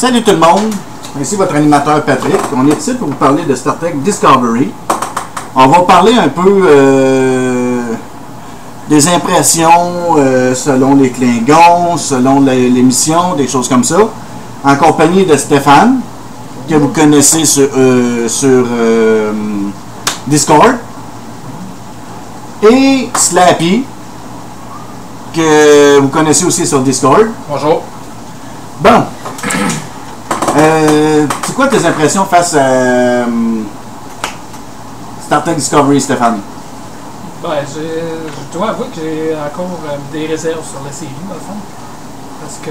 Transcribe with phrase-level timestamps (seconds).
[0.00, 0.72] Salut tout le monde,
[1.20, 2.40] ici votre animateur Patrick.
[2.56, 4.70] On est ici pour vous parler de Star Trek Discovery.
[5.54, 7.82] On va parler un peu euh,
[8.88, 13.98] des impressions euh, selon les Klingons, selon l'émission, des choses comme ça,
[14.64, 16.00] en compagnie de Stéphane,
[16.66, 18.64] que vous connaissez sur, euh, sur
[20.26, 20.76] Discord,
[22.62, 23.84] et Slappy,
[25.34, 27.26] que vous connaissez aussi sur Discord.
[27.50, 27.82] Bonjour.
[28.80, 29.02] Bon.
[30.60, 33.24] Euh, c'est quoi tes impressions face à euh,
[35.24, 36.40] Star Trek Discovery, Stéphane?
[37.42, 41.40] Ben, je dois avouer que j'ai encore euh, des réserves sur la série, dans le
[41.40, 41.56] fond.
[42.42, 42.70] Parce que,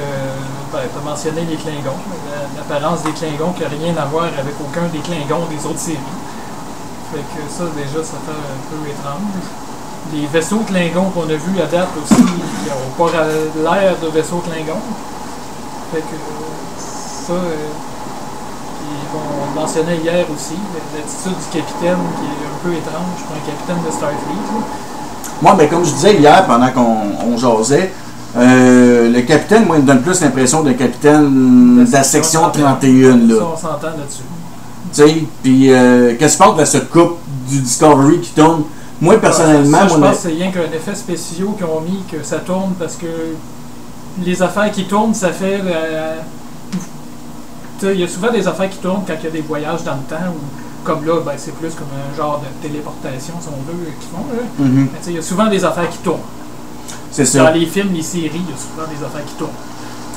[0.72, 1.98] ben, tu as mentionné les Klingons,
[2.30, 5.80] la- l'apparence des Klingons qui n'a rien à voir avec aucun des Klingons des autres
[5.80, 5.98] séries.
[7.12, 9.42] Fait que ça, déjà, ça fait un peu étrange.
[10.14, 14.44] Les vaisseaux Klingons qu'on a vus à date aussi, ils n'ont pas l'air de vaisseaux
[14.46, 14.82] Klingons.
[15.92, 16.16] Fait que
[17.30, 17.70] ça, euh,
[18.80, 20.56] puis bon, on le mentionnait hier aussi,
[20.96, 24.66] l'attitude du capitaine qui est un peu étrange pour un capitaine de Starfleet.
[25.42, 27.92] Moi, mais comme je disais hier pendant qu'on on jasait,
[28.38, 33.12] euh, le capitaine, moi, il me donne plus l'impression d'un capitaine de la section 31.
[33.12, 33.36] Ça, Là.
[33.54, 34.24] on s'entend là-dessus.
[34.94, 37.16] Tu sais, puis euh, qu'est-ce qui se passe de ce couple
[37.48, 38.64] du Discovery qui tourne?
[39.02, 42.24] Moi, personnellement, Ça, je pense que c'est rien qu'un effet spéciaux qu'ils ont mis que
[42.24, 43.08] ça tourne parce que
[44.24, 45.62] les affaires qui tournent, ça fait.
[45.64, 46.16] euh,
[47.84, 49.94] Il y a souvent des affaires qui tournent quand il y a des voyages dans
[49.96, 50.40] le temps ou
[50.84, 54.26] comme là, ben, c'est plus comme un genre de téléportation, si on veut, qu'ils font.
[54.34, 54.42] Là.
[54.60, 56.20] Mhm, Il y a souvent des affaires qui tournent.
[57.12, 59.50] c'est Dans les films, les séries, il y a souvent des affaires qui tournent.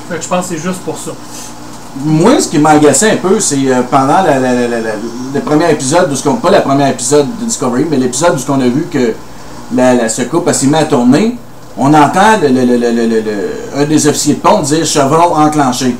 [0.09, 1.11] Fait que je pense que c'est juste pour ça.
[2.03, 6.49] Moi, ce qui m'agaçait un peu, c'est euh, pendant la- le premier épisode, qu'on, pas
[6.49, 9.13] le premier épisode de Discovery, mais l'épisode où qu'on a vu que
[9.75, 11.37] la, la, ce couple s'est mis à tourner,
[11.77, 14.83] on entend le, le- le- le- le- le- le- un des officiers de pont dire
[14.85, 15.95] chevron enclenché.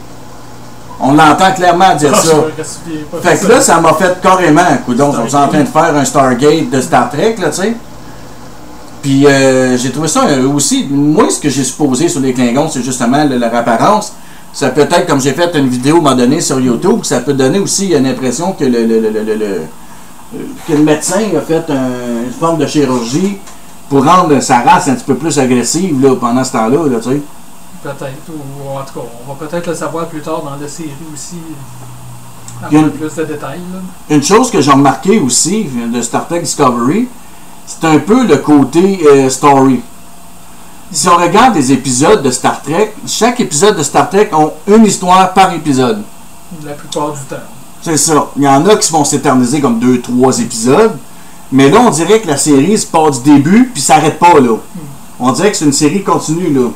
[1.00, 2.34] On l'entend clairement dire Ah, ça.
[3.22, 6.06] Fait que là, ça m'a fait carrément, coudonc, on est en train de faire un
[6.06, 7.74] Stargate de Star Trek, là, tu sais.
[9.02, 12.70] Puis euh, j'ai trouvé ça euh, aussi, moi, ce que j'ai supposé sur les Klingons,
[12.70, 14.14] c'est justement le- leur apparence.
[14.54, 17.20] Ça peut être, comme j'ai fait une vidéo à un moment donné sur YouTube, ça
[17.20, 20.38] peut donner aussi une impression que le, le, le, le- le- le- euh,
[20.68, 23.40] que le médecin a fait un- une forme de chirurgie
[23.90, 27.10] pour rendre sa race un petit peu plus agressive là, pendant ce temps-là, là, tu
[27.10, 27.22] sais.
[27.84, 30.90] Peut-être, ou en tout cas, on va peut-être le savoir plus tard dans la série
[31.14, 31.36] aussi.
[32.62, 33.60] A Avoir une- plus de détails.
[33.74, 34.16] Là.
[34.16, 37.10] Une chose que j'ai remarqué aussi de Star Trek Discovery,
[37.66, 39.82] c'est un peu le côté euh, story.
[40.92, 44.86] Si on regarde des épisodes de Star Trek, chaque épisode de Star Trek a une
[44.86, 46.04] histoire par épisode.
[46.64, 47.36] La plupart du temps.
[47.82, 48.28] C'est ça.
[48.38, 50.98] Il y en a qui vont s'éterniser comme deux, trois épisodes.
[51.52, 54.56] Mais là, on dirait que la série se part du début puis s'arrête pas là.
[55.20, 56.70] On dirait que c'est une série continue là.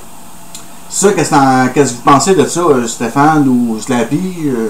[0.90, 4.34] Ça, qu'est-ce que qu'est-ce que vous pensez de ça, euh, Stéphane ou Slappy?
[4.48, 4.70] euh?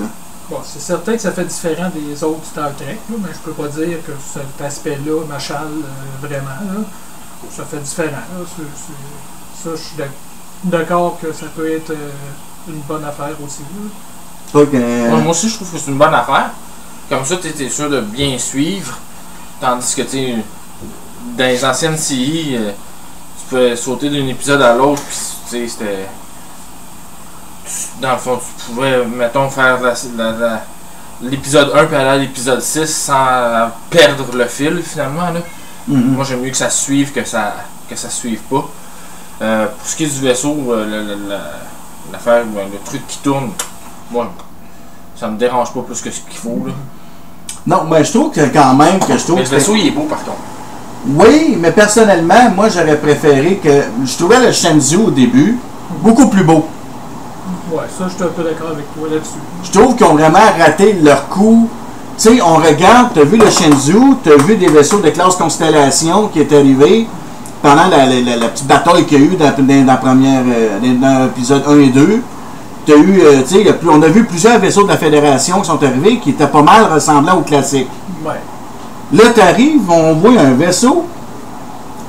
[0.49, 3.51] Bon, c'est certain que ça fait différent des autres Star Trek, là, mais je peux
[3.51, 6.47] pas dire que cet aspect-là m'achale euh, vraiment.
[6.47, 6.81] Là.
[7.51, 8.11] Ça fait différent.
[8.11, 8.45] Là.
[9.63, 10.09] Ça, je suis d'ac-
[10.63, 12.09] d'accord que ça peut être euh,
[12.69, 13.61] une bonne affaire aussi.
[14.53, 16.51] Ouais, moi aussi, je trouve que c'est une bonne affaire.
[17.09, 18.97] Comme ça, tu es sûr de bien suivre.
[19.59, 20.35] Tandis que, tu sais,
[21.37, 22.57] dans les anciennes séries,
[23.49, 25.17] tu peux sauter d'un épisode à l'autre, puis,
[25.49, 26.07] tu sais, c'était.
[28.01, 29.77] Dans le fond, tu pouvais, mettons, faire
[31.21, 35.29] l'épisode 1 puis aller à l'épisode 6 sans perdre le fil, finalement.
[35.31, 35.41] Là.
[35.87, 36.13] Mhm.
[36.15, 37.55] Moi, j'aime mieux que ça suive que ça
[37.89, 38.65] que ça suive pas.
[39.41, 41.37] Euh, pour ce qui est du vaisseau, euh, le- le-
[42.11, 43.51] l'affaire, ben, le truc qui tourne,
[44.11, 44.31] moi,
[45.15, 46.63] ça me dérange pas plus que ce qu'il faut.
[46.67, 46.73] Là.
[47.65, 49.91] Non, mais je trouve que quand même que je trouve Mais le vaisseau, il est
[49.91, 50.37] beau par contre.
[51.09, 53.69] Oui, mais personnellement, moi j'aurais préféré que.
[54.05, 55.57] Je trouvais le Shenzhou au début
[56.01, 56.65] beaucoup plus beau.
[57.71, 59.39] Ouais, ça, je suis un peu d'accord avec toi là-dessus.
[59.63, 61.67] Je trouve qu'ils ont vraiment raté leur coup.
[62.17, 66.27] Tu sais, on regarde, t'as vu le Shenzhou, t'as vu des vaisseaux de classe Constellation
[66.29, 67.07] qui est arrivé
[67.61, 70.41] pendant la, la- la- la petite bataille qu'il y a eu dans, dans la première,
[70.47, 72.21] euh, dans l'épisode 1 et 2.
[72.85, 75.81] T'as eu, euh, tu sais, on a vu plusieurs vaisseaux de la Fédération qui sont
[75.83, 77.87] arrivés qui étaient pas mal ressemblants au classique.
[78.25, 78.31] Ouais.
[79.13, 81.05] Là, t'arrives, on voit un vaisseau,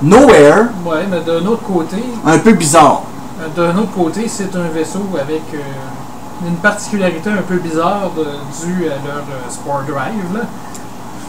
[0.02, 3.02] Nowhere, Ouais, mais d'un autre côté, un peu bizarre.
[3.40, 8.24] Euh, D'un autre côté, c'est un vaisseau avec euh, une particularité un peu bizarre de-
[8.66, 10.34] due à leur euh, Spore Drive.
[10.34, 10.40] Là.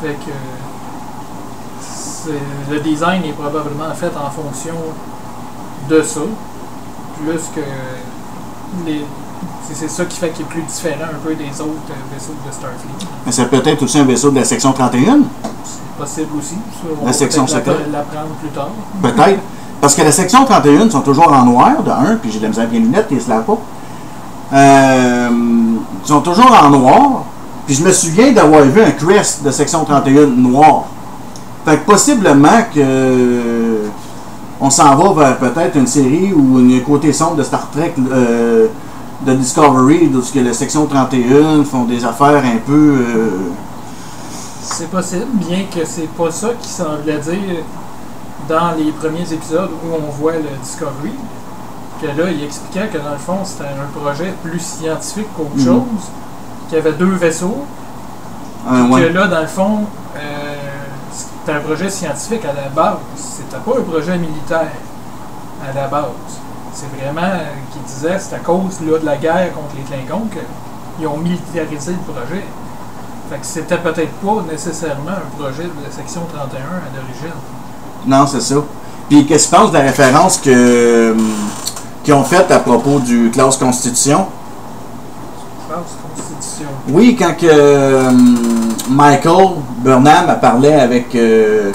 [0.02, 0.32] Fait que
[2.72, 4.76] le design est probablement fait en fonction
[5.90, 6.20] de ça,
[7.18, 7.62] plus que
[8.86, 9.04] les.
[9.72, 12.52] C'est ça qui fait qu'il est plus différent un peu des autres euh, vaisseaux de
[12.52, 13.08] Starfleet.
[13.26, 15.20] Mais c'est peut-être aussi un vaisseau de la section 31,
[15.64, 16.56] C'est possible aussi.
[17.02, 17.68] On La section secrète.
[17.68, 18.70] l'appre- l'apprendre plus tard.
[19.02, 19.40] peut-être.
[19.80, 22.50] Parce que la section 31 sont toujours en noir, de un, puis j'ai de la
[22.50, 23.58] misère les lunettes, ils se lavent pas.
[24.54, 25.30] Euh,
[26.04, 27.24] Ils sont toujours en noir.
[27.66, 30.86] Puis je me souviens d'avoir vu un crest de section 31 noir.
[31.66, 33.88] Fait que possiblement que euh,
[34.60, 38.68] on s'en va vers peut-être une série ou une côté sombre de Star Trek euh,
[39.26, 42.96] de Discovery, où ce que la section 31 font des affaires un peu.
[43.00, 43.30] euh,
[44.62, 47.64] C'est possible, bien que c'est pas ça qui semblait dire
[48.48, 51.14] dans les premiers épisodes où on voit le Discovery.
[52.02, 55.66] Que là, il expliquait que dans le fond, c'était un projet plus scientifique qu'autre Mhm.
[55.66, 56.04] chose.
[56.70, 57.66] Qu'il y avait deux vaisseaux.
[58.70, 59.10] un- Que ouais.
[59.14, 59.80] là, dans le fond,
[60.16, 60.56] euh,
[61.12, 62.98] c'était un projet scientifique à la base.
[63.16, 64.72] C'était pas un projet militaire
[65.62, 66.04] à la base.
[66.80, 67.44] C'est vraiment euh,
[67.74, 70.28] qu'il disait c'est à cause là, de la guerre contre les Klingons
[70.98, 72.44] qu'ils ont militarisé le projet.
[73.30, 77.36] Fait que c'était peut-être pas nécessairement un projet de la section 31 à l'origine.
[78.08, 78.56] Non, c'est ça.
[79.10, 81.28] Puis qu'est-ce que tu penses de la référence que, hum,
[82.04, 84.26] qu'ils ont faite à propos du classe Constitution?
[85.68, 86.70] Classe Constitution.
[86.90, 88.38] Oui, quand que hum,
[88.90, 89.48] Michael
[89.80, 91.14] Burnham a parlé avec.
[91.16, 91.72] euh,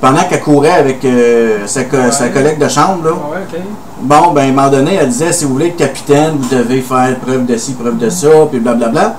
[0.00, 2.12] pendant qu'elle courait avec euh, sa, co- Ouais.
[2.12, 3.10] sa collègue de chambre, là.
[3.12, 3.60] Ouais, ok.
[4.00, 6.80] Bon, ben, à un moment donné, elle disait si vous voulez être capitaine, vous devez
[6.82, 9.16] faire preuve de ci, preuve de ça, puis blablabla.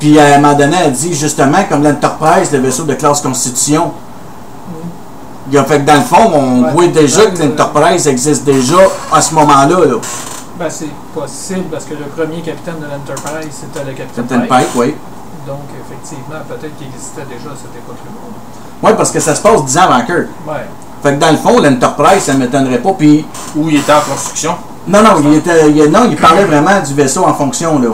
[0.00, 3.92] Puis à un moment donné, elle dit justement, comme l'Enterprise, le vaisseau de classe Constitution.
[5.50, 6.70] Il a fait que dans le fond, on Ouais.
[6.72, 8.76] voit déjà que l'Enterprise existe déjà
[9.12, 9.86] à ce moment-là.
[9.86, 9.94] Là.
[10.58, 14.48] Ben, c'est possible parce que le premier capitaine de l'Enterprise, c'était le capitaine Captain Pike.
[14.48, 14.94] Pike, oui.
[15.46, 18.10] Donc, effectivement, peut-être qu'il existait déjà à cette époque-là.
[18.82, 20.26] Oui, parce que ça se passe 10 ans avant Kirk.
[20.46, 20.66] Ouais.
[21.02, 22.92] Fait que dans le fond, l'Enterprise, ça ne m'étonnerait pas.
[22.98, 23.24] Puis,
[23.56, 24.54] Où il était en construction?
[24.86, 27.88] non, non, il, était, il- non, il parlait vraiment du vaisseau en fonction, là.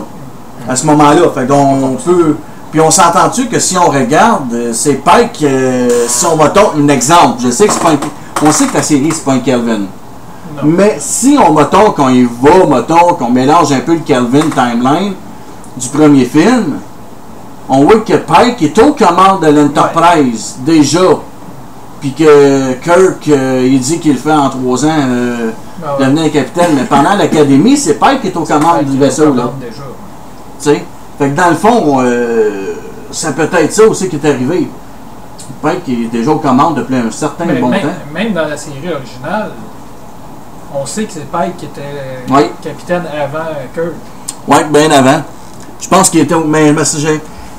[0.68, 1.22] À ce moment-là.
[1.34, 2.36] Fait qu'on peut.
[2.70, 6.88] Puis on s'entend-tu que si on regarde, euh, c'est Pike, euh, si on va un
[6.88, 7.98] exemple, je sais que c'est pas un-
[8.46, 9.78] On sait que la série, c'est pas un Kelvin.
[10.56, 10.62] Non.
[10.64, 15.14] Mais si on mettons qu'on y va, mettons qu'on mélange un peu le Kelvin timeline
[15.76, 16.78] du premier film,
[17.68, 20.98] on voit que Pike est aux commandes de l'Enterprise déjà.
[22.04, 25.52] Puis que Kirk, euh, il dit qu'il le fait en trois ans, euh,
[25.82, 26.04] Ah ouais.
[26.04, 26.72] devenir capitaine.
[26.74, 29.32] Mais pendant l'académie, c'est Pike qui est aux commandes du vaisseau.
[29.32, 29.50] Là.
[29.58, 29.82] déjà.
[30.60, 30.84] Tu sais?
[31.18, 32.74] Fait que dans le fond, euh,
[33.10, 34.68] ça peut être ça aussi qui est arrivé.
[35.62, 37.88] Pike qui est déjà aux commandes depuis un certain Mais bon même, temps.
[38.12, 39.52] même dans la série originale,
[40.74, 41.80] on sait que c'est Pike qui était
[42.30, 42.42] Oui.
[42.62, 43.94] capitaine avant Kirk.
[44.46, 45.22] Ouais, bien avant.
[45.80, 46.34] Je pense qu'il était.
[46.34, 46.68] au- Mais,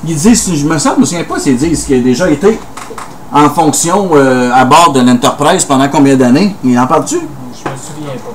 [0.08, 2.60] ils disent, je me sens, je me souviens pas s'ils disent qu'il a déjà été
[3.36, 6.56] en fonction euh, à bord de l'Enterprise pendant combien d'années?
[6.64, 7.18] Il en parle-tu?
[7.18, 8.34] Je me souviens pas.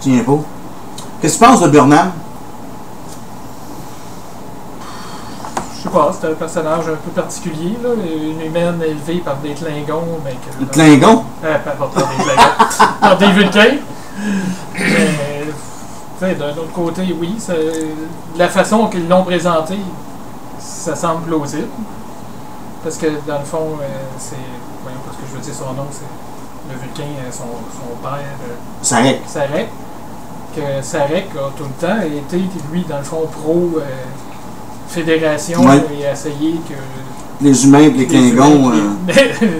[0.00, 0.38] Tiens pas?
[1.22, 2.10] Qu'est-ce que tu penses de Burnham?
[5.78, 9.50] Je sais pas, c'était un personnage un peu particulier, là, une humaine élevée par des
[9.50, 10.60] Klingons, mais que...
[10.60, 13.76] Le Klingon Euh, pas par par des Klingons, par des Vulcains.
[14.74, 15.44] Mais,
[16.18, 17.86] tu sais, d'un autre côté, oui, c'est-
[18.36, 19.78] la façon qu'ils l'ont présenté,
[20.58, 21.68] ça semble plausible.
[22.86, 23.84] Parce que, dans le fond, euh,
[24.16, 24.36] c'est...
[24.84, 26.06] Voyons, parce que je veux dire son nom, c'est
[26.72, 28.20] le Vulcain, euh, son, son père...
[28.20, 29.22] euh, Sarek.
[29.26, 29.66] Sarek,
[30.54, 33.80] que Sarek a tout le temps été, lui, dans le fond, pro euh,
[34.86, 35.82] fédération Ouais.
[36.00, 36.74] et a essayé que.
[37.44, 38.70] Les humains et les Klingons.
[38.70, 39.58] les- les- euh,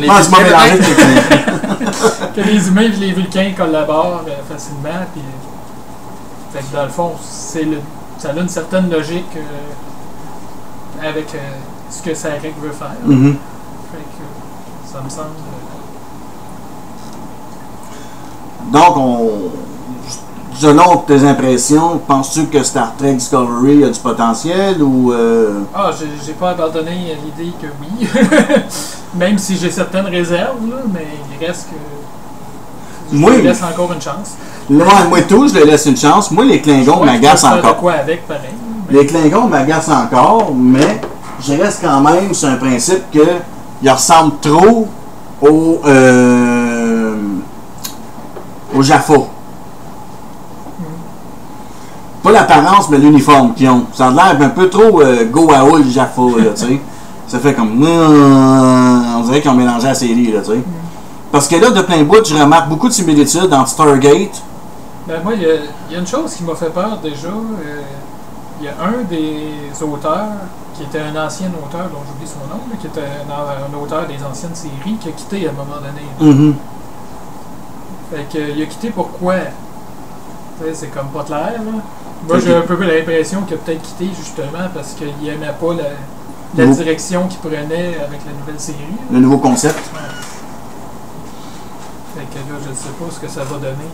[0.00, 0.20] Les ah,
[2.34, 5.06] que les humains et les Vulcains collaborent euh, facilement.
[5.12, 5.22] Puis,
[6.52, 7.78] fait que dans le fond, c'est le,
[8.18, 9.36] ça a une certaine logique
[11.00, 11.28] avec
[11.98, 12.94] ce que Sarek veut faire.
[13.04, 13.36] Mhm.
[13.92, 15.28] Fait que ça me semble.
[18.70, 19.30] euh, Donc, on,
[20.54, 25.12] selon tes impressions, penses-tu que Star Trek Discovery a du potentiel ou.
[25.12, 25.90] euh, Ah,
[26.24, 28.08] j'ai pas abandonné l'idée que oui.
[29.14, 31.06] Même si j'ai certaines réserves, là, mais
[31.40, 31.76] il reste que.
[33.12, 34.32] Je lui laisse encore une chance.
[34.68, 36.30] Moi, moi tout, je leur laisse une chance.
[36.30, 37.76] Moi, les Klingons m'agacent de encore.
[37.76, 38.48] quoi avec, pareil.
[38.90, 41.00] mais- Les Klingons m'agacent encore, mais
[41.46, 43.26] je reste quand même sur un principe que
[43.82, 44.86] ils ressemblent trop
[45.42, 47.16] au euh,
[48.74, 49.14] au Jaffa.
[52.22, 53.84] Pas l'apparence, mais l'uniforme qu'ils ont.
[53.92, 56.80] Ça a l'air un peu trop euh, go à all Jaffa, là, tu sais.
[57.26, 57.82] Ça fait comme.
[57.82, 60.58] On dirait qu'ils ont mélangé la série, là, tu sais.
[61.32, 64.40] Parce que là, de plein bout, je remarque beaucoup de similitudes entre Stargate.
[65.06, 65.54] Ben, moi, il y, a-
[65.90, 67.28] il y a une chose qui m'a fait peur déjà.
[67.28, 67.80] euh,
[68.60, 70.32] Il y a un des auteurs,
[70.74, 74.06] qui était un ancien auteur, dont j'oublie son nom, là, qui était un, un auteur
[74.06, 76.32] des anciennes séries, qui a quitté à un moment donné.
[76.32, 76.54] Mhm.
[78.10, 79.34] Fait que, il a quitté pourquoi?
[80.72, 81.82] C'est comme pas clair, là.
[82.26, 86.66] Moi, j'ai un peu l'impression qu'il a peut-être quitté justement parce qu'il aimait pas la,
[86.66, 88.78] direction qu'il prenait avec la nouvelle série.
[88.78, 89.02] là.
[89.12, 89.78] Le nouveau concept.
[92.14, 93.90] Fait que là, je ne sais pas ce que ça va donner.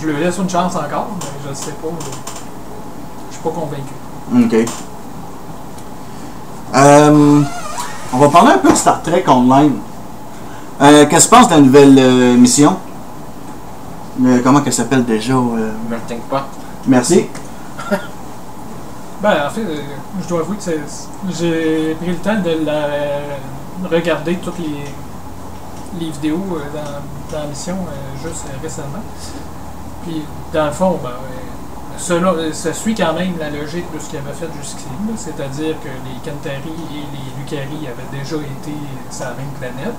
[0.00, 1.88] Je lui laisse une chance encore, mais je ne sais pas.
[3.42, 3.94] Suis pas convaincu.
[4.64, 4.68] OK.
[6.74, 7.42] Euh,
[8.12, 9.74] on va parler un peu de Star Trek Online.
[10.80, 12.76] Euh, Qu'est-ce que tu penses de la nouvelle euh, mission?
[14.24, 15.34] Euh, comment qu'elle s'appelle déjà?
[15.34, 15.72] euh?
[15.88, 16.42] Melting Pot.
[16.86, 17.26] Merci.
[19.22, 19.76] Ben, en fait, euh,
[20.20, 20.80] je dois avouer que c'est-
[21.30, 24.84] j'ai pris le temps de la regarder toutes les,
[26.00, 29.02] les vidéos euh, dans, dans la mission euh, juste récemment.
[30.04, 30.22] Puis,
[30.52, 31.12] dans le fond, ben, euh,
[31.98, 34.88] selon- euh, ça suit quand même la logique de ce qu'il avait fait jusqu'ici.
[35.16, 38.74] C'est-à-dire que les Kentari et les Lucari avaient déjà été
[39.10, 39.94] sur la même planète.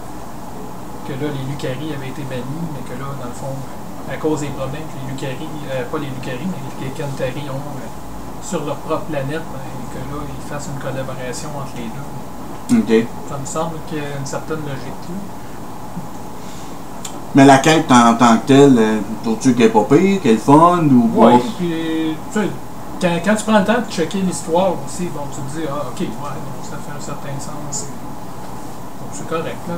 [1.08, 3.56] Que là, les Lucari avaient été bannis, mais que là, dans le fond,
[4.12, 7.56] à cause des problèmes que les Lucari, euh, pas les Lucari, mais les Kentari ont
[7.60, 7.88] euh,
[8.44, 12.08] sur leur propre planète, ben, que là, ils fassent une collaboration entre les deux.
[13.30, 15.20] Ça me semble qu'il y a une certaine logique là.
[17.36, 20.38] Mais la quête en tant que telle, euh, trouves-tu qu'elle est pas pire, qu'elle est
[20.38, 21.10] fun ou
[21.58, 22.48] puis, tu sais,
[23.02, 25.88] quand, quand tu prends le temps de checker l'histoire aussi, bon, tu te dis, ah,
[25.90, 27.88] ok, ouais, donc ça fait un certain sens.
[29.00, 29.76] Donc, c'est correct, là.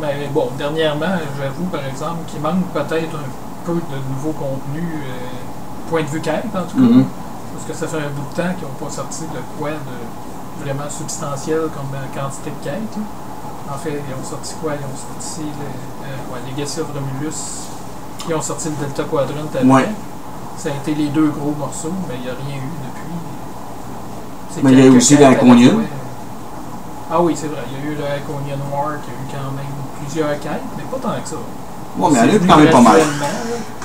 [0.00, 5.88] Mais bon, dernièrement, j'avoue, par exemple, qu'il manque peut-être un peu de nouveau contenu, euh,
[5.88, 6.94] point de vue quête, en tout cas.
[6.94, 7.06] Mhm.
[7.54, 10.64] Parce que ça fait un bout de temps qu'ils n'ont pas sorti de quoi de
[10.64, 12.96] vraiment substantiel comme euh, quantité de quêtes.
[12.96, 13.02] là.
[13.72, 14.72] En fait, ils ont sorti quoi?
[14.74, 17.40] Ils ont sorti le, euh, ouais, of Romulus.
[18.28, 19.64] Ils ont sorti le Delta Quadrant après.
[19.64, 19.88] Ouais.
[20.56, 24.62] Ça a été les deux gros morceaux, mais il n'y a rien eu depuis.
[24.62, 25.72] Mais il y a aussi l'Iconium.
[25.72, 25.82] fois.
[27.10, 27.60] Ah oui, c'est vrai.
[27.70, 29.64] Il y a eu le Iconian War qui a eu quand même
[30.00, 31.36] plusieurs quêtes, mais pas tant que ça.
[31.98, 33.00] Ouais, mais il y en a eu quand même pas mal.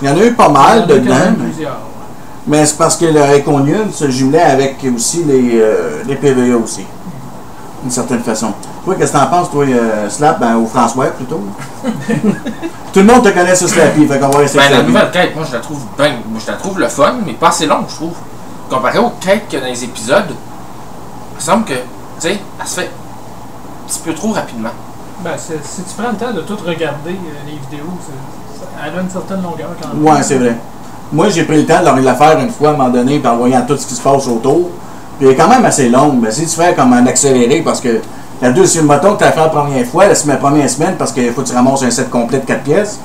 [0.01, 1.15] Il y en a eu pas mal Il y en a quand dedans.
[1.15, 1.67] même mais-.
[2.47, 6.85] Mais c'est parce que le Iconium se jumelait avec aussi les, euh, les PVA aussi.
[7.81, 8.53] D'une certaine façon.
[8.85, 11.41] Toi, qu'est-ce que t'en penses, toi, euh, Slap, ben, ou François, plutôt?
[12.93, 15.35] Tout le monde te connaît sur Slappy, fait qu'on va rester Ben, la nouvelle quête,
[15.35, 17.85] moi je la trouve ben, moi, je la trouve le fun, mais pas assez longue,
[17.89, 18.13] je trouve.
[18.69, 21.79] Comparé aux quêtes qu'il y a dans les épisodes, il me semble que, tu
[22.19, 24.69] sais, elle se fait un petit peu trop rapidement.
[25.23, 29.01] Ben, si tu prends le temps de tout regarder euh, les vidéos, ça- elle a
[29.01, 30.03] une certaine longueur quand même.
[30.05, 30.55] Ouais, c'est vrai.
[31.11, 33.35] Moi, j'ai pris le temps de la faire une fois à un moment donné, par
[33.35, 34.69] voyant tout ce qui se passe autour.
[35.17, 36.19] Puis elle est quand même assez longue.
[36.21, 37.99] Mais si tu fais comme un accéléré, parce que
[38.41, 41.11] la deuxième moto que tu as fait la première fois, c'est ma première semaine, parce
[41.11, 42.99] qu'il faut que tu ramasses un set complet de 4 pièces.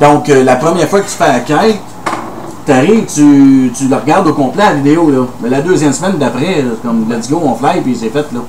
[0.00, 1.78] Donc, euh, la première fois que tu fais la quête,
[2.66, 5.26] t'arrives, tu, tu le regardes au complet la vidéo, là.
[5.40, 8.40] Mais la deuxième semaine d'après, comme let's go, on fly, puis c'est fait, là.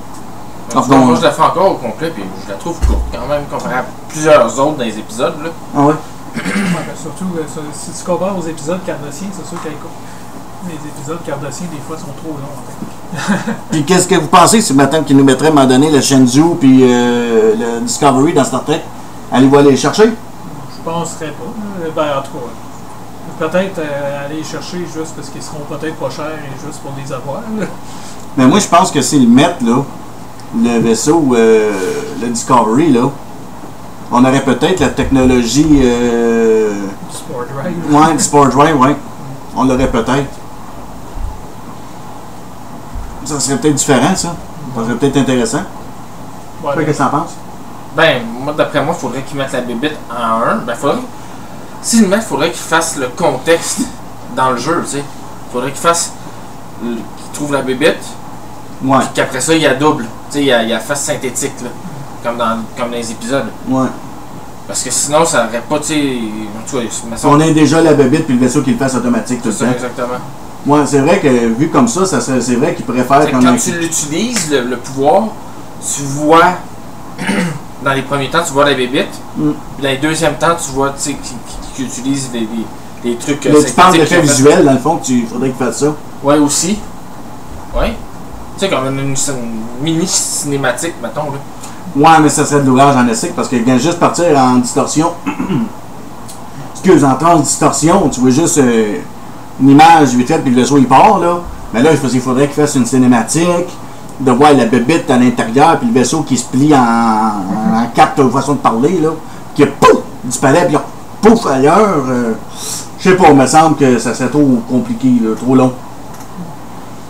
[0.74, 3.26] Donc, Enfin, moi je la fais encore au complet, puis je la trouve courte quand
[3.28, 5.34] même, comparé à plusieurs autres dans les épisodes.
[5.42, 5.50] Là.
[5.74, 5.94] Ah ouais?
[6.34, 9.94] Ouais, ben, surtout, euh, si tu compares aux épisodes cardassiens, c'est sûr qu'elle est courte.
[10.68, 12.56] Les épisodes cardassiens, des fois, sont trop longs.
[12.58, 13.52] en fait.
[13.70, 16.00] Puis qu'est-ce que vous pensez si maintenant qu'ils nous mettraient à un moment donné le
[16.00, 18.82] Shenzhou puis euh, le Discovery dans Star Trek?
[19.32, 20.04] Allez-vous aller les chercher?
[20.10, 21.84] Je penserais pas.
[21.84, 25.94] Euh, Ben, en tout cas, peut-être euh, aller les chercher juste parce qu'ils seront peut-être
[25.96, 27.42] pas chers et juste pour les avoir.
[27.58, 27.66] là.
[28.36, 29.84] Mais moi, je pense que s'ils le mettent, là,
[30.54, 31.72] le vaisseau, euh,
[32.20, 33.08] le Discovery, là,
[34.12, 35.80] on aurait peut-être la technologie.
[35.82, 36.72] Euh,
[37.10, 37.94] Du Sport Drive.
[37.94, 38.96] ouais, du Sport Drive, ouais.
[39.56, 40.26] On l'aurait peut-être.
[43.26, 44.34] Ça serait peut-être différent, ça.
[44.74, 45.62] Ça serait peut-être intéressant.
[46.74, 47.30] Qu'est-ce que t'en penses?
[47.96, 50.56] Ben, moi d'après moi, il faudrait qu'ils mettent la bébite en 1.
[50.66, 50.98] Ben, faudrait.
[51.82, 53.80] S'ils le il faudrait qu'ils fassent le contexte
[54.34, 55.04] dans le jeu, tu sais.
[55.04, 56.12] Il faudrait qu'ils fassent.
[56.82, 57.96] le- qu'ils trouvent la bébite,
[58.84, 60.04] Ouais, puis qu'après ça, il y a double.
[60.30, 61.70] Tu sais, il y a, il y a face synthétique, là.
[62.22, 63.46] Comme dans, comme dans les épisodes.
[63.68, 63.86] ouais.
[64.66, 66.18] Parce que sinon, ça aurait pas, tu sais.
[67.24, 69.64] On a déjà la bébite puis le vaisseau qui le fasse automatique tout le ça,
[69.66, 69.72] temps.
[69.72, 70.18] exactement.
[70.66, 73.56] Ouais, c'est vrai que vu comme ça, ça c'est vrai qu'il que comme quand un-
[73.56, 75.28] tu l'utilises, le, le pouvoir,
[75.80, 76.54] tu vois.
[77.84, 79.06] dans les premiers temps, tu vois la bébite.
[79.36, 79.50] Mm.
[79.76, 81.16] Puis dans les deuxièmes temps, tu vois, tu sais,
[81.74, 83.44] qui, utilise des, des, des trucs.
[83.44, 85.94] Là, tu parles d'effet visuel, dans le fond, que tu faudrait qu'il fasse ça.
[86.24, 86.78] Ouais, aussi.
[87.76, 87.94] Ouais.
[88.58, 91.38] Tu sais, comme une, une- une mini cinématique, mettons, là.
[91.94, 95.12] Ouais, mais ça serait de l'ouvrage en essai parce qu'il vient juste partir en distorsion.
[96.74, 98.98] Excuse, en transdistorsion, tu vois juste euh,
[99.60, 101.40] une image vite faite puis le vaisseau il part là.
[101.74, 103.68] Mais là, il faudrait, il faudrait qu'il fasse une cinématique,
[104.20, 108.28] de voir la bébite à l'intérieur puis le vaisseau qui se plie en, en quatre
[108.30, 109.10] façons de parler là,
[109.54, 110.76] qui pouf, disparaît puis
[111.20, 112.04] pouf ailleurs.
[112.08, 112.32] euh,
[112.98, 115.72] je sais pas, il me semble que ça serait trop compliqué, là, trop long.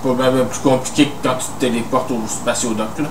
[0.04, 3.06] Bien plus compliqué que quand tu te téléportes au spatiodoc, là.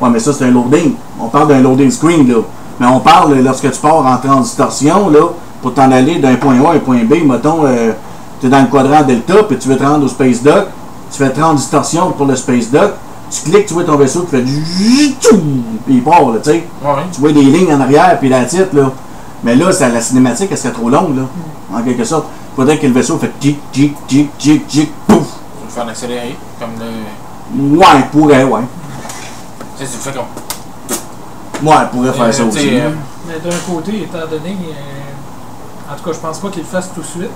[0.00, 0.94] Ouais, mais ça, c'est un loading.
[1.20, 2.36] On parle d'un loading screen, là.
[2.78, 5.20] Mais on parle euh, lorsque tu pars en transdistorsion, là,
[5.62, 7.92] pour t'en aller d'un point A à un point B, mettons, euh,
[8.40, 10.66] tu es dans le quadrant delta, puis tu veux te rendre au space dock,
[11.10, 12.92] tu fais transdistorsion pour le space dock,
[13.30, 14.62] tu cliques, tu vois ton vaisseau qui fait du
[15.84, 16.64] puis il part, là, tu sais.
[16.82, 17.02] Ouais, ouais.
[17.12, 18.90] Tu vois des lignes en arrière, puis la titre, là.
[19.44, 21.22] Mais là, ça, la cinématique, elle serait trop longue, là,
[21.74, 22.26] en quelque sorte.
[22.56, 25.18] faudrait que le vaisseau fait tic, tic, tic, tic, tic, pouf.
[25.18, 27.76] Tu veux le faire en accéléré, comme le.
[27.78, 28.60] Ouais, il pourrait, ouais.
[29.78, 31.68] Tu sais, tu le fais comme.
[31.68, 32.68] Ouais, il pourrait faire Euh, ça tu aussi.
[32.72, 32.90] euh,
[33.26, 34.56] Mais d'un côté, étant donné.
[34.70, 37.30] euh, en tout cas, je pense pas qu'il le fasse tout de suite.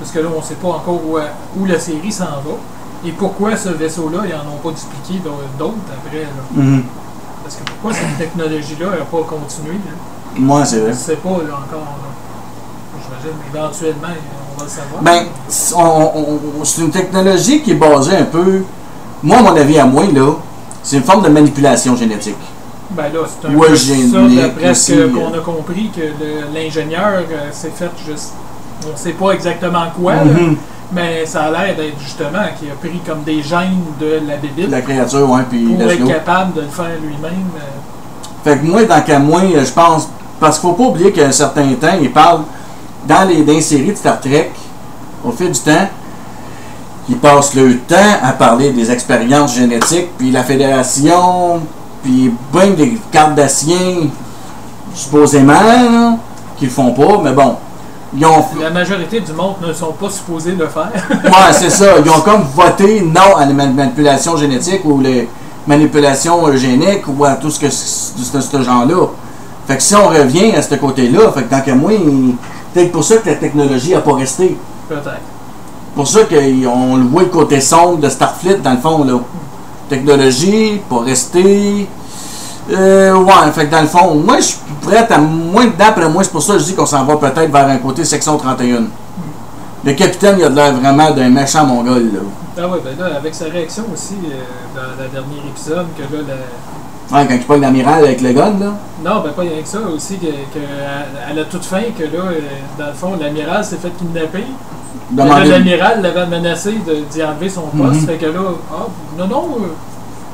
[0.00, 1.18] Parce que là, on sait pas encore où,
[1.60, 2.56] où la série s'en va.
[3.06, 5.22] Et pourquoi ce vaisseau-là, ils en ont pas dupliqué
[5.58, 6.22] d'autres après.
[6.22, 6.42] Là.
[6.52, 6.82] Mhm.
[7.44, 9.74] Parce que pourquoi cette technologie-là n'a pas continué.
[9.74, 9.92] Là?
[10.36, 10.90] Moi, c'est Je vrai.
[10.90, 11.86] ne sais pas là, encore.
[13.02, 14.08] J'imagine, éventuellement,
[14.54, 15.02] on va le savoir.
[15.02, 18.62] Ben, c'est- on- on- on- une technologie qui est basée un peu.
[19.22, 20.32] Moi, à mon avis, à moi, là,
[20.82, 22.36] c'est une forme de manipulation génétique.
[22.90, 25.08] Ben là, c'est un Ouais, peu ça, d'après ce euh.
[25.10, 26.00] qu'on a compris, que
[26.54, 28.32] l'ingénieur euh, s'est fait juste...
[28.86, 30.56] On sait pas exactement quoi, là, Mhm.
[30.92, 34.70] mais ça a l'air d'être justement qu'il a pris comme des gènes de la bébite
[34.70, 37.48] La créature, ouais, puis pour être capable de le faire lui-même.
[37.56, 38.42] euh.
[38.44, 40.08] Fait que moi, dans qu'à moi, je pense.
[40.38, 42.44] Parce qu'il faut pas oublier qu'à un certain temps, ils parlent
[43.06, 44.50] dans les, dans les séries de Star Trek,
[45.22, 45.86] au fil du temps,
[47.10, 51.60] ils passent le temps à parler des expériences génétiques, puis la fédération,
[52.02, 54.08] puis ben des Cardassiens,
[54.94, 56.18] supposément,
[56.56, 57.56] qu'ils le font pas, mais bon.
[58.16, 60.90] Ils ont, La majorité du monde ne sont pas supposés le faire.
[61.24, 61.86] Ouais, c'est ça.
[62.04, 65.28] Ils ont comme voté non à la man- manipulation génétique ou les
[65.66, 69.06] manipulations eugéniques ou à tout ce que de ce genre-là.
[69.68, 71.92] Fait que si on revient à ce côté-là, fait que tant que moi,
[72.74, 74.56] peut-être pour ça que la technologie n'a pas resté.
[74.88, 75.20] Peut-être.
[75.94, 79.14] Pour ça qu'on le voit le côté sombre de Starfleet dans le fond là.
[79.88, 81.86] Technologie, pas rester.
[82.72, 85.18] Euh, ouais, fait que dans le fond, moi je suis prête à.
[85.18, 87.78] Moi, d'après moi, c'est pour ça que je dis qu'on s'en va peut-être vers un
[87.78, 88.84] côté section 31.
[89.84, 92.20] Le capitaine, il a de l'air vraiment d'un méchant mongol là.
[92.58, 94.36] Ah ouais, ben là, avec sa réaction aussi, euh,
[94.76, 96.34] dans le dernier épisode, que là, la-
[97.18, 98.74] Ouais, quand il pogne l'amiral avec le gun, là.
[99.04, 100.60] Non, ben pas rien que ça, aussi, que, que
[101.28, 102.40] elle a toute fin, que là, euh,
[102.78, 104.44] dans le fond, l'amiral s'est fait kidnapper.
[105.16, 106.74] L'amiral l'avait menacé
[107.10, 108.06] d'y enlever son poste, Mhm.
[108.06, 108.40] fait que là,
[108.72, 108.86] ah,
[109.18, 109.48] non, non,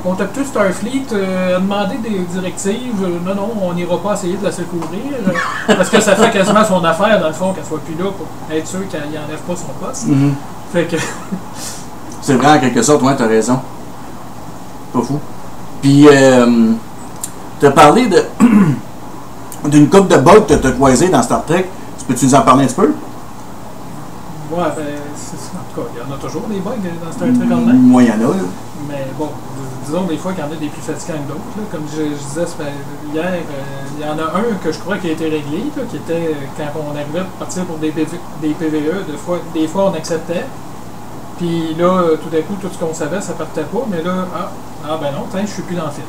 [0.06, 4.44] euh, contactez Starfleet, euh, demandez des directives, euh, non, non, on n'ira pas essayer de
[4.44, 4.88] la secourir,
[5.28, 5.32] euh,
[5.76, 8.26] parce que ça fait quasiment son affaire, dans le fond, qu'elle soit plus là pour
[8.54, 10.06] être sûr qu'elle n'enlève pas son poste.
[10.06, 10.34] Mhm.
[10.72, 10.96] Fait que,
[12.26, 13.60] C'est vrai, en quelque sorte, ouais, t'as raison.
[14.92, 15.20] Pas fou.
[15.80, 16.72] Puis, euh,
[17.60, 18.24] t'as parlé de
[19.68, 21.68] d'une coupe de bugs que t'as croisé dans Star Trek.
[21.98, 22.92] Tu peux-tu nous en parler un petit peu?
[24.50, 24.86] ouais, ben.
[24.86, 26.72] En tout cas, il y en a toujours des bugs
[27.04, 27.80] dans Star Trek Online.
[27.80, 28.42] Moi, il y en a, là.
[28.88, 29.28] Mais bon,
[29.86, 31.70] disons des fois qu'il y en a des plus fatigants que d'autres.
[31.70, 32.64] Comme je, disais pas-
[33.14, 35.82] hier, euh, il y en a un que je crois qui a été réglé, là,
[35.88, 39.68] qui était euh, quand on arrivait à partir pour des, des PVE, des fois, des
[39.68, 40.44] fois on acceptait.
[41.38, 43.84] Puis là, tout d'un coup, tout ce qu'on savait, ça partait pas.
[43.90, 44.50] Mais là, ah,
[44.88, 46.04] ah ben non, je suis plus dans le fil.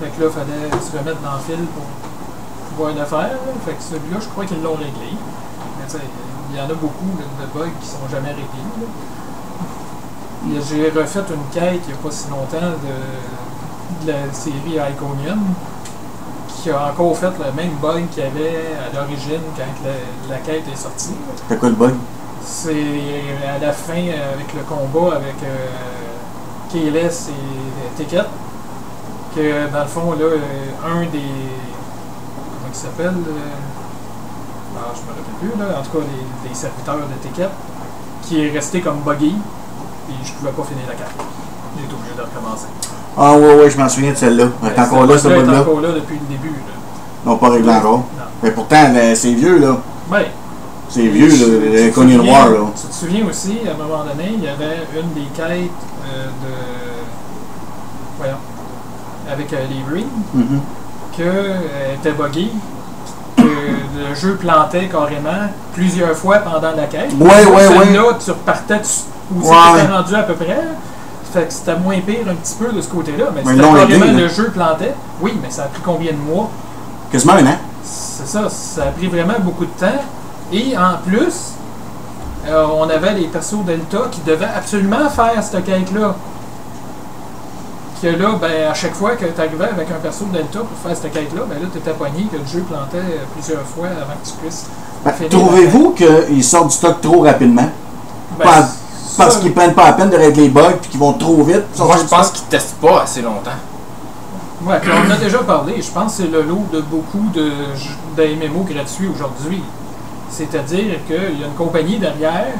[0.00, 1.84] Fait que là, il fallait se remettre dans le fil pour
[2.72, 3.36] pouvoir le faire.
[3.36, 3.52] là.
[3.66, 5.12] Fait que celui-là, je crois qu'ils l'ont réglé.
[5.12, 5.84] Mais
[6.52, 8.70] il y en a beaucoup de bugs qui sont jamais réglés.
[10.48, 15.40] J'ai refait une quête il n'y a pas si longtemps de, de la série Iconium
[16.48, 20.40] qui a encore fait le même bug qu'il y avait à l'origine quand la, la
[20.40, 21.14] quête est sortie.
[21.48, 21.94] T'as quoi le bug?
[22.42, 22.72] C'est
[23.46, 25.66] à la fin euh, avec le combat avec euh,
[26.74, 28.24] et Ticket
[29.34, 30.38] que dans le fond là euh,
[30.86, 36.04] un des comment il s'appelle euh, ah, je me rappelle plus là en tout cas
[36.04, 37.48] des, des serviteurs de Ticket
[38.22, 39.34] qui est resté comme buggy
[40.24, 42.66] je pouvais pas finir la carte été obligé de recommencer
[43.16, 44.46] Ah, ouais, ouais, je m'en souviens de celle-là.
[44.62, 45.60] Elle est encore là, ce bug-là est bug-là.
[45.60, 46.74] encore là depuis le début là.
[47.30, 47.92] N'ont pas réglé encore.
[47.98, 48.04] non
[48.42, 49.76] Mais pourtant, là, c'est vieux, là.
[50.10, 50.22] ben,
[50.88, 51.86] C'est vieux, là.
[51.86, 52.58] Le Coney souviens- Noir, là.
[52.80, 55.70] Tu te souviens aussi, à un moment donné, il y avait une des quêtes
[56.06, 56.54] euh, de.
[58.18, 58.36] Voyons.
[59.30, 60.60] Avec euh, les Green, Mhm.
[61.16, 62.50] qu'elle était buggée,
[63.36, 67.12] que le jeu plantait carrément plusieurs fois pendant la quête.
[67.20, 68.88] Ouais, ouais, Celle-là, tu repartais tu-
[69.34, 70.58] où c'était rendu à peu près.
[71.32, 73.26] Fait que c'était moins pire un petit peu de ce côté-là.
[73.34, 74.94] Mais, Mais c'était carrément le jeu plantait.
[75.20, 76.50] Oui, mais ça a pris combien de mois?
[77.12, 77.58] Quasiment un an.
[77.84, 80.00] C'est ça, ça a pris vraiment beaucoup de temps.
[80.52, 81.52] Et en plus,
[82.48, 86.14] euh, on avait les persos Delta qui devaient absolument faire cette quête-là.
[88.02, 90.96] Que là, ben, à chaque fois que tu arrivais avec un perso Delta pour faire
[90.96, 94.14] cette quête-là, ben là, tu étais pogné que le jeu plantait euh, plusieurs fois avant
[94.20, 94.66] que tu puisses.
[95.04, 97.68] Ben, Trouvez-vous qu'ils sortent du stock trop rapidement?
[98.38, 98.68] Ben,
[99.16, 101.64] Parce qu'ils prennent pas la peine de régler les bugs puis qu'ils vont trop vite.
[101.78, 103.50] Moi, je pense qu'ils testent pas assez longtemps.
[104.64, 105.80] Ouais, puis on en a déjà parlé.
[105.80, 107.50] Je pense que c'est le lot de beaucoup de,
[108.16, 109.62] d'MMO gratuits aujourd'hui.
[110.30, 112.54] C'est-à-dire qu'il y a une compagnie derrière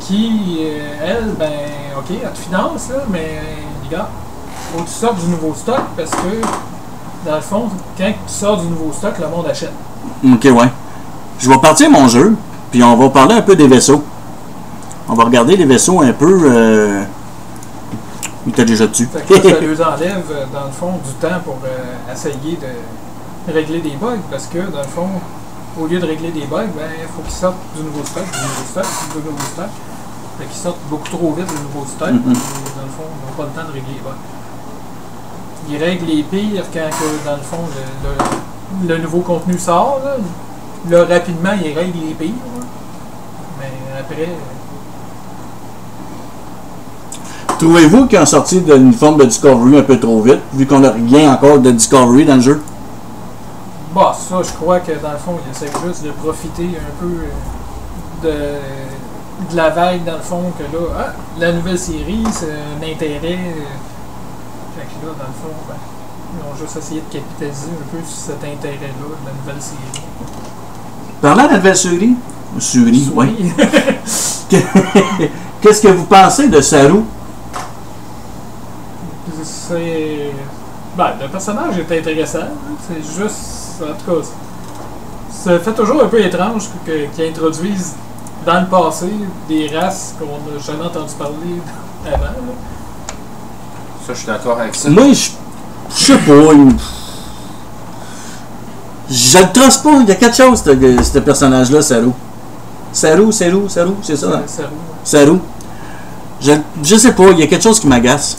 [0.00, 1.50] qui, euh, elle, ben,
[1.98, 3.40] OK, elle te finance, là, mais
[3.84, 4.08] les gars,
[4.72, 8.56] faut que tu sortes du nouveau stock parce que, dans le fond, quand tu sors
[8.56, 9.72] du nouveau stock, le monde achète.
[10.24, 10.70] Ok, ouais.
[11.38, 12.34] Je vais partir mon jeu.
[12.72, 14.02] Puis on va parler un peu des vaisseaux.
[15.08, 16.40] On va regarder les vaisseaux un peu.
[16.44, 17.02] Euh...
[18.46, 19.08] Il déjà dessus.
[19.12, 19.20] Ça,
[19.76, 24.18] ça enlève, euh, dans le fond, du temps pour euh, essayer de régler des bugs.
[24.30, 25.08] Parce que, dans le fond,
[25.80, 28.40] au lieu de régler des bugs, ben, il faut qu'ils sortent du nouveau stock, du
[28.40, 29.68] nouveau stock, du nouveau stock.
[30.38, 32.10] Fait qu'ils sortent beaucoup trop vite du nouveau stock.
[32.10, 32.18] Mhm.
[32.18, 34.22] et dans le fond, ils n'ont pas le temps de régler les bugs.
[35.70, 40.00] Ils règlent les pires quand, que, dans le fond, le, le- le nouveau contenu sort.
[40.04, 40.16] Là,
[40.90, 42.30] Là, rapidement, ils règlent les pires.
[42.58, 42.66] là.
[43.60, 44.34] Mais après, euh,
[47.62, 50.90] Trouvez-vous qu'ils ont sorti de l'uniforme de Discovery un peu trop vite, vu qu'on n'a
[50.90, 52.60] rien encore de Discovery dans le jeu?
[53.94, 57.06] Bah, ça, je crois que dans le fond, il essaie juste de profiter un peu
[58.26, 58.58] euh,
[59.48, 62.82] de, de la vague, dans le fond, que là, ah, la nouvelle série, c'est un
[62.84, 63.38] intérêt.
[63.38, 65.76] euh, Fait que là, dans le fond, ben,
[66.34, 70.02] ils ont juste essayé de capitaliser un peu sur cet intérêt-là de la nouvelle série.
[71.20, 72.16] Parlant de la nouvelle série,
[72.58, 73.08] série.
[73.14, 73.52] Oui.
[75.60, 77.02] Qu'est-ce que vous pensez de Saru?
[79.68, 80.30] C'est.
[80.96, 82.38] Ben, le personnage est intéressant.
[82.40, 82.74] hein.
[82.88, 83.82] C'est juste.
[83.82, 84.26] En tout cas,
[85.30, 87.94] ça fait toujours un peu étrange que- qu'ils introduisent
[88.46, 89.06] dans le passé
[89.48, 91.34] des races qu'on n'a jamais entendu parler
[92.06, 92.22] avant.
[92.24, 92.32] là.
[94.06, 94.88] Ça, je suis d'accord avec ça.
[94.90, 95.30] Moi, je
[95.94, 96.32] je sais pas.
[99.10, 99.90] Je le trosse pas.
[100.00, 102.10] Il y a quelque chose, ce, ce personnage-là, Saru.
[102.92, 104.26] Saru, Saru, Saru, c'est ça?
[104.36, 104.42] hein?
[104.46, 104.70] Ça roule.
[105.04, 105.38] Saru.
[106.40, 108.38] Je, je sais pas, il y a quelque chose qui m'agace.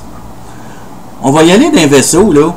[1.23, 2.53] On va y aller d'un vaisseau, là.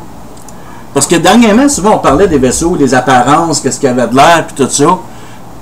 [0.93, 4.17] Parce que dernièrement, souvent, on parlait des vaisseaux, des apparences, qu'est-ce qu'il y avait de
[4.17, 4.99] l'air, puis tout ça.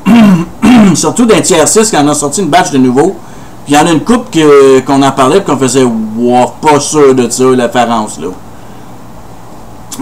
[0.95, 3.17] Surtout d'un tiers 6, quand on a sorti une batch de nouveau.
[3.64, 4.35] Puis il y en a une coupe
[4.87, 8.29] qu'on en parlait, qu'on faisait, wow, pas sûr de ça, l'apparence, là.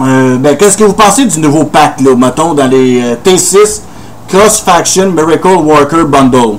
[0.01, 3.81] Euh, ben, qu'est-ce que vous pensez du nouveau pack, là, mettons, dans les euh, T6
[4.27, 6.57] Cross Faction Miracle Worker Bundle?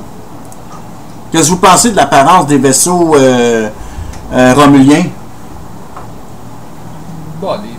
[1.32, 3.68] Qu'est-ce que vous pensez de l'apparence des vaisseaux euh,
[4.32, 5.04] romuliens?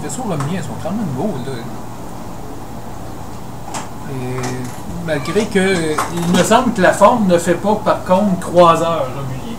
[0.05, 1.53] Bon, les vaisseaux romuliens sont quand même beaux, là.
[4.11, 5.95] Et malgré que.
[6.15, 9.57] Il me semble que la forme ne fait pas, par contre, croiseur romulien.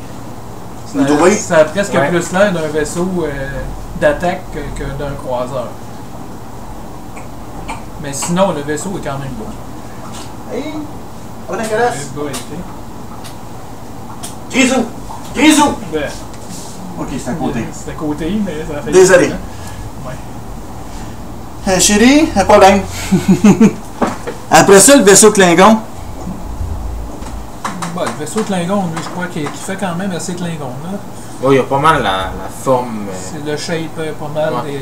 [0.87, 1.35] Ça, Oui.
[1.35, 2.09] ça a presque Ouais.
[2.09, 3.48] plus l'air d'un vaisseau euh,
[4.00, 5.68] d'attaque que, que d'un croiseur.
[8.02, 9.46] Mais sinon, le vaisseau est quand même beau.
[12.14, 12.59] boy, ok.
[14.50, 14.85] Grisou!
[15.35, 15.74] Grisou!
[15.92, 16.02] Ben,
[16.98, 17.66] Ok, c'est à côté.
[17.72, 18.90] C'est à côté, mais ça fait.
[18.90, 19.30] Désolé.
[21.68, 22.81] Euh, chérie, un problème.
[24.50, 25.79] Après ça, le vaisseau Klingon.
[27.94, 30.70] Bon, le vaisseau Klingon, lui, je crois qu'il fait quand même assez Klingon.
[30.85, 30.98] Là.
[31.42, 33.07] Bon, il y a pas mal la, la forme.
[33.09, 34.72] euh, C'est le shape euh, pas mal Ouais.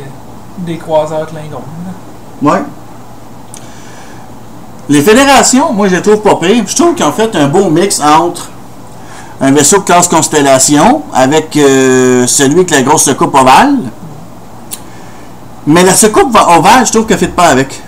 [0.58, 1.62] des, des croiseurs Klingon.
[2.42, 2.62] Ouais.
[4.90, 6.64] Les fédérations, moi, je les trouve pas pires.
[6.66, 8.50] Je trouve qu'ils ont fait un beau mix entre
[9.40, 13.76] un vaisseau classe Constellation avec euh, celui avec la grosse secoupe ovale.
[15.66, 17.80] Mais la secoupe va- ovale, je trouve qu'elle ne fit pas avec.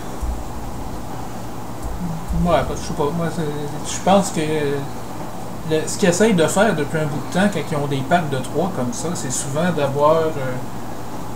[2.45, 3.05] Ouais, parce que je sais pas.
[3.17, 7.35] Moi, c'est- je pense que le- ce qu'ils essayent de faire depuis un bout de
[7.35, 10.31] temps, quand ils ont des packs de trois comme ça, c'est souvent d'avoir euh,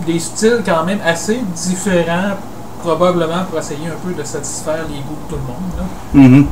[0.07, 2.35] des styles quand même assez différents,
[2.81, 5.71] probablement pour essayer un peu de satisfaire les goûts de tout le monde.
[5.77, 5.83] là.
[6.37, 6.47] Mhm.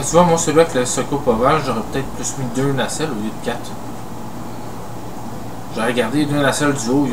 [0.00, 3.14] Tu vois, moi, celui avec le Soco ovale, j'aurais peut-être plus mis deux nacelles au
[3.14, 3.70] lieu de quatre.
[5.74, 7.06] J'aurais gardé deux nacelles du haut.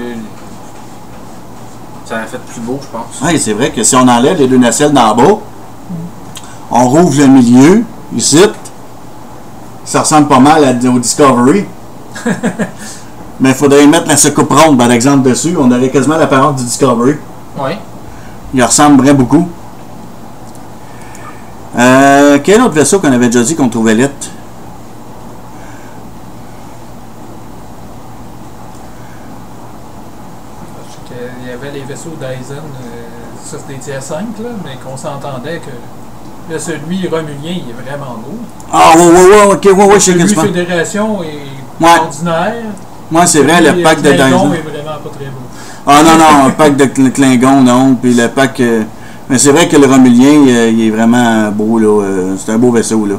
[2.06, 3.22] Ça aurait fait plus beau, je pense.
[3.22, 5.39] Ouais, c'est vrai que si on enlève les deux nacelles d'en bas,
[6.72, 7.84] on rouvre le milieu,
[8.15, 8.39] ici,
[9.84, 11.65] ça ressemble pas mal à, au Discovery.
[13.39, 15.56] Mais il faudrait mettre la secoupe ronde, par exemple, dessus.
[15.60, 17.15] On aurait quasiment l'apparence du Discovery.
[17.58, 17.78] Ouais.
[18.54, 19.48] Il ressemblerait beaucoup.
[21.78, 24.30] Euh, quel autre vaisseau qu'on avait déjà dit qu'on trouvait lettre?
[30.88, 33.06] Je sais qu'il y vaisseaux Dyson, euh,
[33.44, 38.15] ça des tiers 5, là, mais qu'on s'entendait que là, celui romulien, il est vraiment
[38.15, 38.38] beau.
[38.72, 39.12] Ah, ouais, ouais,
[39.48, 40.54] ouais, ok, sais que Celui.
[40.54, 42.00] Fédération est Ouais.
[42.00, 42.54] ordinaire.
[43.12, 44.54] Moi, c'est vrai, le Celui pack de Klingon Dyson.
[44.54, 45.41] est vraiment pas très beau.
[45.88, 47.96] Ah, non, non, le pack de Klingon, non.
[47.96, 48.60] Puis le pack.
[48.60, 48.84] euh,
[49.30, 51.88] Mais c'est vrai que le Romulien, euh, il est vraiment beau, là.
[52.04, 53.15] euh, c'est un beau vaisseau, là.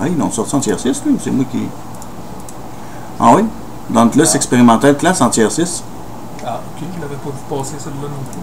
[0.00, 1.60] Ah, ils l'ont sorti en tier 6, lui, ou c'est moi qui.
[3.18, 3.44] Ah oui?
[3.88, 5.82] Dans le classe expérimental, classe en tier 6.
[6.48, 8.40] Ah, ok, je l'avais pas vu passer celui-là non plus.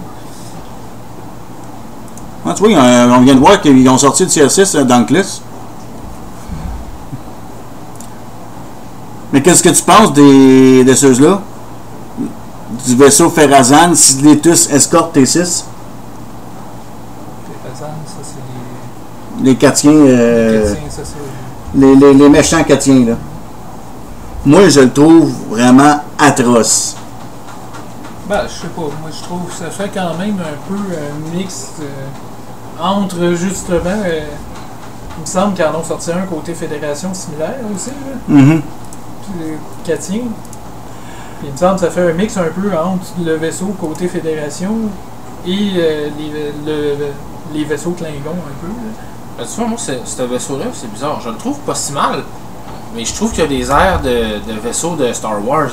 [2.46, 4.98] Ah, tu vois, on vient de voir qu'ils ont sorti le tier 6 euh, dans
[4.98, 5.40] le classe.
[9.32, 11.40] Mais qu'est-ce que tu penses des, de ceux-là?
[12.86, 15.64] Du vaisseau Ferrazan, Sidletus Escort T6?
[17.46, 21.02] Pépazan, ça c'est Les Catiens, euh, ça.
[21.74, 23.14] les, les, les méchants Catiens, là.
[24.44, 26.96] Moi, je le trouve vraiment atroce.
[28.28, 28.80] Ben, je sais pas.
[28.82, 33.80] Moi, je trouve que ça fait quand même un peu un mix euh, entre justement.
[34.06, 34.20] euh,
[35.18, 38.16] il me semble qu'ils en ont sorti un côté fédération similaire aussi, là.
[39.22, 40.20] Puis le Catien.
[41.38, 44.08] Puis il me semble que ça fait un mix un peu entre le vaisseau côté
[44.08, 44.72] fédération
[45.46, 47.06] et euh, les, le-
[47.52, 48.66] les vaisseaux Klingons un peu.
[48.66, 48.90] là.
[49.38, 51.20] Ben, tu vois, moi, ce, ce vaisseau-là, c'est bizarre.
[51.20, 52.22] Je le trouve pas si mal.
[52.96, 55.70] Mais je trouve qu'il y a des airs de, de vaisseau de Star Wars.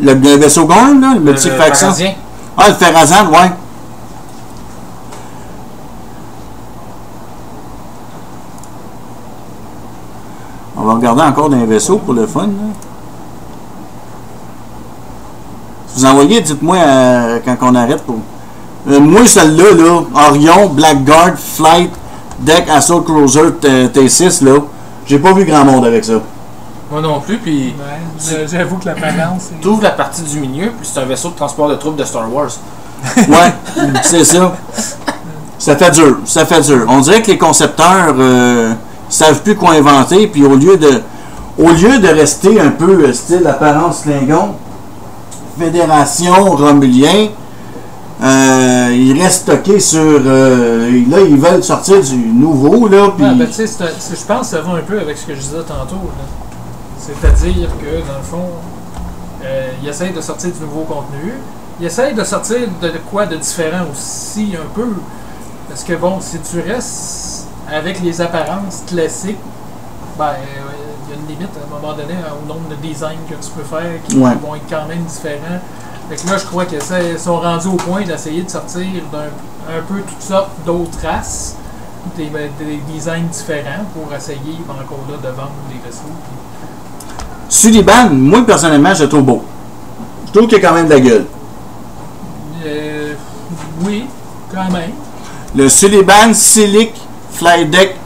[0.00, 1.88] Le, le vaisseau Gorn, là, le Le- petit le faction.
[1.88, 2.12] Paradien.
[2.56, 3.50] Ah, le Ferrazan, ouais.
[10.76, 12.46] On va regarder encore dans les vaisseaux pour le fun.
[12.46, 12.48] Là.
[15.88, 18.16] Si vous envoyez, dites-moi euh, quand on arrête pour.
[18.90, 21.90] Euh, moi, celle-là, là, Orion, Blackguard, Flight,
[22.40, 24.58] Deck, Assault Cruiser T- T6, là,
[25.06, 26.14] j'ai pas vu grand monde avec ça.
[26.92, 29.48] Moi non plus, puis Ouais, j'avoue que l'apparence.
[29.62, 32.04] tu ouvres la partie du milieu, puis c'est un vaisseau de transport de troupes de
[32.04, 32.50] Star Wars.
[33.16, 33.52] Ouais,
[34.02, 34.52] c'est ça.
[35.58, 36.84] Ça fait dur, ça fait dur.
[36.88, 38.72] On dirait que les concepteurs euh,
[39.08, 41.00] savent plus quoi inventer, puis au lieu de
[41.58, 44.54] au lieu de rester un peu euh, style apparence Klingon,
[45.58, 47.28] Fédération Romulien,
[48.22, 53.34] euh, ils restent stockés sur euh, là ils veulent sortir du nouveau là puis Ouais,
[53.34, 55.56] ben, tu sais, je pense que ça va un peu avec ce que je disais
[55.66, 55.96] tantôt.
[55.96, 56.41] là.
[57.06, 58.48] C'est-à-dire que, dans le fond,
[59.44, 61.34] euh, ils essayent de sortir du nouveau contenu.
[61.80, 64.92] Ils essayent de sortir de quoi de différent aussi, un peu.
[65.68, 69.38] Parce que, bon, si tu restes avec les apparences classiques,
[70.18, 70.34] ben, euh,
[71.06, 73.50] il y a une limite à un moment donné au nombre de designs que tu
[73.50, 74.34] peux faire qui Ouais.
[74.40, 75.60] vont être quand même différents.
[76.08, 76.80] Fait que là, je crois qu'ils
[77.18, 79.30] sont rendus au point d'essayer de sortir d'un
[79.74, 81.56] un peu toutes sortes d'autres races
[82.16, 86.02] des, ben, des designs différents pour essayer encore là de vendre des vaisseaux.
[86.04, 86.61] puis-
[87.52, 89.42] Sullivan, moi personnellement je le trouve beau.
[90.26, 91.26] Je trouve qu'il a quand même de la gueule.
[92.64, 93.12] Euh,
[93.84, 94.06] oui,
[94.50, 94.92] quand même.
[95.54, 96.94] Le Sullivan Silic
[97.32, 97.96] Fly Deck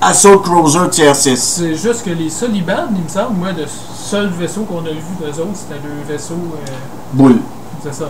[0.00, 1.36] Assault Cruiser Tier 6.
[1.36, 5.02] C'est juste que les Soliban, il me semble, moi, le seul vaisseau qu'on a vu
[5.20, 6.70] d'eux autres, c'était deux vaisseaux, euh,
[7.12, 7.40] Boule.
[7.82, 8.06] c'est ça,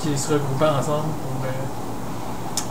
[0.00, 1.46] qui se regroupaient ensemble pour.
[1.46, 1.50] euh,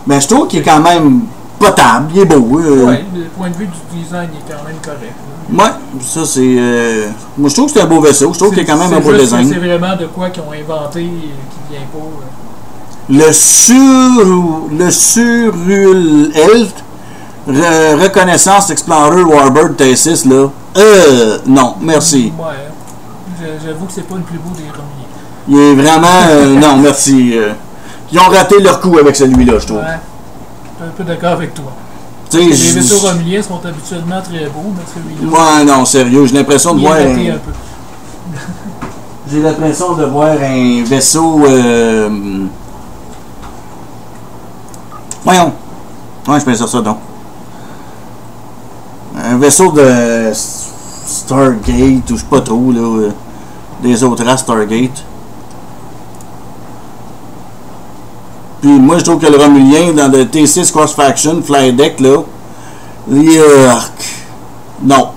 [0.08, 1.24] Mais je trouve qu'il est quand même
[1.60, 2.60] potable, il est beau.
[2.62, 2.86] euh.
[2.86, 5.16] Ouais, le point de vue du design il est quand même correct.
[5.52, 5.66] Ouais,
[6.02, 6.42] ça c'est.
[6.58, 8.34] euh, Moi je trouve que c'est un beau vaisseau.
[8.34, 9.48] Je trouve qu'il y a quand même un beau design.
[9.48, 12.00] C'est vraiment de quoi qu'ils ont inventé et qui vient pas.
[12.00, 14.68] euh, Le sur.
[14.72, 16.32] Le Surul.
[17.48, 20.50] Re- reconnaissance Explorer Warbird T6 là.
[20.78, 21.38] Euh.
[21.46, 22.34] Non, merci.
[22.40, 22.46] Ouais.
[23.64, 25.06] J'avoue que c'est pas le plus beau des Romuliens.
[25.48, 26.08] Il est vraiment.
[26.30, 27.38] euh, non, merci.
[27.38, 27.54] euh.
[28.12, 29.78] Ils ont raté leur coup avec celui-là, je trouve.
[29.78, 29.84] Ouais.
[30.80, 31.72] Je suis un peu d'accord avec toi.
[32.42, 35.38] Les vaisseaux romuliens sont habituellement très beaux, mais celui-là.
[35.58, 36.96] Ouais, non, sérieux, j'ai l'impression de voir.
[36.96, 37.00] un-
[37.36, 37.40] un.
[39.32, 41.44] J'ai l'impression de voir un vaisseau.
[41.48, 42.46] euh,
[45.24, 45.52] Voyons.
[46.28, 46.98] Ouais, je peux dire ça donc.
[49.18, 52.80] Un vaisseau de Stargate, ou je sais pas trop, là.
[52.82, 53.12] euh,
[53.82, 55.04] Des autres races Stargate.
[58.66, 62.24] Puis moi, je trouve que le Romulien, dans le T6 Cross Faction, Fly Deck, là.
[63.08, 63.92] Yark.
[64.82, 65.10] Non.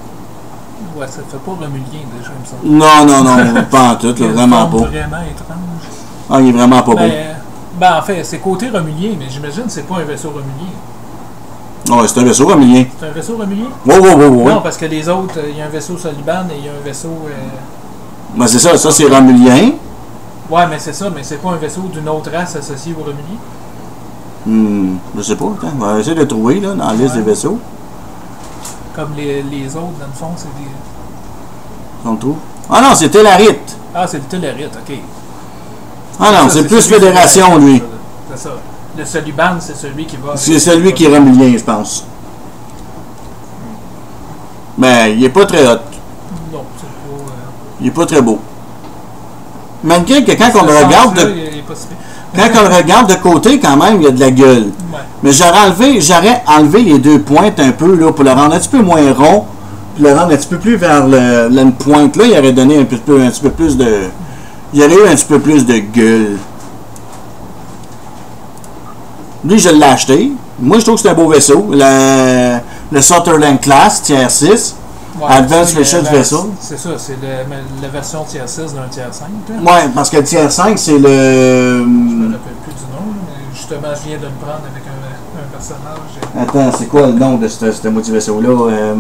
[0.95, 2.79] Ouais, ça fait pas romulien déjà, il me semble.
[2.79, 4.77] Non, non, non, pas en tout, là, vraiment pas.
[4.77, 5.89] Vraiment étrange.
[6.29, 6.97] Ah, il est vraiment pas beau.
[6.99, 7.37] Ben,
[7.81, 12.03] ben, en fait, c'est côté romulien, mais j'imagine que c'est pas un vaisseau romulien.
[12.03, 12.85] Ouais, c'est un vaisseau romulien.
[13.01, 13.69] C'est un vaisseau romulien?
[13.87, 14.53] Oui, oui, oui, oui.
[14.53, 16.69] Non, parce que les autres, euh, il y a un vaisseau Soliban et il y
[16.69, 17.09] a un vaisseau.
[17.29, 19.71] euh, Ben, c'est ça, ça c'est romulien.
[20.51, 23.39] Ouais, mais c'est ça, mais c'est pas un vaisseau d'une autre race associée au romulien.
[24.47, 27.15] Hmm, je sais pas, attends, on va essayer de le trouver là, dans la liste
[27.15, 27.21] Ouais.
[27.21, 27.59] des vaisseaux.
[28.95, 30.69] Comme les, les autres, dans le fond, c'est des.
[32.07, 32.37] On le trouve.
[32.71, 33.59] Ah non, c'est Telarit.
[33.95, 34.97] Ah, c'est le Tellerite, ok.
[36.21, 37.83] Ah non, c'est plus Fédération, lui.
[38.31, 38.51] C'est ça.
[38.97, 40.37] Le Soliban, c'est celui qui va.
[40.37, 42.05] C'est celui qui est romulien, je pense.
[44.77, 45.79] Mais il est pas très hot.
[46.53, 47.15] Non, c'est pas.
[47.15, 48.39] euh, Il est pas très beau.
[49.85, 51.35] Malgré que quand on le regarde de,
[52.35, 54.65] quand on le regarde de côté, quand même, il y a de la gueule.
[54.93, 54.99] Ouais.
[55.23, 58.59] Mais j'aurais enlevé, j'aurais enlevé les deux pointes un peu là, pour le rendre un
[58.59, 59.45] petit peu moins rond,
[59.95, 62.79] puis le rendre un petit peu plus vers le, la pointe là, il aurait donné
[62.79, 63.87] un petit peu, un petit peu plus de.
[64.73, 66.37] Il y aurait eu un petit peu plus de gueule.
[69.45, 70.33] Lui, je l'ai acheté.
[70.61, 71.69] Moi, je trouve que c'est un beau vaisseau.
[71.71, 72.59] Le,
[72.91, 74.75] le Sutherland Class, tiers 6.
[75.21, 76.39] Ouais, Advanced Research Vessel.
[76.61, 79.29] C'est ça, c'est le- la version tier 6 d'un tier 5.
[79.49, 79.73] là.
[79.73, 82.33] Ouais, parce que le tiers 5, c'est Je me le.
[82.37, 86.39] rappelle plus du nom, mais justement, je viens de le prendre avec un, un personnage.
[86.71, 88.49] Attends, c'est quoi le nom de ce, ce vaisseau-là?
[88.49, 88.95] Euh,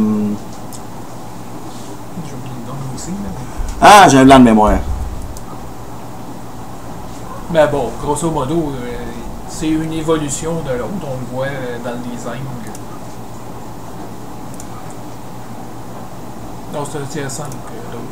[2.26, 3.10] J'ai oublié le nom aussi.
[3.10, 4.78] mais- Ah, j'ai un blanc de mémoire.
[7.50, 8.88] Mais bon, grosso modo, euh,
[9.48, 10.92] c'est une évolution de l'autre.
[11.04, 12.40] On le voit euh, dans le design.
[16.72, 18.04] Non, c'est un tiers 5 l'autre.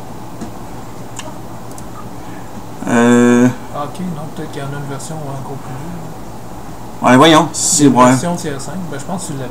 [2.88, 7.06] Euh, Ah, ok, non, peut-être qu'il y en a une version encore plus.
[7.08, 7.48] ouais, voyons.
[7.52, 8.06] C'est Une ouais.
[8.06, 9.50] version tiers 5, ben, je pense que tu l'avais.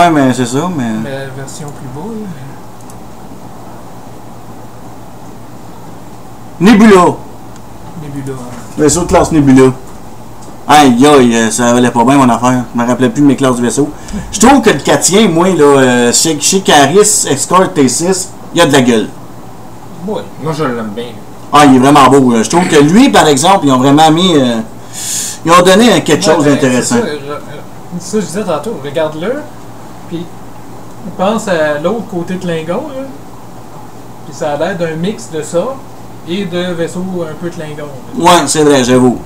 [0.00, 0.90] Ouais, mais c'est ça, mais.
[1.02, 2.26] Mais la version plus bas, là,
[6.60, 7.16] Nebula.
[8.00, 8.34] mais Nebula.
[8.34, 8.50] hein.
[8.78, 9.72] Vaisseau de classe Nebula.
[10.68, 12.64] Aïe, aïe, euh, ça valait pas bien mon affaire.
[12.74, 13.88] Je me rappelais plus de mes classes du vaisseau.
[14.30, 16.98] Je trouve que le Catien, moi, là, euh, chez, chez Caris,
[17.28, 19.08] Escort T6, il y a de la gueule.
[20.06, 20.22] Ouais.
[20.42, 21.06] Moi, je l'aime bien.
[21.52, 22.32] Ah, il est vraiment beau.
[22.32, 22.42] euh.
[22.42, 24.36] Je trouve que lui, par exemple, ils ont vraiment mis.
[24.36, 24.58] euh,
[25.44, 26.96] ils ont donné quelque Ouais, chose ben, d'intéressant.
[27.98, 29.42] Ça, je disais tantôt, regarde-le,
[30.08, 30.24] puis
[31.18, 33.02] pense à l'autre côté de Klingon, là.
[34.26, 35.74] Puis ça a l'air d'un mix de ça
[36.28, 37.88] et de vaisseau un peu Klingon.
[38.18, 38.24] là.
[38.24, 39.18] Ouais, c'est vrai, j'avoue.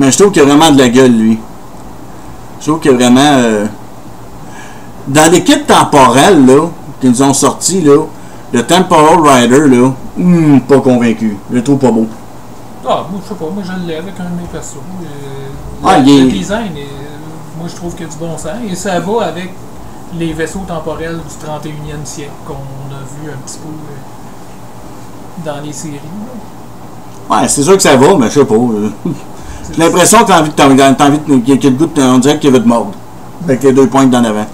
[0.00, 1.38] Mais je trouve qu'il a vraiment de la gueule, lui.
[2.60, 3.20] Je trouve qu'il a vraiment.
[3.20, 3.66] euh,
[5.08, 6.68] Dans l'équipe temporelle, là,
[7.00, 8.02] qu'ils nous ont sorti, là,
[8.52, 11.36] le Temporal Rider, là, hmm, pas convaincu.
[11.50, 12.06] Je le trouve pas beau.
[12.86, 14.76] Ah, moi, je sais pas, moi je l'ai avec un de mes persos.
[14.76, 16.80] euh, Ah, le, il est- le design, euh,
[17.58, 18.52] moi je trouve qu'il y a du bon sens.
[18.70, 19.52] Et ça va avec
[20.18, 23.68] les vaisseaux temporels du 31e siècle qu'on a vu un petit peu
[25.50, 25.94] dans les séries.
[27.28, 27.36] là.
[27.42, 28.54] Ouais, c'est sûr que ça va, mais je sais pas.
[29.78, 30.54] l'impression que t'as envie de,
[30.94, 32.92] t'as envie de, qu'il y a le goût de, on dirait qu'il veut te mordre.
[33.44, 34.46] Avec les deux pointes d'en avant.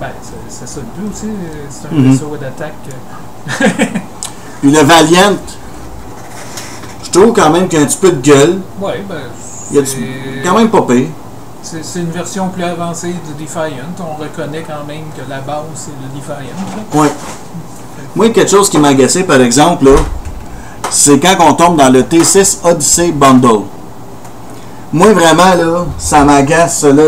[0.00, 0.08] Ben,
[0.48, 1.26] c'est ça le but aussi.
[1.70, 2.74] C'est un vaisseau d'attaque.
[3.62, 3.68] euh,
[4.60, 5.36] Puis le Valiant,
[7.04, 8.58] je trouve quand même qu'il y a un petit peu de gueule.
[8.80, 9.16] Ouais, ben.
[9.70, 11.06] Il y a du, quand même pas pire.
[11.62, 13.72] C'est une version plus avancée du Defiant.
[13.98, 17.00] On reconnaît quand même que la base, c'est le Defiant.
[17.00, 17.10] Ouais.
[18.14, 19.88] Moi, quelque chose qui m'a agacé, par exemple,
[20.90, 23.62] c'est quand on tombe dans le T6 Odyssey Bundle.
[24.96, 27.04] Moi, vraiment, là, ça m'agace, ça, là,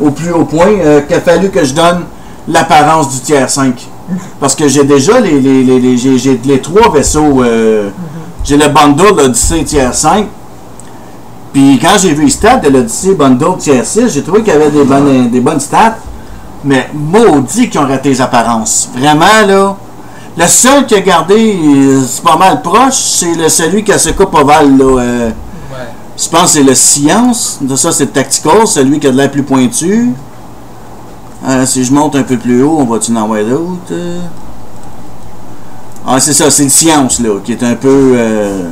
[0.00, 2.04] au plus haut point, euh, qu'il a fallu que je donne
[2.48, 3.86] l'apparence du tiers 5.
[4.40, 7.42] Parce que j'ai déjà les, les, les, les- les trois vaisseaux.
[7.42, 7.90] euh,
[8.44, 10.26] J'ai le bundle Odyssey tiers 5.
[11.52, 14.56] Puis quand j'ai vu les stats de l'Odyssey bundle tiers 6, j'ai trouvé qu'il y
[14.56, 15.98] avait des bonnes, des bonnes stats.
[16.64, 18.88] Mais maudit qu'ils ont raté les apparences.
[18.96, 19.76] Vraiment, là.
[20.38, 24.34] Le seul qui a gardé, euh, pas mal proche, c'est celui qui a ce coupe
[24.34, 25.00] ovale, là.
[25.02, 25.30] euh.
[26.22, 27.58] Je pense que c'est le Science.
[27.60, 30.10] De ça, c'est le Tactical, celui qui a de l'air plus pointu.
[31.48, 33.78] Euh, si je monte un peu plus haut, on va-tu en voir d'autres?
[33.92, 34.20] euh?
[36.06, 38.12] Ah, c'est ça, c'est le Science, là, qui est un peu...
[38.16, 38.68] euh,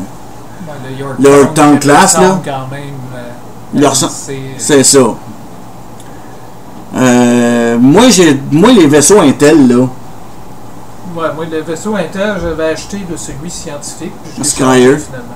[0.66, 0.72] Ben,
[1.18, 2.22] le Yorktown, class, là.
[2.28, 3.82] Yorktown, quand même.
[3.84, 4.12] euh, ressemble-
[4.58, 4.98] c'est- ça.
[6.96, 9.87] Euh, moi, j'ai, moi, les vaisseaux Intel, là,
[11.16, 14.12] Ouais, moi, le vaisseau Intel, j'avais acheté de celui scientifique.
[14.22, 14.98] Puis je l'ai Skyer.
[14.98, 15.34] finalement.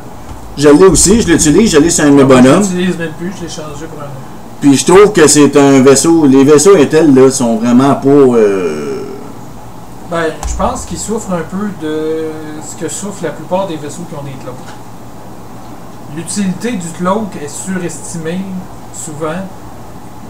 [0.62, 2.62] Je l'ai aussi, je l'utilise, je l'ai sur un de mes bonhommes.
[2.62, 4.30] Je l'utilise même plus, je l'ai changé pour un autre.
[4.60, 6.24] Puis je trouve que c'est un vaisseau.
[6.26, 8.08] Les vaisseaux Intel là sont vraiment pas.
[8.08, 9.02] euh,
[10.10, 12.26] Ben, je pense qu'il souffre un peu de
[12.64, 14.54] ce que souffrent la plupart des vaisseaux qui ont des cloaks.
[16.14, 18.42] L'utilité du cloak est surestimée
[18.94, 19.40] souvent.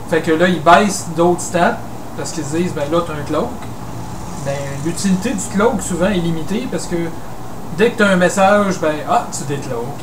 [0.08, 1.78] Fait que là, ils baissent d'autres stats
[2.16, 3.50] parce qu'ils se disent, ben là, t'as un cloak.
[4.46, 4.54] Ben,
[4.86, 6.96] l'utilité du cloak souvent est limitée parce que
[7.76, 10.00] dès que t'as un message, ben, ah, tu décloques.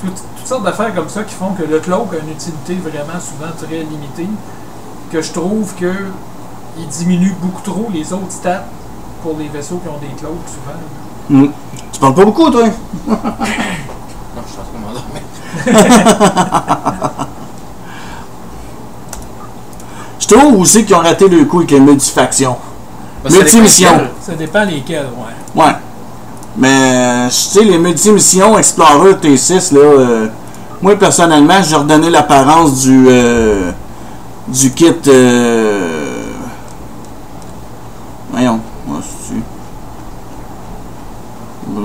[0.00, 3.18] Toutes, toutes sortes d'affaires comme ça qui font que le cloak a une utilité vraiment
[3.20, 4.28] souvent très limitée.
[5.10, 5.92] Que je trouve que
[6.78, 8.64] il diminue beaucoup trop les autres stats
[9.22, 10.78] pour les vaisseaux qui ont des cloaks souvent.
[11.46, 11.50] hmm.
[11.92, 12.64] Tu parles pas beaucoup, toi?
[14.36, 15.22] Non, je suis en train de m'endormir.
[20.20, 22.56] Je trouve aussi qu'ils ont raté le coup avec les multifactions.
[23.22, 23.90] Parce que Multimission.
[23.98, 25.62] les- Ça dépend lesquels, ouais.
[25.64, 25.72] Ouais.
[26.58, 30.26] Mais, tu sais, les multimissions Explorer T6, là, euh,
[30.82, 33.70] moi, personnellement, j'ai redonné l'apparence du, euh,
[34.48, 34.92] du kit.
[35.06, 36.24] Euh,
[38.32, 38.98] voyons, moi.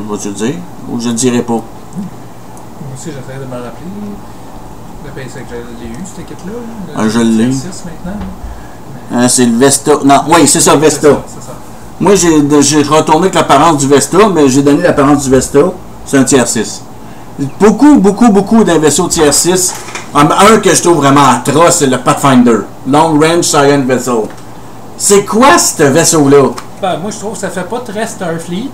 [0.10, 0.56] Vas-tu le dire?
[0.90, 1.54] Ou je le dirai pas?
[1.54, 1.64] Moi
[2.96, 3.86] aussi, j'essaie de me rappeler.
[5.06, 6.54] Le c'est que je l'ai eu, cette kit-là.
[6.96, 7.52] Ah, je l'ai.
[7.52, 8.20] 6 maintenant.
[9.12, 9.92] Hein, c'est le Vesta.
[10.04, 11.22] Non, oui, c'est ça, Vesta.
[11.28, 11.54] C'est ça.
[12.00, 15.60] Moi, j'ai retourné avec l'apparence du Vesta, mais j'ai donné l'apparence du Vesta.
[16.06, 16.82] C'est un tiers 6.
[17.60, 19.74] Beaucoup, beaucoup, beaucoup d'un vaisseau tiers 6.
[20.16, 22.60] Un, un que je trouve vraiment atroce, c'est le Pathfinder.
[22.88, 24.22] Long Range Science Vessel.
[24.98, 26.50] C'est quoi ce vaisseau-là?
[26.82, 28.70] Ben, moi, je trouve que ça fait pas très Starfleet.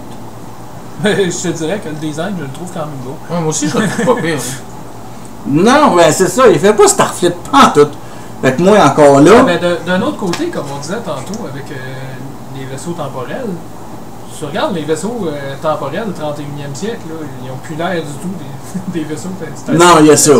[1.04, 3.16] Mais je te dirais que le design, je le trouve quand même beau.
[3.34, 4.38] Ouais, moi aussi, je le trouve pas pire.
[5.48, 7.88] Non, ben c'est ça, il fait pas Starfleet pas en tout.
[8.42, 9.36] Fait que moi, encore là.
[9.36, 11.76] Ouais, mais de- d'un autre côté, comme on disait tantôt avec euh,
[12.72, 13.50] vaisseaux temporels,
[14.38, 18.14] tu regardes les vaisseaux euh, temporels du 31e siècle, là, ils n'ont plus l'air du
[18.22, 18.34] tout
[18.94, 19.30] des, des vaisseaux
[19.68, 20.34] de Non, il y a ça.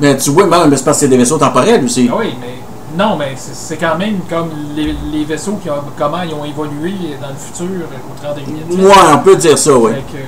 [0.00, 2.08] Ben, tu vois, mais c'est parce que c'est des vaisseaux temporels aussi.
[2.12, 2.54] Ah Oui, mais
[2.96, 6.92] non, mais c'est quand même comme les, les vaisseaux qui ont, comment ils ont évolué
[7.20, 8.86] dans le futur au 31e siècle.
[8.86, 9.90] Ouais, on peut dire ça, oui.
[10.12, 10.18] Que,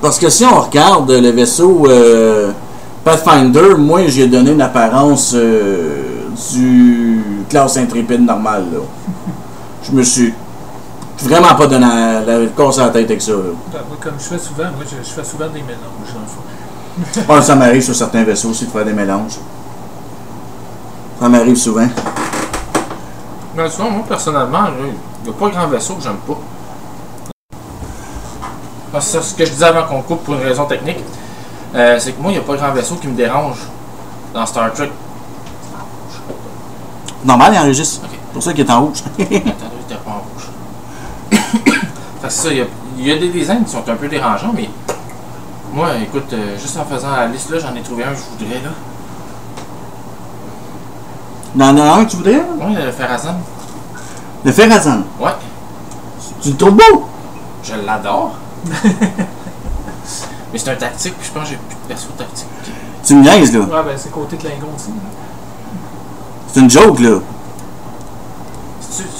[0.00, 2.52] Parce que si on regarde le vaisseau euh,
[3.04, 8.64] Pathfinder, moi j'ai donné une apparence euh, du classe intrépide normal.
[8.72, 8.78] Là.
[9.88, 10.34] Je me suis
[11.20, 13.32] vraiment pas donné la, la course à la tête avec ça.
[13.32, 16.26] Ben, moi, comme je fais souvent, moi je, je fais souvent des mélanges dans le
[16.26, 17.32] fond.
[17.32, 19.38] Ouais, ça m'arrive sur certains vaisseaux aussi de faire des mélanges.
[21.20, 21.88] Ça m'arrive souvent.
[23.54, 24.92] Vois, moi, personnellement, il
[25.24, 26.38] n'y a pas grand vaisseau que j'aime pas.
[28.92, 30.98] Parce que ce que je disais avant qu'on coupe pour une raison technique,
[31.74, 33.58] euh, c'est que moi, il n'y a pas grand vaisseau qui me dérange
[34.34, 34.90] dans Star Trek.
[37.24, 38.02] Normal, il enregistre.
[38.02, 39.02] C'est pour ça qu'il est en rouge.
[40.08, 40.48] En rouge.
[42.22, 42.64] fait ça, il y, a,
[42.98, 44.68] il y a des designs qui sont un peu dérangeants, mais
[45.72, 48.44] moi, écoute, euh, juste en faisant la liste là, j'en ai trouvé un que je
[48.44, 48.70] voudrais là.
[51.54, 52.42] Dans le un que tu voudrais?
[52.60, 53.34] Oui, le Ferrazan.
[54.44, 55.02] Le Ferrazan?
[55.20, 55.30] Ouais,
[56.42, 57.08] Tu le trouves beau?
[57.62, 58.34] je l'adore.
[60.52, 62.46] mais c'est un tactique, puis je pense que j'ai plus de perso tactique.
[63.04, 63.60] Tu me niaises, là.
[63.60, 64.90] Ouais, ben c'est côté Klingon aussi.
[66.52, 67.18] C'est une joke, là.
[68.80, 69.10] C'est lui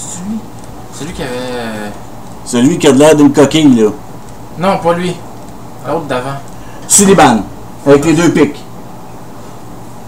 [0.99, 1.31] Celui qui avait.
[1.31, 1.89] euh,
[2.45, 3.89] Celui qui a de l'air d'une coquille, là.
[4.57, 5.15] Non, pas lui.
[5.87, 6.35] L'autre d'avant.
[6.87, 7.43] Sullivan.
[7.87, 8.57] Avec les deux pics.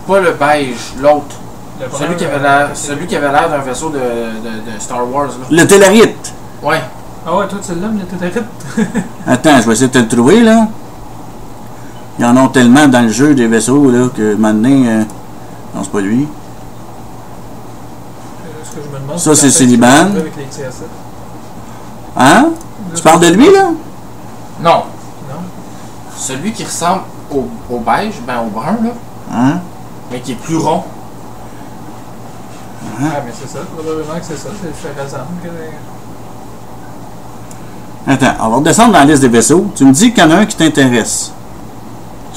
[0.08, 1.36] Pas le beige, l'autre.
[1.98, 4.80] Celui qui avait euh, l'air, c'est- celui qui avait l'air d'un vaisseau de, de, de
[4.80, 5.34] Star Wars là.
[5.50, 6.34] Le Tellarite.
[6.62, 6.82] Ouais.
[7.26, 8.44] Ah ouais, toi tu l'aimes, le tétérite?
[9.28, 10.68] Attends, je vais essayer de te le trouver, là.
[12.20, 14.70] Il y en a tellement dans le jeu des vaisseaux, là, que maintenant.
[14.86, 15.04] euh,
[15.74, 16.28] Non, c'est pas lui.
[18.44, 20.14] Euh, Ce que je me demande, Ça, c'est Sullivan.
[22.18, 22.50] Hein?
[22.96, 23.70] Tu parles de lui, là?
[24.62, 24.84] Non.
[25.30, 25.42] Non?
[26.16, 27.02] Celui qui ressemble
[27.32, 28.90] au, au beige, ben au brun là,
[29.34, 29.60] Hein?
[30.12, 30.84] mais qui est plus rond.
[33.04, 35.26] Ah, mais c'est ça, probablement que c'est ça, c'est le Ferrazan.
[35.42, 35.50] que-
[38.12, 39.68] Attends, on va redescendre dans la liste des vaisseaux.
[39.76, 41.32] Tu me dis qu'il y en a un qui t'intéresse.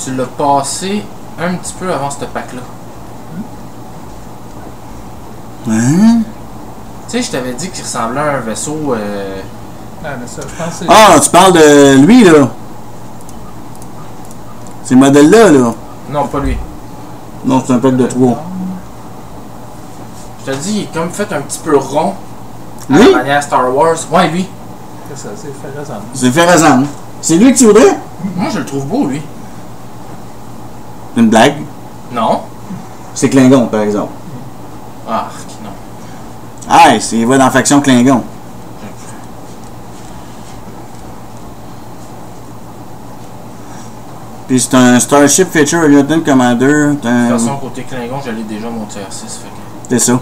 [0.02, 1.02] Tu l'as passé
[1.40, 2.60] un petit peu avant ce pack là.
[5.68, 6.20] Hein?
[7.14, 8.92] Tu sais, je t'avais dit qu'il ressemblait à un vaisseau.
[8.92, 9.40] Euh...
[10.04, 10.86] Ah, mais ça, je pense que c'est.
[10.88, 12.48] Ah, tu parles de lui, là.
[14.82, 15.74] Ces modèles-là, là.
[16.10, 16.56] Non, pas lui.
[17.44, 18.42] Non, c'est un pack de trois.
[20.44, 22.14] Je te dis, il est comme fait un petit peu rond.
[22.92, 23.12] À Lui?
[23.12, 23.94] la manière Star Wars.
[24.10, 24.48] Ouais, lui.
[25.14, 26.00] C'est ça, c'est le Ferrazan.
[26.14, 26.82] C'est Ferrazan.
[27.20, 27.96] C'est lui que tu voudrais?
[28.34, 29.22] Moi, je le trouve beau, lui.
[31.14, 31.58] C'est une blague?
[32.10, 32.40] Non.
[33.14, 34.14] C'est Klingon, par exemple.
[35.08, 35.28] Ah.
[36.76, 38.20] Ah, c'est il va dans la faction Klingon.
[44.48, 46.66] Puis c'est un Starship Feature Lieutenant Commander.
[46.66, 48.88] De toute façon, côté Klingon, j'allais déjà mon TR6.
[48.90, 49.88] Fait que...
[49.88, 50.18] C'est ça.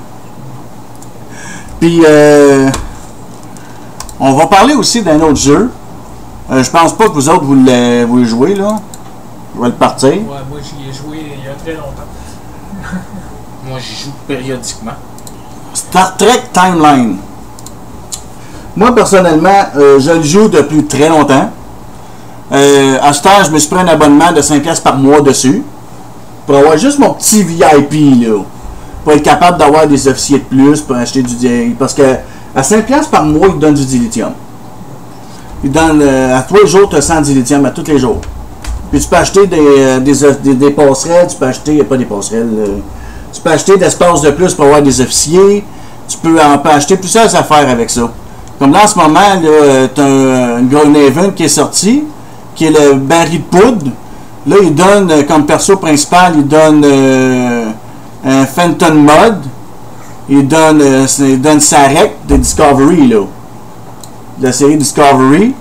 [1.81, 2.69] Puis, euh,
[4.21, 5.71] on va parler aussi d'un autre jeu.
[6.51, 8.77] Euh, je pense pas que vous autres, vous le, vous le jouez, là.
[9.57, 10.11] Je vais le partir.
[10.11, 12.03] Ouais, moi j'y ai joué il y a très longtemps.
[13.67, 14.93] Moi, j'y joue périodiquement.
[15.75, 17.17] Star Trek Timeline.
[18.77, 21.51] Moi, personnellement, euh, je le joue depuis très longtemps.
[22.53, 25.21] Euh, à ce temps, je me suis pris un abonnement de 5 piastres par mois
[25.21, 25.63] dessus.
[26.47, 28.43] Pour avoir juste mon petit VIP, là.
[29.05, 31.75] Pour être capable d'avoir des officiers de plus, pour acheter du.
[31.79, 32.03] Parce que
[32.55, 34.33] à 5 piastres par mois, ils donnent du dilithium.
[35.65, 38.21] Ils donnent euh, à tous les jours, tu as 100 dilithium, à tous les jours.
[38.91, 42.05] Puis tu peux acheter des, euh, des, des, des passerelles, tu peux acheter, pas des
[42.05, 42.49] passerelles,
[43.33, 45.65] tu peux acheter d'espace de plus pour avoir des officiers.
[46.09, 48.11] Tu peux, en, peux acheter plusieurs affaires avec ça.
[48.59, 49.21] Comme là, en ce moment,
[49.95, 52.05] tu as une Gloomhaven qui est sorti,
[52.55, 53.91] qui est le de poudre.
[54.47, 57.67] Là, il donne, euh, comme perso principal, il donne euh,
[58.25, 59.39] un Phantom Mod.
[60.29, 63.21] Il donne, euh, il donne Sarek de Discovery, là.
[64.39, 65.55] De la série Discovery.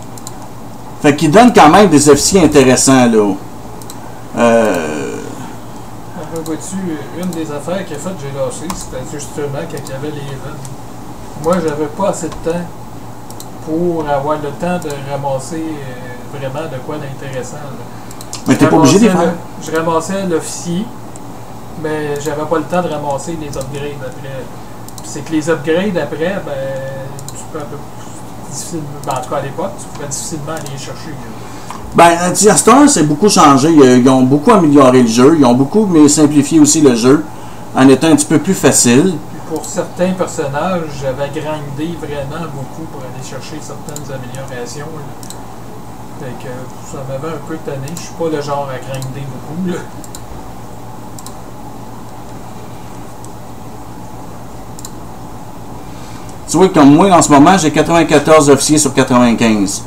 [1.01, 3.33] Fait qu'il donne quand même des officiers intéressants, là.
[4.37, 4.90] Euh,
[6.43, 6.75] vois-tu,
[7.21, 10.61] une des affaires a faites, j'ai lâché, c'était justement quand il y avait les events.
[11.43, 12.61] Moi, j'avais pas assez de temps
[13.65, 17.57] pour avoir le temps de ramasser euh, vraiment de quoi d'intéressant.
[18.47, 19.21] mais t'es pas obligé de faire.
[19.21, 19.31] le-
[19.65, 20.85] Je ramassais l'officier,
[21.83, 24.43] mais j'avais pas le temps de ramasser les upgrades après.
[25.03, 26.53] C'est que les upgrades après, ben,
[27.29, 27.77] tu peux un peu
[28.49, 31.09] difficilement, ben, en tout cas à l'époque, tu pouvais difficilement aller les chercher.
[31.09, 31.15] là.
[31.93, 33.69] Ben, heure, c'est beaucoup changé.
[33.69, 35.35] Ils, ont beaucoup amélioré le jeu.
[35.37, 37.23] Ils ont beaucoup mais simplifié aussi le jeu
[37.75, 39.15] en étant un petit peu plus facile.
[39.31, 44.85] Puis pour certains personnages, j'avais grindé vraiment beaucoup pour aller chercher certaines améliorations.
[44.85, 45.37] là.
[46.21, 46.51] Fait que
[46.89, 47.87] ça m'avait un peu tanné.
[47.95, 49.67] Je suis pas le genre à grinder beaucoup.
[49.67, 49.81] Là.
[56.49, 59.83] Tu vois, comme moi, en ce moment, j'ai 94 officiers sur 95.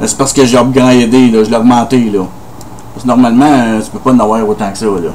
[0.00, 1.98] Là, C'est parce que j'ai upgradé, là, je l'ai augmenté.
[2.10, 2.20] Là.
[2.94, 4.86] Parce que normalement, euh, tu peux pas en avoir autant que ça.
[4.86, 5.10] Là.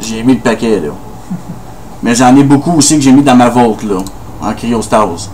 [0.00, 0.80] J'ai mis le paquet.
[0.80, 0.90] Là.
[2.02, 3.96] Mais j'en ai beaucoup aussi que j'ai mis dans ma vault, là,
[4.42, 5.30] en cryostase.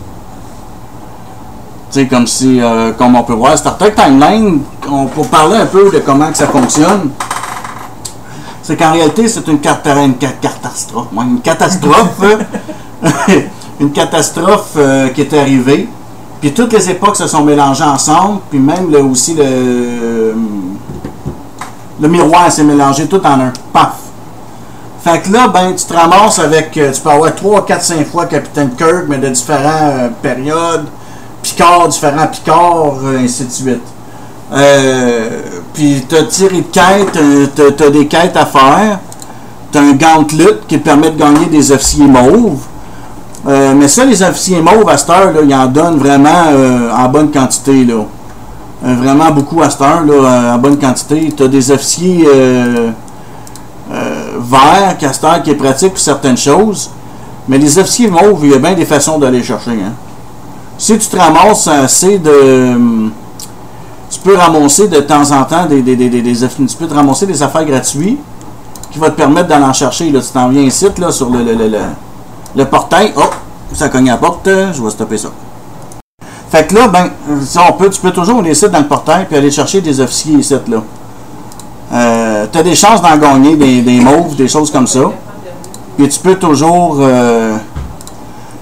[1.90, 4.60] Tu sais, comme si, euh, comme on peut voir, Star Trek Timeline,
[4.90, 7.10] on peut parler un peu de comment que ça fonctionne.
[8.62, 9.82] C'est qu'en réalité, c'est une, cat-
[10.40, 11.08] catastrophe.
[11.14, 12.22] Une catastrophe.
[13.80, 15.88] une catastrophe euh, qui est arrivée.
[16.42, 18.40] Puis toutes les époques se sont mélangées ensemble.
[18.50, 20.34] Puis même aussi le,
[22.00, 23.52] le miroir s'est mélangé tout en un.
[23.72, 23.92] Paf!
[25.04, 26.76] Fait que là, ben, tu te ramasses avec.
[26.76, 30.86] euh, tu peux avoir 3, 4, 5 fois Capitaine Kirk, mais de différentes euh, périodes.
[31.42, 33.82] Picard, différents Picard, euh, ainsi de suite.
[35.72, 38.98] Puis t'as tiré de quête, euh, t'as, t'as des quêtes à faire.
[39.70, 42.58] T'as un gauntlet qui te permet de gagner des officiers mauves.
[43.48, 46.90] Euh, mais ça, les officiers mauves à cette heure, là, ils en donnent vraiment euh,
[46.92, 47.84] en bonne quantité.
[47.84, 48.04] Là.
[48.84, 51.32] Euh, vraiment beaucoup à cette heure, là, en bonne quantité.
[51.36, 52.24] Tu as des officiers
[53.90, 56.90] verts, heure, qui est pratique pour certaines choses.
[57.48, 59.72] Mais les officiers mauves, il y a bien des façons d'aller chercher.
[59.72, 59.92] Hein.
[60.78, 62.76] Si tu te ramasses assez de.
[64.08, 66.94] Tu peux ramasser de temps en temps des, des, des, des, des tu peux te
[66.94, 68.20] ramasser des affaires gratuites
[68.90, 70.10] qui va te permettre d'aller en chercher.
[70.12, 70.20] Là.
[70.20, 71.78] Tu t'en viens ici, là, sur le, le, le, le-
[72.56, 73.12] le portail.
[73.16, 73.22] Oh,
[73.72, 74.46] ça cogne à la porte.
[74.48, 75.28] euh, Je vais stopper ça.
[76.50, 77.08] Fait que là, ben,
[77.68, 80.34] on peut, tu peux toujours aller ici dans le portail puis aller chercher des officiers
[80.36, 80.82] ici, là.
[81.94, 85.00] Euh, tu as des chances d'en gagner des, des mauves, des choses comme ça.
[85.96, 86.96] Puis tu peux toujours.
[87.00, 87.56] euh,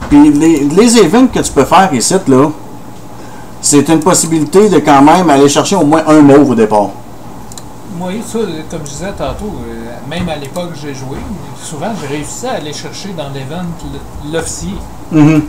[0.08, 2.48] puis les, les events que tu peux faire ici, là,
[3.60, 6.88] c'est une possibilité de quand même aller chercher au moins un mauve au départ.
[8.00, 8.38] Moi, ça,
[8.70, 11.18] comme je disais tantôt, euh, même à l'époque où j'ai joué,
[11.62, 13.66] souvent j'ai réussi à aller chercher dans l'event
[14.32, 14.74] l'officier,
[15.12, 15.42] Mhm.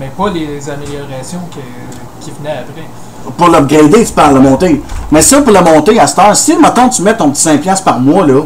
[0.00, 2.86] mais pas les améliorations que- qui venaient après.
[3.36, 4.82] Pour l'upgrader, tu parles de monter.
[5.12, 7.58] Mais ça, pour le monter à cette heure, si, mettons, tu mets ton petit 5$
[7.60, 8.40] piastres par mois, là,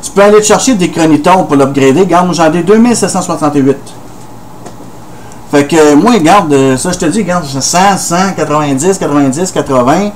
[0.00, 2.00] tu peux aller chercher des chronietons pour l'upgrader.
[2.02, 3.78] Regarde, moi, j'en ai 2768.
[5.50, 9.50] Fait que, moi, regarde, euh, ça, je te dis, regarde, j'ai 100, 100, 90, 90,
[9.50, 10.10] 80.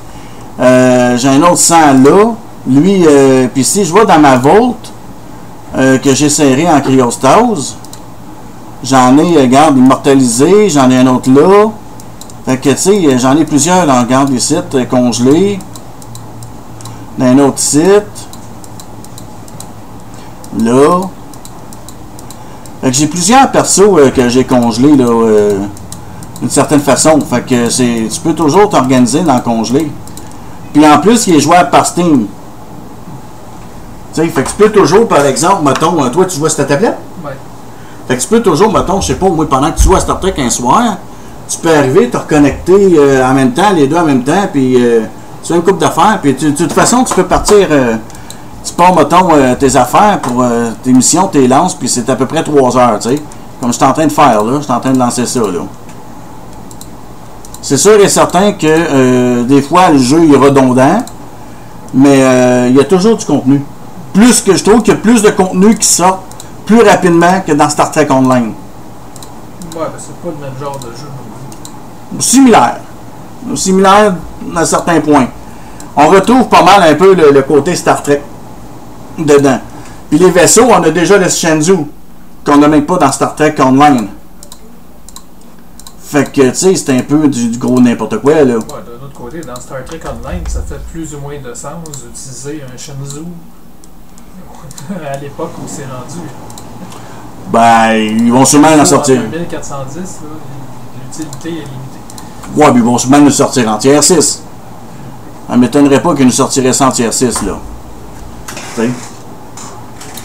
[0.60, 2.34] Euh, j'ai un autre 100 là.
[2.66, 4.76] Lui, euh, puis si je vois dans ma vault,
[5.76, 7.76] euh, que j'ai serré en cryostase,
[8.82, 11.70] j'en ai, euh, regarde, immortalisé, j'en ai un autre là.
[12.44, 15.58] Fait que, tu sais, j'en ai plusieurs, là, regarde les sites euh, congelés.
[17.18, 18.28] D'un autre site.
[20.58, 21.00] Là.
[22.80, 25.58] Fait que j'ai plusieurs persos euh, que j'ai congelés, là, euh,
[26.40, 27.20] d'une certaine façon.
[27.20, 29.90] Fait que c'est, tu peux toujours t'organiser dans le congelé.
[30.72, 32.26] Puis en plus, il est jouable par Steam.
[34.14, 36.50] Tu sais, fait que tu peux toujours, par exemple, mettons, euh, toi, tu joues à
[36.50, 36.96] cette tablette?
[37.24, 37.30] Ouais.
[38.08, 40.00] Fait que tu peux toujours, mettons, je sais pas, moi, pendant que tu joues à
[40.00, 40.96] Star Trek un soir,
[41.48, 44.74] tu peux arriver, te reconnecter euh, en même temps, les deux en même temps, puis
[44.84, 45.02] euh,
[45.42, 47.96] tu fais une coupe d'affaires, puis tu- de toute façon, tu peux partir, euh,
[48.64, 50.44] tu pars, mettons, tes affaires pour
[50.82, 53.22] tes missions, tes lances, puis c'est à peu près trois heures, tu sais.
[53.60, 55.40] Comme je suis en train de faire, là, je suis en train de lancer ça,
[55.40, 55.60] là.
[57.62, 61.02] C'est sûr et certain que des fois, le jeu est redondant,
[61.94, 63.62] mais il y a toujours du contenu.
[64.12, 66.24] Plus que je trouve qu'il y a plus de contenu qui sort
[66.66, 68.52] plus rapidement que dans Star Trek Online.
[69.74, 72.18] Ouais, ben, c'est pas le même genre de jeu.
[72.18, 72.80] Similaire.
[73.54, 74.14] Similaire
[74.56, 75.28] à certains points.
[75.96, 78.22] On retrouve pas mal un peu le, le côté Star Trek
[79.18, 79.60] dedans.
[80.08, 81.88] Puis les vaisseaux, on a déjà le Shenzhou,
[82.44, 84.08] qu'on n'a même pas dans Star Trek Online.
[86.02, 88.42] Fait que, tu sais, c'est un peu du, du gros n'importe quoi, là.
[88.42, 91.84] Ouais, d'un autre côté, dans Star Trek Online, ça fait plus ou moins de sens
[91.84, 93.26] d'utiliser un Shenzhou
[95.12, 96.26] à l'époque où c'est rendu.
[97.48, 99.20] Ben, ils vont sûrement en sortir.
[99.26, 100.02] En 2410, là,
[101.04, 102.56] l'utilité est limitée.
[102.56, 104.42] Ouais, puis ils vont sûrement nous sortir en tiers 6.
[105.48, 107.58] Ça m'étonnerait pas qu'ils nous sortiraient ça en tiers 6, là.
[108.76, 108.90] Tu sais?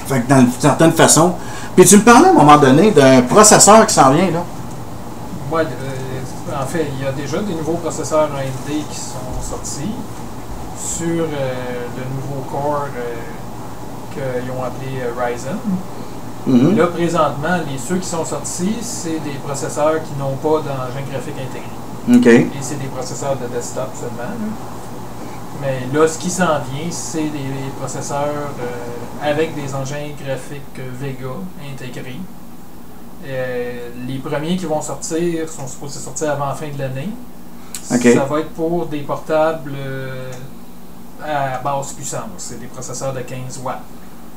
[0.08, 1.34] Fait que d'une certaine façon.
[1.76, 4.44] Puis tu me parlais à un moment donné d'un processeur qui s'en vient, là.
[5.52, 9.92] Ouais, le- en fait, il y a déjà des nouveaux processeurs AMD qui sont sortis
[10.78, 13.16] sur euh, le nouveau core euh,
[14.16, 15.58] qu'ils ont appelé euh, Ryzen.
[16.48, 16.78] Mhm.
[16.78, 21.36] Là, présentement, les, ceux qui sont sortis, c'est des processeurs qui n'ont pas d'engin graphique
[21.40, 21.70] intégré.
[22.54, 24.30] Et c'est des processeurs de desktop seulement.
[24.30, 24.48] là.
[25.62, 30.80] Mais là, ce qui s'en vient, c'est des, des processeurs euh, avec des engins graphiques
[31.00, 31.30] Vega
[31.72, 32.20] intégrés.
[33.28, 37.10] Euh, les premiers qui vont sortir sont supposés sortir avant la fin de l'année.
[38.14, 40.32] Ça va être pour des portables euh,
[41.24, 42.22] à basse puissance.
[42.38, 43.80] C'est des processeurs de 15 watts.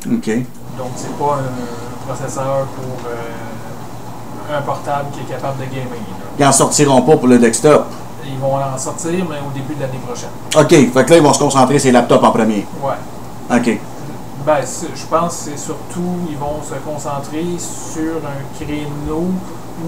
[0.07, 0.29] OK.
[0.77, 5.91] Donc, c'est pas un processeur pour euh, un portable qui est capable de gamer.
[5.91, 6.27] là.
[6.39, 7.87] Ils en sortiront pas pour le desktop.
[8.25, 10.31] Ils vont en sortir, mais au début de l'année prochaine.
[10.57, 10.93] OK.
[10.93, 12.67] Fait que là, ils vont se concentrer sur les laptops en premier.
[12.83, 13.57] Ouais.
[13.57, 13.81] OK.
[14.47, 19.25] Ben, je pense que c'est surtout, ils vont se concentrer sur un créneau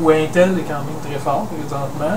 [0.02, 2.16] où Intel est quand même très fort présentement.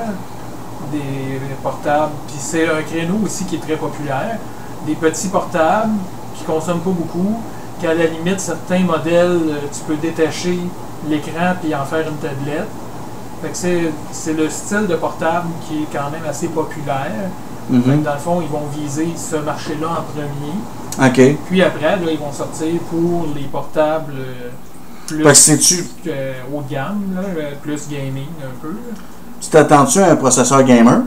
[0.91, 4.37] Des portables, puis c'est un créneau aussi qui est très populaire.
[4.85, 5.93] Des petits portables
[6.35, 7.39] qui consomment pas beaucoup,
[7.83, 10.57] qu'à la limite, certains modèles, euh, tu peux détacher
[11.09, 12.67] l'écran puis en faire une tablette.
[13.41, 17.29] Fait que c'est, le style de portable qui est quand même assez populaire.
[17.69, 18.03] Mhm.
[18.03, 21.07] dans le fond, ils vont viser ce marché-là en premier.
[21.09, 21.37] OK.
[21.47, 24.49] Puis après, là, ils vont sortir pour les portables euh,
[25.07, 25.23] plus
[26.53, 28.75] haut de gamme, là, euh, plus gaming un peu.
[29.41, 31.01] Tu t'attends-tu à un processeur gamer?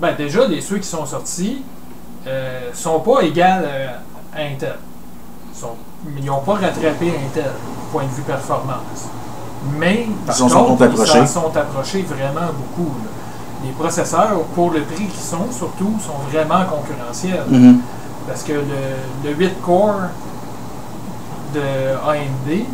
[0.00, 1.62] Ben déjà, les ceux qui sont sortis
[2.26, 3.88] euh, sont pas égales euh,
[4.34, 4.76] à Intel.
[5.56, 5.76] Ils sont-
[6.18, 7.50] ils n'ont pas rattrapé Intel,
[7.90, 9.08] point de vue performance.
[9.78, 11.26] Mais par Ils sont contre, ils approchés.
[11.26, 12.90] s'en sont approchés vraiment beaucoup.
[13.02, 13.10] là.
[13.64, 17.44] Les processeurs, pour le prix qu'ils sont, surtout, sont vraiment concurrentiels.
[17.48, 17.80] Mhm.
[18.28, 18.64] Parce que le,
[19.24, 20.10] le 8 core
[21.54, 21.60] de
[22.06, 22.66] AMD,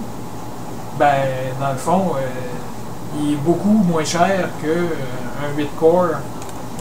[0.98, 1.06] ben,
[1.60, 6.16] dans le fond, euh, il est beaucoup moins cher qu'un 8 core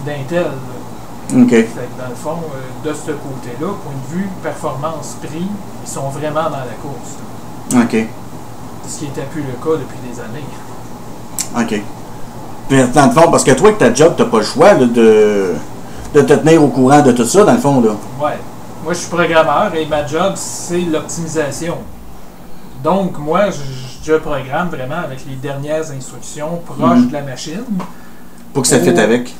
[0.06, 0.48] d'Intel.
[1.34, 1.42] Là.
[1.44, 1.50] OK.
[1.50, 5.48] Fait que dans le fond, euh, de ce côté-là, point de vue performance-prix,
[5.86, 7.84] ils sont vraiment dans la course.
[7.84, 8.06] OK.
[8.88, 10.46] Ce qui n'était plus le cas depuis des années.
[11.58, 11.82] OK.
[12.70, 14.86] Puis, dans le fond, parce que toi, avec ta job, t'as pas le choix là,
[14.86, 15.54] de,
[16.14, 17.92] de te tenir au courant de tout ça, dans le fond, là.
[18.22, 18.38] Ouais.
[18.84, 21.78] Moi, je suis programmeur et ma job, c'est l'optimisation.
[22.84, 27.08] Donc, moi, je, je programme vraiment avec les dernières instructions proches Mhm.
[27.10, 27.64] de la machine
[28.54, 29.36] Pour que ça fitte avec.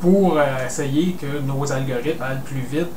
[0.00, 2.90] Pour euh, essayer que nos algorithmes aillent plus vite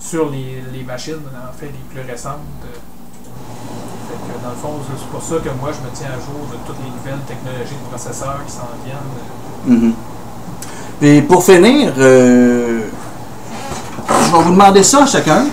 [0.00, 2.34] sur les, les machines, en fait, les plus récentes.
[2.64, 2.78] euh.
[4.08, 6.46] Fait que, dans le fond, c'est pour ça que moi, je me tiens à jour
[6.50, 9.78] de toutes les nouvelles technologies de processeurs qui s'en viennent.
[9.82, 9.94] Mhm.
[11.00, 12.80] Puis pour finir, euh,
[14.08, 15.46] je vais vous demander ça à chacun.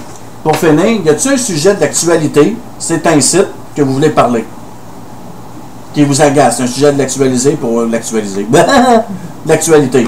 [0.43, 4.45] Pour finir, y a-t-il un sujet d'actualité, c'est un site que vous voulez parler,
[5.93, 8.45] qui vous agace, un sujet de l'actualiser pour l'actualiser.
[9.47, 10.07] L'actualité.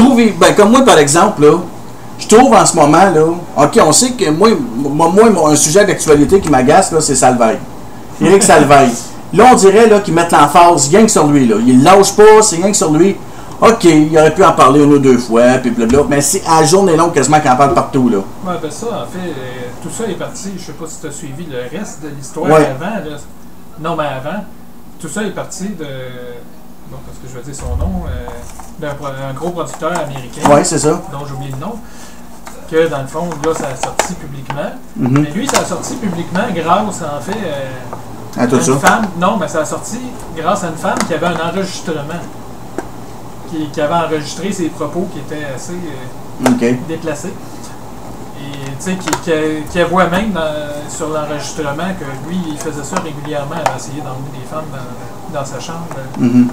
[0.00, 1.58] Trouvez, ben comme moi par exemple, là,
[2.18, 3.24] je trouve en ce moment, là,
[3.56, 7.58] ok, on sait que moi, moi, moi, un sujet d'actualité qui m'agace, là, c'est Salveille.
[8.20, 8.90] Éric Salveille.
[9.32, 11.46] Là, on dirait là, qu'ils mettent l'emphase rien que sur lui.
[11.46, 11.56] Là.
[11.66, 13.16] Ils ne lâchent pas, c'est rien que sur lui.
[13.60, 16.06] OK, il aurait pu en parler une ou deux fois, puis blablabla.
[16.10, 18.08] Mais c'est à la journée longue quasiment qu'il en parle partout.
[18.08, 18.18] Là.
[18.18, 19.32] Ouais, ben ça, en fait, euh,
[19.82, 20.50] tout ça est parti.
[20.58, 22.66] Je sais pas si tu as suivi le reste de l'histoire Ouais.
[22.66, 22.96] avant.
[22.96, 23.16] là.
[23.80, 24.44] Non, mais avant,
[25.00, 25.86] tout ça est parti de.
[26.90, 28.26] Bon, parce que je vais dire son nom, euh,
[28.78, 31.00] d'un pro- un gros producteur américain, Ouais, c'est ça.
[31.12, 31.74] dont j'ai oublié le nom,
[32.70, 34.70] que dans le fond, là, ça a sorti publiquement.
[34.96, 35.20] Mhm.
[35.22, 38.72] Mais lui, ça a sorti publiquement grâce, en fait, euh, À tout à ça.
[38.72, 39.06] une femme.
[39.18, 39.98] Non, mais ça a sorti
[40.36, 42.20] grâce à une femme qui avait un enregistrement.
[43.50, 45.72] Qui, qui avait enregistré ses propos qui étaient assez.
[45.74, 46.86] euh, OK.
[46.88, 47.28] déplacé.
[48.38, 49.08] Et tu sais, qui,
[49.72, 54.46] qui, même dans- sur l'enregistrement que lui, il faisait ça régulièrement, à essayer d'emmener des
[54.48, 54.64] femmes
[55.32, 55.86] dans, dans sa chambre.
[56.18, 56.48] Mhm.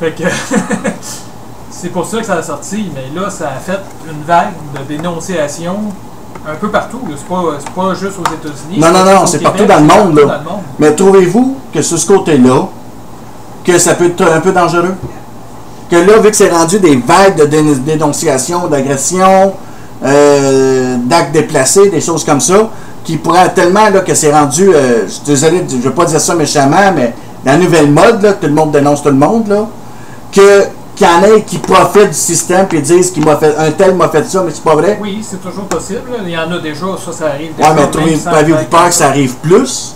[0.00, 0.24] Fait que
[1.70, 4.94] c'est pour ça que ça a sorti, mais là, ça a fait une vague de
[4.96, 5.76] dénonciation
[6.48, 7.00] un peu partout.
[7.16, 7.42] C'est pas,
[7.74, 8.78] pas juste aux États-Unis.
[8.78, 10.38] Non, non, non, c'est partout dans le monde, partout là.
[10.38, 10.62] dans le monde.
[10.78, 12.68] Mais trouvez-vous que sur ce côté-là,
[13.64, 14.94] que ça peut être un peu dangereux?
[15.90, 19.54] Que là, vu que c'est rendu des vagues de dé- dénonciation, d'agression,
[20.04, 22.70] euh, d'actes déplacés, des choses comme ça,
[23.04, 26.04] qui pourraient tellement là, que c'est rendu, euh, je suis désolé, je ne veux pas
[26.04, 29.48] dire ça méchamment, mais la nouvelle mode, là, tout le monde dénonce tout le monde,
[29.48, 29.66] là,
[30.32, 30.64] que
[30.96, 33.94] qu'il y en ait qui profitent du système et disent qu'il m'a fait un tel
[33.94, 34.98] m'a fait ça, mais c'est pas vrai.
[35.00, 36.10] Oui, c'est toujours possible.
[36.24, 37.72] Il y en a déjà, ça, ça arrive Ouais, déjà.
[37.74, 39.94] mais même trouvez- sans avez-vous faire peur que ça arrive plus?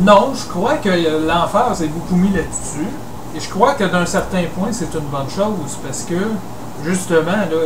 [0.00, 2.88] Non, je crois que euh, l'emphase est beaucoup mis là-dessus.
[3.36, 6.14] Et je crois que d'un certain point, c'est une bonne chose parce que,
[6.84, 7.56] justement, là,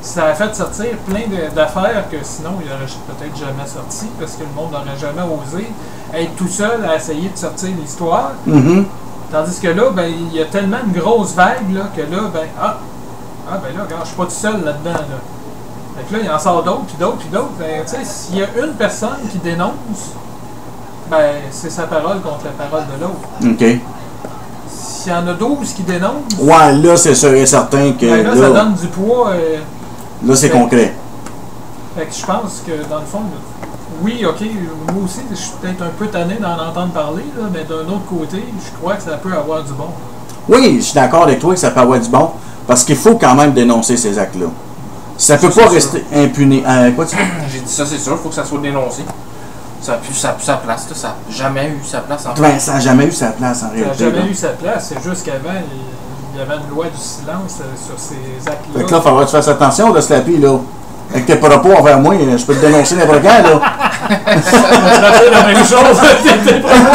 [0.00, 1.22] ça a fait sortir plein
[1.54, 5.66] d'affaires que sinon il n'aurait peut-être jamais sorti parce que le monde n'aurait jamais osé
[6.14, 8.32] être tout seul à essayer de sortir l'histoire.
[8.46, 8.86] Mhm.
[9.34, 12.46] Tandis que là, ben, il y a tellement une grosse vague là, que là, ben,
[12.56, 12.76] ah,
[13.50, 14.92] ah, ben là, regarde, je suis pas tout seul là-dedans.
[14.92, 15.18] Là.
[15.96, 17.50] Fait que là, il en sort d'autres, puis d'autres, puis d'autres.
[17.58, 20.12] Ben, tu sais, s'il y a une personne qui dénonce,
[21.10, 23.28] ben, c'est sa parole contre la parole de l'autre.
[23.44, 23.80] OK.
[24.68, 28.22] s'il y en a 12 qui dénoncent, Ouais, là, c'est sûr et certain que ben
[28.22, 29.30] là, ça donne du poids.
[29.30, 29.58] euh,
[30.24, 30.94] là, c'est concret.
[31.96, 33.22] Fait que je pense que dans le fond,
[34.02, 34.40] oui, ok,
[34.92, 38.04] moi aussi, je suis peut-être un peu tanné d'en entendre parler, là, mais d'un autre
[38.08, 39.88] côté, je crois que ça peut avoir du bon.
[40.48, 42.30] Oui, je suis d'accord avec toi que ça peut avoir du bon,
[42.66, 44.46] parce qu'il faut quand même dénoncer ces actes-là.
[45.16, 46.64] Ça peut Ça, pas rester impuné.
[46.66, 47.16] Euh, quoi tu
[47.52, 49.04] J'ai dit ça, c'est sûr, faut que ça soit dénoncé.
[49.80, 52.58] Ça a plus sa, sa place, là, ça n'a jamais eu sa place en fait.
[52.58, 54.04] Ça n'a jamais eu sa place en Ça n'a réalité.
[54.04, 54.26] jamais là.
[54.26, 55.80] eu sa place, c'est juste qu'avant, il
[56.34, 58.16] il y avait une loi du silence euh, sur ces
[58.50, 58.80] actes-là.
[58.80, 60.58] Fait que là, il faudra que tu fasses attention de Slappy, là.
[61.14, 63.60] Avec tes propos envers moi, je peux te dénoncer n'importe quand, là.
[64.42, 66.92] Ça fait la même chose, t'es- t'es pas moi.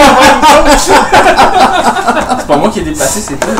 [2.38, 3.54] C'est pas moi qui ai déplacé, c'est toi.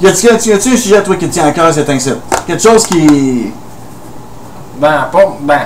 [0.00, 2.18] Y a-tu un sujet, toi, qui te tient à cœur, cet incite?
[2.46, 3.52] Quelque chose qui.
[4.78, 5.36] Ben, pas.
[5.40, 5.60] Ben.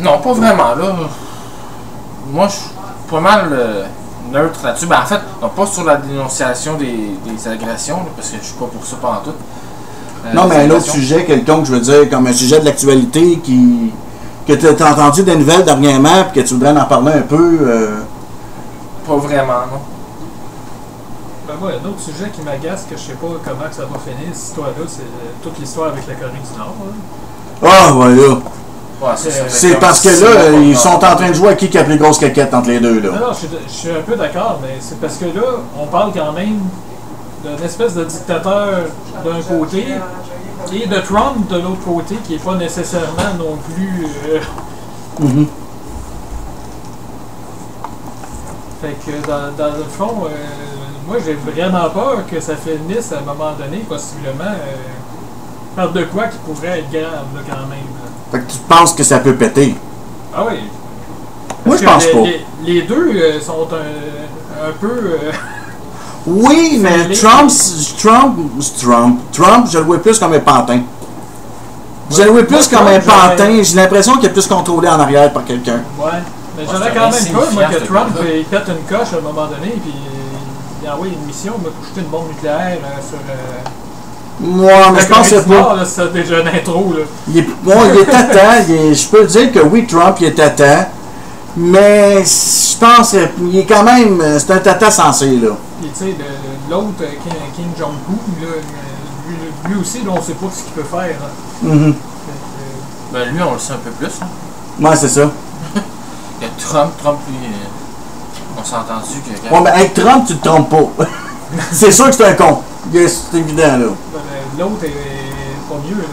[0.00, 0.94] Non, pas vraiment, là.
[2.32, 2.70] Moi, je suis
[3.10, 3.84] pas mal euh,
[4.32, 4.86] neutre là-dessus.
[4.86, 8.44] Ben, en fait, non, pas sur la dénonciation des, des agressions, là, parce que je
[8.46, 9.34] suis pas pour ça pendant tout.
[10.26, 13.38] Euh, Non, mais un autre sujet, quelconque, je veux dire, comme un sujet de l'actualité
[13.42, 13.92] qui.
[14.46, 17.58] que tu as entendu des nouvelles dernièrement, puis que tu voudrais en parler un peu.
[17.62, 17.96] euh,
[19.06, 19.80] Pas vraiment, non.
[21.46, 23.98] Ben moi, un autre sujet qui m'agace, que je sais pas comment que ça va
[23.98, 26.74] finir, cette histoire-là, c'est euh, toute l'histoire avec la Corée du Nord.
[27.62, 27.70] là.
[27.70, 28.22] Ah, voilà.
[29.00, 29.10] Ouais,
[29.48, 31.96] C'est parce que là, ils sont en train de jouer à qui qui a plus
[31.98, 33.18] grosse caquette entre les deux, Non, là.
[33.20, 35.42] non, je suis, je suis un peu d'accord, mais c'est parce que là,
[35.80, 36.58] on parle quand même
[37.44, 38.68] d'une espèce de dictateur
[39.24, 39.86] d'un côté
[40.72, 44.06] et de Trump de l'autre côté, qui est pas nécessairement non plus.
[44.28, 44.40] euh,
[45.20, 45.46] Mhm.
[48.80, 50.28] fait que dans, dans le fond, euh,
[51.06, 54.76] moi j'ai vraiment peur que ça finisse à un moment donné, possiblement, euh,
[55.74, 57.70] par de quoi qui pourrait être grave là, quand même.
[57.70, 58.08] là.
[58.30, 59.74] Fait que tu penses que ça peut péter?
[60.34, 60.60] Ah oui.
[61.66, 62.18] Moi, je pense les, pas.
[62.64, 65.16] Les, les deux sont un, un peu.
[66.26, 67.50] Oui, mais Trump,
[67.98, 68.36] Trump,
[68.80, 70.80] Trump, Trump, je le vois plus comme un pantin.
[72.10, 73.62] Je le vois plus Moi, comme un pantin.
[73.62, 75.80] J'ai l'impression qu'il est plus contrôlé en arrière par quelqu'un.
[75.98, 76.06] Ouais.
[76.56, 79.20] Mais Ouais, j'aurais quand même peur, moi, que Trump il pète une coche à un
[79.20, 79.94] moment donné, puis
[80.82, 83.18] il envoie une mission, il pour jeter une bombe nucléaire euh, sur.
[83.18, 83.68] Euh,
[84.40, 85.76] Moi, mais je pense que pas.
[85.76, 87.04] Là, c'est déjà une intro, là.
[87.28, 88.06] Il est, bon, il est
[88.68, 90.88] il est- je peux dire que oui, Trump, il est tâtant.
[91.60, 94.22] Mais je pense qu'il est quand même.
[94.38, 95.50] C'est un tata sensé, là.
[95.80, 96.14] Puis, tu sais,
[96.70, 100.62] l'autre, euh, Kim, Kim Jong-un, là, euh, lui, lui aussi, là, on sait pas ce
[100.62, 101.16] qu'il peut faire.
[101.62, 101.94] Mhm.
[101.94, 104.06] Fait Ben, lui, on le sait un peu plus.
[104.22, 104.26] Hein.
[104.80, 105.30] Ouais, c'est ça.
[106.40, 109.48] Il y a Trump, Trump, lui, euh, on s'est entendu que.
[109.50, 111.06] Bon, mais avec Trump, tu te trompes pas.
[111.72, 112.62] c'est sûr que c'est un con.
[112.92, 113.86] C'est évident, là.
[114.12, 114.20] ben,
[114.58, 116.08] L'autre est, est pas mieux, là.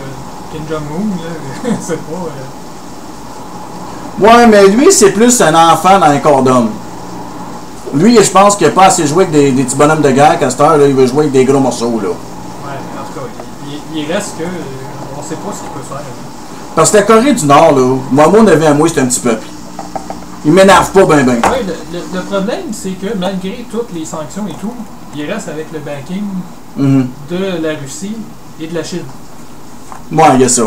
[0.51, 2.13] Kim Jong-un, là, c'est pas.
[2.13, 2.64] euh,
[4.19, 6.69] Ouais, mais lui, c'est plus un enfant dans un corps d'homme.
[7.93, 10.37] Lui, je pense qu'il n'a pas assez joué avec des, des petits bonhommes de guerre
[10.39, 12.09] qu'à cette heure, là, il veut jouer avec des gros morceaux, là.
[12.09, 13.25] Ouais, en tout cas,
[13.93, 14.43] il, reste que.
[14.43, 14.47] euh,
[15.17, 15.97] on sait pas ce qu'il peut faire.
[15.97, 16.03] là.
[16.75, 19.19] Parce que la Corée du Nord, là, moi, mon avis à moi, c'est un petit
[19.21, 19.45] peuple.
[20.45, 21.35] Il m'énerve pas ben ben.
[21.37, 24.73] Ouais, le, le- le problème, c'est que malgré toutes les sanctions et tout,
[25.15, 26.23] il reste avec le backing
[26.77, 27.07] Mhm.
[27.31, 28.15] de la Russie
[28.61, 29.05] et de la Chine.
[30.11, 30.63] Ouais, il y a ça.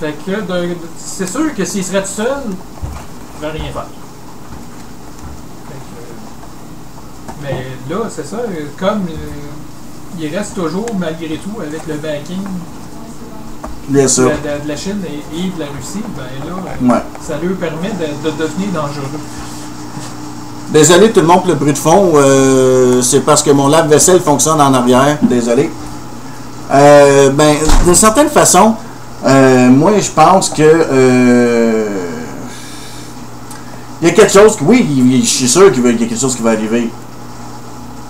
[0.00, 0.32] Fait que
[0.98, 2.26] c'est sûr que s'il serait tout seul,
[3.40, 3.86] il ne rien faire.
[5.68, 11.86] Fait que, mais là, c'est ça, euh, comme euh, il reste toujours, malgré tout, avec
[11.86, 12.42] le backing
[13.90, 16.56] y a de, la- de- de la Chine et, et de la Russie, ben là,
[16.56, 17.02] euh, Ouais.
[17.26, 19.06] ça lui permet de, de devenir dangereux.
[20.70, 22.12] Désolé tout le monde pour le bruit de fond.
[22.16, 25.16] euh, c'est parce que mon lave-vaisselle fonctionne en arrière.
[25.22, 25.70] Désolé.
[26.72, 28.74] Euh, ben, d'une certaine façon,
[29.26, 30.62] euh, moi, je pense que.
[30.62, 31.88] euh,
[34.02, 34.56] il y a quelque chose.
[34.62, 34.86] Oui,
[35.22, 36.90] je suis sûr qu'il y a quelque chose qui va arriver.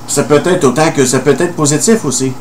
[0.09, 2.33] Ça peut être autant que ça peut être positif aussi.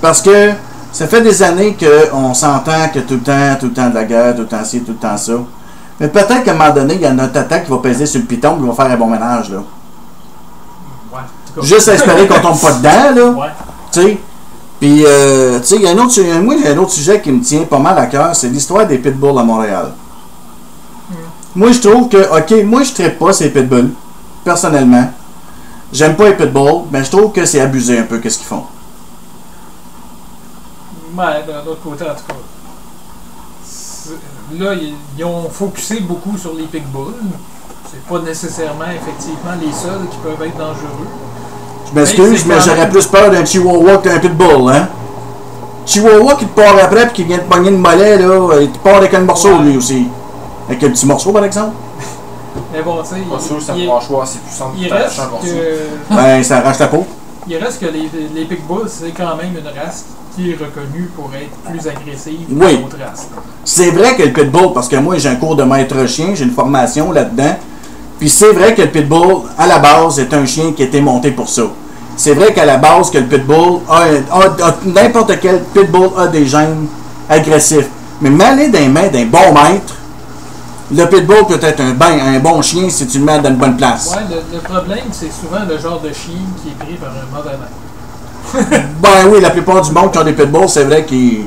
[0.00, 0.50] Parce que
[0.92, 4.04] ça fait des années qu'on s'entend que tout le temps, tout le temps de la
[4.04, 5.32] guerre, tout le temps ci, tout le temps ça.
[6.00, 8.20] Mais peut-être qu'à un moment donné, il y a notre attaque qui va peser sur
[8.20, 9.50] le piton et va faire un bon ménage.
[9.50, 9.58] Là.
[11.12, 11.62] Ouais.
[11.62, 13.14] Juste à espérer qu'on tombe pas dedans.
[13.14, 13.46] Là, Ouais.
[13.92, 14.18] tu sais?
[14.84, 16.90] Puis, euh, tu sais, il y a un autre, moi, il y a un autre
[16.90, 19.94] sujet qui me tient pas mal à cœur, c'est l'histoire des pitbulls à Montréal.
[21.56, 23.94] Moi, je trouve que, ok, moi, je traite pas ces pitbulls,
[24.44, 25.10] personnellement.
[25.90, 28.64] J'aime pas les pitbulls, mais je trouve que c'est abusé un peu, qu'est-ce qu'ils font.
[31.16, 32.34] Ouais, d'un autre côté, en tout cas.
[34.58, 37.32] Là, ils, ils ont focusé beaucoup sur les pitbulls.
[37.90, 41.08] C'est pas nécessairement, effectivement, les seuls qui peuvent être dangereux.
[41.94, 44.88] Je m'excuse, Mais j'aurais plus peur d'un chihuahua qu'un pitbull, hein?
[45.86, 48.78] Chihuahua qui te part après puis qui vient te pogner une mollet, là, il te
[48.78, 49.64] part avec un morceau, Ouais.
[49.64, 50.06] lui aussi.
[50.68, 51.72] Avec un petit morceau, par exemple.
[52.72, 55.46] Mais bon, tu sais, Pas sûr que c'est il, un mâchoire assez puissant un morceau.
[55.46, 57.04] que, Ben, ça arrache ta peau.
[57.46, 61.30] il reste que les, les Pitbulls, c'est quand même une race qui est reconnue pour
[61.34, 62.78] être plus agressive Oui.
[62.78, 63.28] que d'autres races.
[63.64, 66.44] C'est vrai que le pitbull, parce que moi j'ai un cours de maître chien, j'ai
[66.44, 67.54] une formation là-dedans.
[68.18, 71.00] Puis c'est vrai que le pitbull, à la base, est un chien qui a été
[71.00, 71.62] monté pour ça.
[72.16, 76.26] C'est vrai qu'à la base, que le pitbull a, a- a- n'importe quel pitbull a
[76.28, 76.86] des gènes
[77.28, 77.88] agressifs.
[78.20, 79.94] Mais mêlé dans les mains d'un bon maître,
[80.94, 83.56] le pitbull peut être un, ben- un bon chien si tu le mets dans une
[83.56, 84.10] bonne place.
[84.14, 87.36] Ouais, le, le problème, c'est souvent le genre de chien qui est pris par un
[87.36, 88.80] mauvais maître.
[89.02, 91.46] Ben oui, la plupart du monde qui ont des pitbulls, c'est vrai qu'ils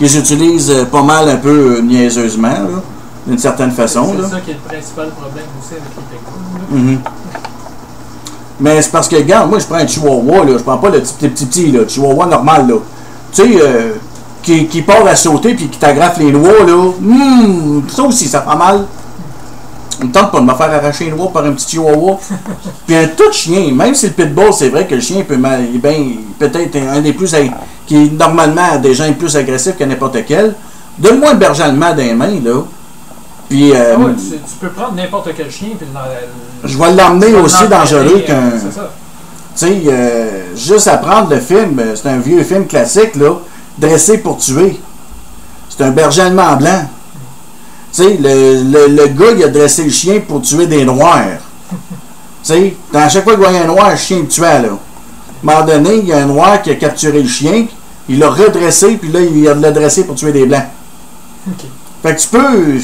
[0.00, 2.54] utilisent euh, pas mal un peu euh, niaiseusement,
[3.26, 4.14] d'une certaine façon.
[4.22, 6.98] C'est ça qui est le principal problème aussi avec les Pitbulls.
[8.60, 11.00] Mais c'est parce que, regarde, moi je prends un chihuahua, là, je prends pas le
[11.00, 12.74] petit petit petit, là, le chihuahua normal, là.
[13.32, 13.92] Tu sais, euh,
[14.42, 16.74] qui, qui part à sauter puis qui t'agrafe les noix, là.
[16.74, 18.86] Hum, ça aussi, ça fait mal.
[20.00, 22.18] On me tente pas de me faire arracher les noix par un petit chihuahua.
[22.86, 25.66] puis un tout chien, même si le pitbull, c'est vrai que le chien peut mal,
[25.82, 27.34] ben, peut-être un des plus,
[27.86, 30.54] qui est normalement a des gens plus agressifs que n'importe quel.
[30.98, 32.62] Donne-moi un berger allemand dans les mains, là.
[33.48, 35.86] Puis, euh, Ah ouais, tu, tu peux prendre n'importe quel chien puis
[36.64, 38.50] je vais l'emmener aussi dangereux euh, qu'un.
[38.58, 38.90] C'est ça.
[39.56, 43.38] Tu sais, euh, juste à prendre le film, euh, c'est un vieux film classique, là,
[43.78, 44.80] Dressé pour tuer.
[45.68, 46.88] C'est un berger allemand blanc.
[47.92, 51.38] Tu sais, le, le, le gars, il a dressé le chien pour tuer des noirs.
[52.44, 54.68] Tu sais, à chaque fois qu'il voyait un noir, le chien le tuait, là.
[54.68, 54.76] À un
[55.42, 57.66] moment donné, il y a un noir qui a capturé le chien,
[58.08, 60.62] il l'a redressé, puis là, il l'a dressé pour tuer des blancs.
[62.04, 62.78] Fait que tu peux.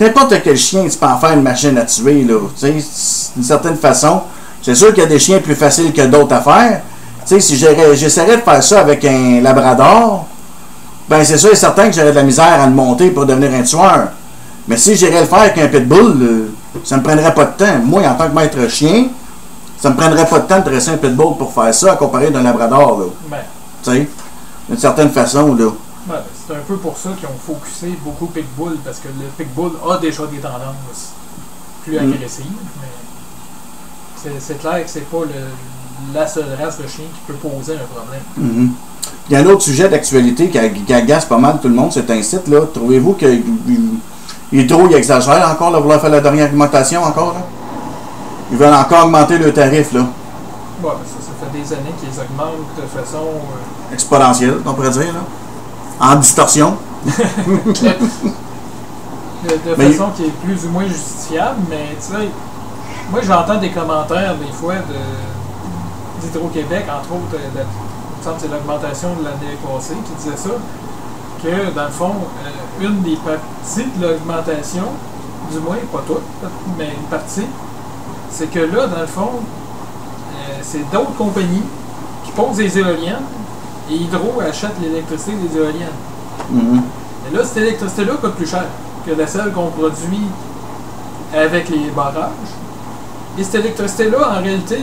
[0.00, 2.36] N'importe quel chien, tu peux en faire une machine à tuer, là.
[2.58, 4.22] Tu sais, c'est- d'une certaine façon.
[4.62, 6.80] C'est sûr qu'il y a des chiens plus faciles que d'autres à faire.
[7.26, 10.26] Tu sais, si j'essaierais de faire ça avec un labrador,
[11.08, 13.52] ben c'est sûr et certain que j'aurais de la misère à le monter pour devenir
[13.52, 14.08] un tueur.
[14.68, 16.48] Mais si j'irais le faire avec un pitbull,
[16.84, 17.78] ça me prendrait pas de temps.
[17.84, 19.06] Moi, en tant que maître chien,
[19.80, 22.30] ça me prendrait pas de temps de dresser un pitbull pour faire ça, à comparer
[22.30, 23.04] d'un labrador, là.
[23.30, 23.36] Ben,
[23.82, 24.08] Tu sais,
[24.68, 25.64] d'une certaine façon, là.
[25.66, 26.16] ouais,
[26.50, 29.98] c'est un peu pour ça qu'ils ont focusé beaucoup Pitbull, parce que le Pitbull a
[29.98, 31.12] déjà des tendances
[31.84, 32.12] plus Mm.
[32.12, 32.44] agressives,
[32.80, 37.74] mais c'est- clair que c'est pas le- la seule race de chien qui peut poser
[37.74, 38.22] un problème.
[38.36, 38.70] Mhm.
[39.28, 41.74] Il y a un autre sujet d'actualité qui, ag- qui agace pas mal tout le
[41.74, 42.62] monde, c'est un site, là.
[42.74, 43.26] Trouvez-vous que
[44.52, 47.42] Hydro, il exagère encore, là, vouloir faire la dernière augmentation encore, là?
[48.50, 50.00] Ils veulent encore augmenter le tarif, là.
[50.82, 53.18] Ouais, ça, ça fait des années qu'ils augmentent de façon.
[53.22, 55.20] euh, Exponentielle, on pourrait dire, là.
[56.00, 56.76] En distorsion.
[59.44, 62.28] de, façon qui est plus ou moins justifiable, mais tu sais,
[63.10, 64.96] moi j'entends des commentaires des fois de
[66.20, 70.50] d'Hydro-Québec, entre autres, euh, la- c'est l'augmentation de l'année passée qui disait ça,
[71.42, 74.84] que dans le fond, euh, une des parties de l'augmentation,
[75.50, 76.20] du moins, pas toute,
[76.78, 77.46] mais une partie,
[78.30, 81.64] c'est que là, dans le fond, euh, c'est d'autres compagnies
[82.26, 83.24] qui posent des éoliennes
[83.90, 85.88] et Hydro achète l'électricité des éoliennes.
[86.50, 86.82] Mhm.
[87.30, 88.64] Et là, cette électricité-là coûte plus cher
[89.06, 90.26] que la celle qu'on produit
[91.34, 92.30] avec les barrages.
[93.38, 94.78] Et cette électricité-là, en réalité,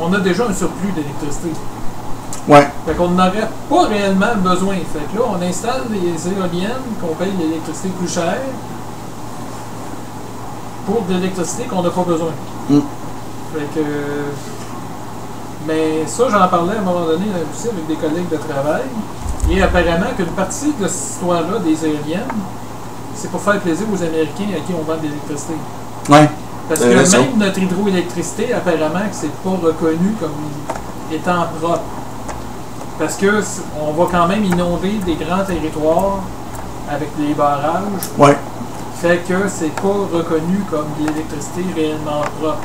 [0.00, 1.50] on a déjà un surplus d'électricité.
[2.48, 2.68] Ouais.
[2.86, 4.74] Fait qu'on n'aurait pas réellement besoin.
[4.74, 6.70] Fait que là, on installe des éoliennes
[7.00, 8.36] qu'on paye l'électricité plus cher
[10.86, 12.32] pour de l'électricité qu'on n'a pas besoin.
[12.68, 12.80] Mm.
[13.54, 13.84] Fait que.
[15.66, 18.82] Mais ça, j'en parlais à un moment donné aussi avec des collègues de travail.
[19.50, 22.22] Et apparemment qu'une partie de cette histoire-là des éoliennes,
[23.14, 25.54] c'est pour faire plaisir aux Américains à qui on vend de l'électricité.
[26.08, 26.28] Ouais.
[26.68, 30.30] Parce que même notre hydroélectricité, apparemment, que c'est pas reconnu comme
[31.12, 31.82] étant propre.
[32.98, 33.42] Parce que
[33.80, 36.20] on va quand même inonder des grands territoires
[36.90, 37.82] avec les barrages.
[38.18, 38.36] Ouais.
[39.00, 42.62] Fait que c'est pas reconnu comme de l'électricité réellement propre.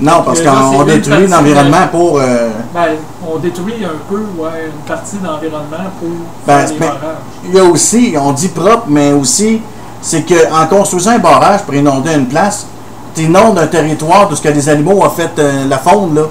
[0.00, 2.18] Non, parce Que là, qu'on détruit l'environnement pour.
[2.18, 2.80] euh, Ben,
[3.26, 6.08] on détruit un peu ouais, une partie de l'environnement pour
[6.46, 6.98] Ben, faire des barrages.
[7.46, 9.60] Il y a aussi, on dit propre, mais aussi,
[10.02, 12.66] c'est qu'en construisant un barrage pour inonder une place,
[13.14, 16.22] tu inondes un territoire de ce que les animaux ont fait euh, la faune, là.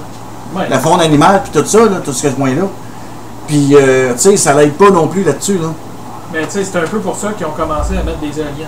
[0.56, 0.68] Ouais.
[0.70, 2.64] La faune animale, puis tout ça, là, tout ce point-là.
[3.48, 5.70] Puis, euh, tu sais, ça l'aide pas non plus là-dessus, là.
[6.34, 8.68] Mais tu sais, c'est un peu pour ça qu'ils ont commencé à mettre des éoliennes.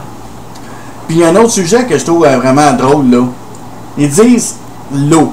[1.08, 3.24] Puis, il y a un autre sujet que je trouve euh, vraiment drôle, là.
[3.98, 4.55] Ils disent
[4.94, 5.32] l'eau.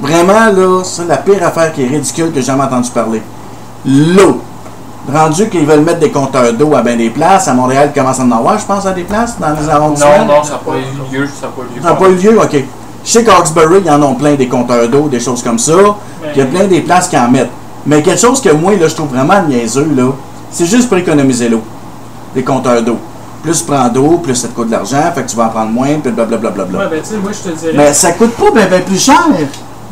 [0.00, 3.22] Vraiment, là, c'est la pire affaire qui est ridicule que j'ai jamais entendu parler.
[3.86, 4.40] L'eau.
[5.12, 7.48] Rendu qu'ils veulent mettre des compteurs d'eau à bien des places.
[7.48, 10.26] À Montréal, ils commencent à en avoir, je pense, à des places, dans les arrondissements?
[10.26, 11.28] Non, non, ça n'a pas eu lieu.
[11.28, 11.82] Ça n'a pas eu lieu.
[11.82, 13.24] Ça n'a pas eu lieu, ok.
[13.24, 15.72] Qu'à Hawkesbury, ils en ont plein des compteurs d'eau, des choses comme ça.
[16.34, 17.50] Il y a plein des places qui en mettent.
[17.86, 20.10] Mais quelque chose que moi, là, je trouve vraiment niaiseux, là,
[20.50, 21.62] c'est juste pour économiser l'eau.
[22.34, 22.98] Les compteurs d'eau.
[23.46, 25.50] Plus tu prends d'eau, plus ça te coûte de l'argent, fait que tu vas en
[25.50, 26.64] prendre moins, puis blablabla.
[26.64, 27.72] Ouais, ben tu sais, moi je te dirais.
[27.76, 29.22] Mais ça coûte pas ben, ben plus cher.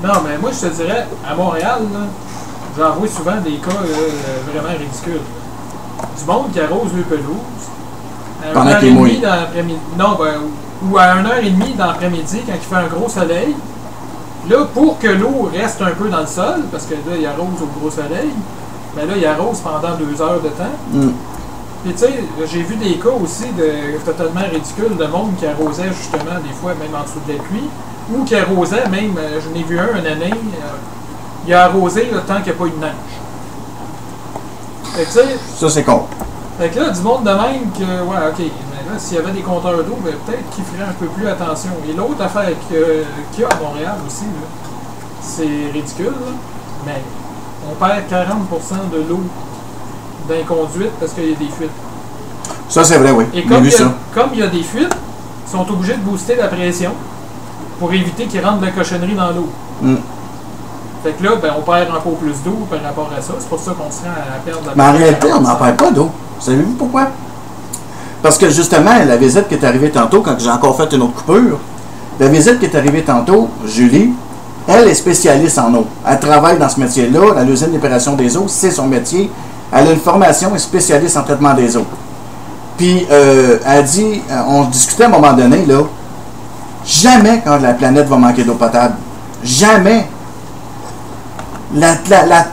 [0.02, 1.82] Non, mais moi je te dirais, à Montréal,
[2.76, 5.12] j'en vois souvent des cas euh, vraiment ridicules.
[5.14, 6.09] là.
[6.18, 7.64] Du monde qui arrose le pelouse.
[8.42, 9.20] À Pendant 1h30 qu'il est mouillé.
[9.20, 9.78] dans l'après-midi.
[9.96, 10.34] Non, ben,
[10.90, 13.55] ou à 1h30 dans l'après-midi quand il fait un gros soleil.
[14.50, 17.62] Là, pour que l'eau reste un peu dans le sol, parce que là, il arrose
[17.62, 18.30] au gros soleil,
[18.96, 20.76] mais là, il arrose pendant deux heures de temps.
[20.92, 21.12] Hmm.
[21.85, 22.14] Puis tu sais,
[22.47, 26.72] j'ai vu des cas aussi de totalement ridicules de monde qui arrosait justement des fois
[26.80, 27.68] même en dessous de la pluie,
[28.11, 30.76] ou qui arrosait même, euh, j'en ai vu un une année, euh,
[31.47, 32.91] il a arrosé le temps qu'il n'y a pas eu de neige.
[34.95, 36.05] Fait que tu sais, Ça, c'est con.
[36.59, 39.32] fait que là, du monde de même que, ouais, ok, mais là, s'il y avait
[39.32, 41.72] des compteurs d'eau, ben, peut-être qu'ils feraient un peu plus attention.
[41.87, 44.24] Et l'autre affaire qu'il y a à Montréal aussi,
[45.20, 46.32] c'est ridicule, là,
[46.87, 47.03] mais
[47.70, 49.20] on perd 40% de l'eau
[50.28, 51.70] d'inconduite parce qu'il y a des fuites.
[52.68, 53.24] Ça, c'est vrai, oui.
[53.34, 53.94] Et comme il, y a, ça.
[54.14, 54.94] comme il y a des fuites,
[55.46, 56.92] ils sont obligés de booster la pression
[57.78, 59.48] pour éviter qu'il rentre de la cochonnerie dans l'eau.
[59.82, 59.96] Hmm.
[61.02, 63.34] Fait que là, ben, on perd encore plus d'eau par rapport à ça.
[63.38, 65.76] C'est pour ça qu'on se rend à perdre la Mais en réalité, on n'en perd
[65.76, 66.10] pas d'eau.
[66.40, 67.08] Savez-vous pourquoi?
[68.22, 71.12] Parce que justement, la visite qui est arrivée tantôt, quand j'ai encore fait une autre
[71.12, 71.58] coupure,
[72.18, 74.12] la visite qui est arrivée tantôt, Julie,
[74.66, 75.86] elle est spécialiste en eau.
[76.08, 79.30] Elle travaille dans ce métier-là, à l'usine d'épuration des eaux, c'est son métier.
[79.72, 81.86] Elle a une formation, spécialiste en traitement des eaux.
[82.76, 85.82] Puis, euh, elle dit, euh, on discutait à un moment donné, là,
[86.84, 88.94] jamais quand la planète va manquer d'eau potable.
[89.42, 90.06] Jamais.
[91.76, 91.96] La-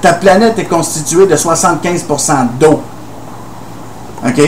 [0.01, 2.81] ta planète est constituée de 75% d'eau.
[4.25, 4.41] OK?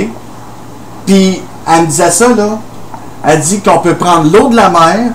[1.06, 2.58] Puis, elle me disait ça, là.
[3.26, 5.12] Elle dit qu'on peut prendre l'eau de la mer,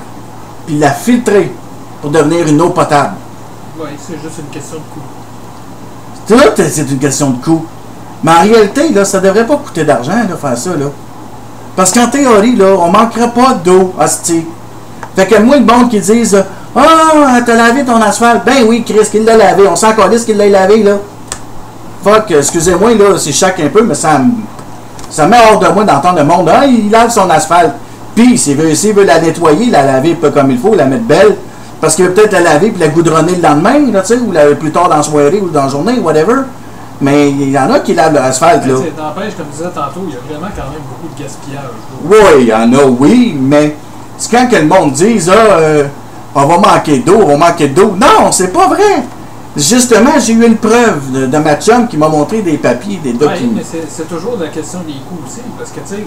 [0.66, 1.52] puis la filtrer
[2.00, 3.14] pour devenir une eau potable.
[3.78, 5.00] Oui, c'est juste une question de coût.
[6.26, 7.64] Tout, c'est une question de coût.
[8.22, 10.86] Mais en réalité, là, ça devrait pas coûter d'argent, là, faire ça, là.
[11.76, 14.44] Parce qu'en théorie, là, on manquerait pas d'eau, hostie.
[15.14, 16.44] Fait que moi, le monde qui disent
[16.74, 18.44] Ah, t'as lavé ton asphalte.
[18.44, 19.66] Ben oui, Chris, qu'il l'a lavé.
[19.68, 20.96] On s'en calisse qu'il l'a lavé, là.
[22.02, 24.32] Fuck, excusez-moi, là, c'est chaque un peu, mais ça me.
[25.10, 26.50] Ça met hors de moi d'entendre le monde.
[26.52, 27.74] Ah, il lave son asphalte.
[28.14, 31.36] Puis, s'il veut, veut la nettoyer, la laver pas comme il faut, la mettre belle.
[31.80, 34.72] Parce qu'il veut peut-être la laver puis la goudronner le lendemain, là, ou la, plus
[34.72, 36.42] tard dans la soirée ou dans la journée, whatever.
[37.00, 38.78] Mais il y en a qui lavent l'asphalte, Mais là.
[38.78, 41.22] tu sais, N'empêche, comme je disais tantôt, il y a vraiment quand même beaucoup de
[41.22, 41.62] gaspillage.
[42.04, 43.76] Oui, il y en a, oui, mais
[44.16, 45.84] c'est quand que le monde dise, ah, euh,
[46.34, 47.94] on va manquer d'eau, on va manquer d'eau.
[47.96, 49.04] Non, c'est pas vrai.
[49.56, 53.12] Justement, j'ai eu une preuve de, de ma chum qui m'a montré des papiers, des
[53.12, 53.52] Ouais, documents.
[53.56, 55.40] mais c'est toujours la question des coûts aussi.
[55.56, 56.06] Parce que, tu sais,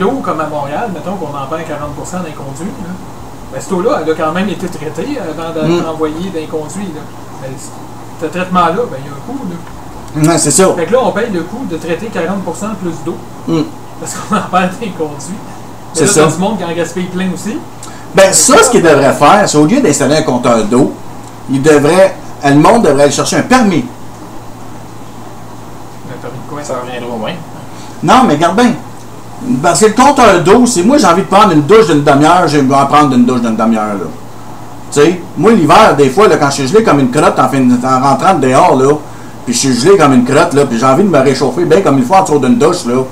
[0.00, 2.90] l'eau, comme à Montréal, mettons qu'on en perd 40% d'un conduit, là,
[3.52, 5.88] ben, cette eau-là, elle a quand même été traitée avant d'être Mm.
[5.88, 6.88] envoyée d'un conduit.
[6.94, 7.48] Là.
[8.20, 9.40] Ce traitement-là, ben, il y a un coût.
[10.24, 10.38] Là.
[10.38, 10.72] C'est ça.
[10.76, 13.16] Fait que là, on paye le coût de traiter 40% plus d'eau.
[13.48, 13.62] Mm.
[14.00, 15.34] Parce qu'on en perd d'un conduit.
[15.94, 16.26] Mais C'est ça.
[16.26, 17.58] du monde qui en gaspille plein aussi.
[18.14, 20.92] Ben, ça, ce qu'il devrait faire, c'est au lieu d'installer un compteur d'eau,
[21.50, 23.84] il devrait, le monde devrait aller chercher un permis.
[26.08, 26.62] Ben, permis de quoi?
[26.62, 27.32] Ça reviendra au moins.
[28.02, 28.72] Non, mais regarde bien.
[29.62, 32.46] Parce que le compteur d'eau, c'est moi, j'ai envie de prendre une douche d'une demi-heure,
[32.46, 34.06] je vais en prendre une douche d'une demi-heure, là.
[34.92, 37.48] Tu sais, moi, l'hiver, des fois, là, quand je suis gelé comme une crotte en,
[37.48, 38.94] fin en rentrant de dehors, là,
[39.44, 41.80] puis je suis gelé comme une crotte, là, puis j'ai envie de me réchauffer bien
[41.80, 43.02] comme il faut en dessous d'une douche, là,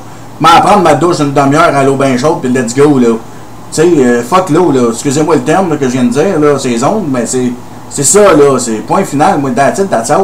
[0.40, 3.08] m'en prendre ma douche d'une demi-heure à l'eau bien chaude, puis let's go, là.
[3.72, 4.90] Tu sais, euh, fuck l'eau, là.
[4.90, 7.52] Excusez-moi le terme là, que je viens de dire, là, c'est ondes, mais c'est
[7.88, 8.58] c'est ça, là.
[8.58, 10.18] C'est point final, moi, that's it, that's là.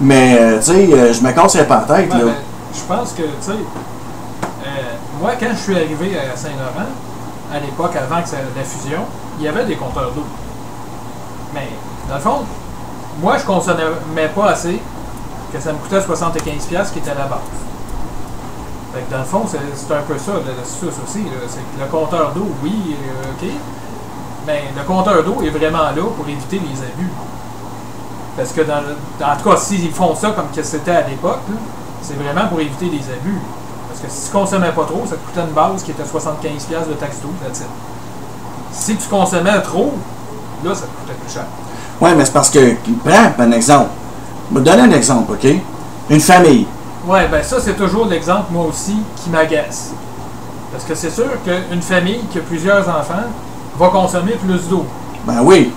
[0.00, 2.24] Mais, euh, tu sais, euh, je me casserais pas la tête, Ouais, là.
[2.26, 2.34] ben,
[2.74, 3.52] je pense que, tu sais,
[5.20, 6.88] moi, quand je suis arrivé à Saint-Laurent,
[7.52, 9.00] à l'époque, avant que ça, la fusion,
[9.38, 10.24] il y avait des compteurs d'eau.
[11.54, 11.68] Mais,
[12.08, 12.44] dans le fond,
[13.20, 14.80] moi, je consommais pas assez
[15.52, 17.38] que ça me coûtait 75$ qui était la base.
[18.94, 20.32] Fait que dans le fond, c'est un peu ça,
[20.64, 21.24] sus aussi.
[21.78, 23.50] le compteur d'eau, oui, euh, OK,
[24.46, 27.10] mais le compteur d'eau est vraiment là pour éviter les abus.
[28.36, 28.82] Parce que, dans,
[29.24, 31.40] en tout cas, s'ils font ça comme que c'était à l'époque,
[32.02, 33.38] c'est vraiment pour éviter les abus.
[34.00, 36.88] Parce que si tu consommais pas trop, ça te coûtait une base qui était 75$
[36.88, 37.66] de taxe d'eau, that's it.
[38.72, 39.94] Si tu consommais trop,
[40.64, 41.44] là, ça te coûtait plus cher.
[42.00, 42.74] Oui, mais c'est parce que,
[43.04, 43.90] prends un exemple.
[44.50, 45.46] Je vais te donner un exemple, OK?
[46.10, 46.66] Une famille.
[47.06, 49.90] Ouais, ben ça, c'est toujours l'exemple, moi aussi, qui m'agace.
[50.70, 53.24] Parce que c'est sûr qu'une famille qui a plusieurs enfants
[53.78, 54.84] va consommer plus d'eau.
[55.26, 55.72] Ben oui.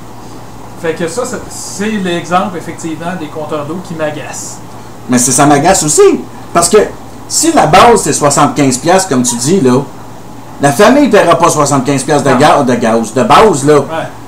[0.81, 4.57] Fait que ça, c'est- l'exemple, effectivement, des compteurs d'eau qui m'agacent.
[5.09, 6.21] Mais c'est ça m'agace aussi.
[6.53, 6.77] Parce que
[7.33, 9.79] si la base c'est 75$, piastres, comme tu dis, là,
[10.61, 12.37] la famille ne paiera pas 75$ piastres de, Non.
[12.37, 13.75] ga- de gaz, de base, là.
[13.79, 13.85] Ouais.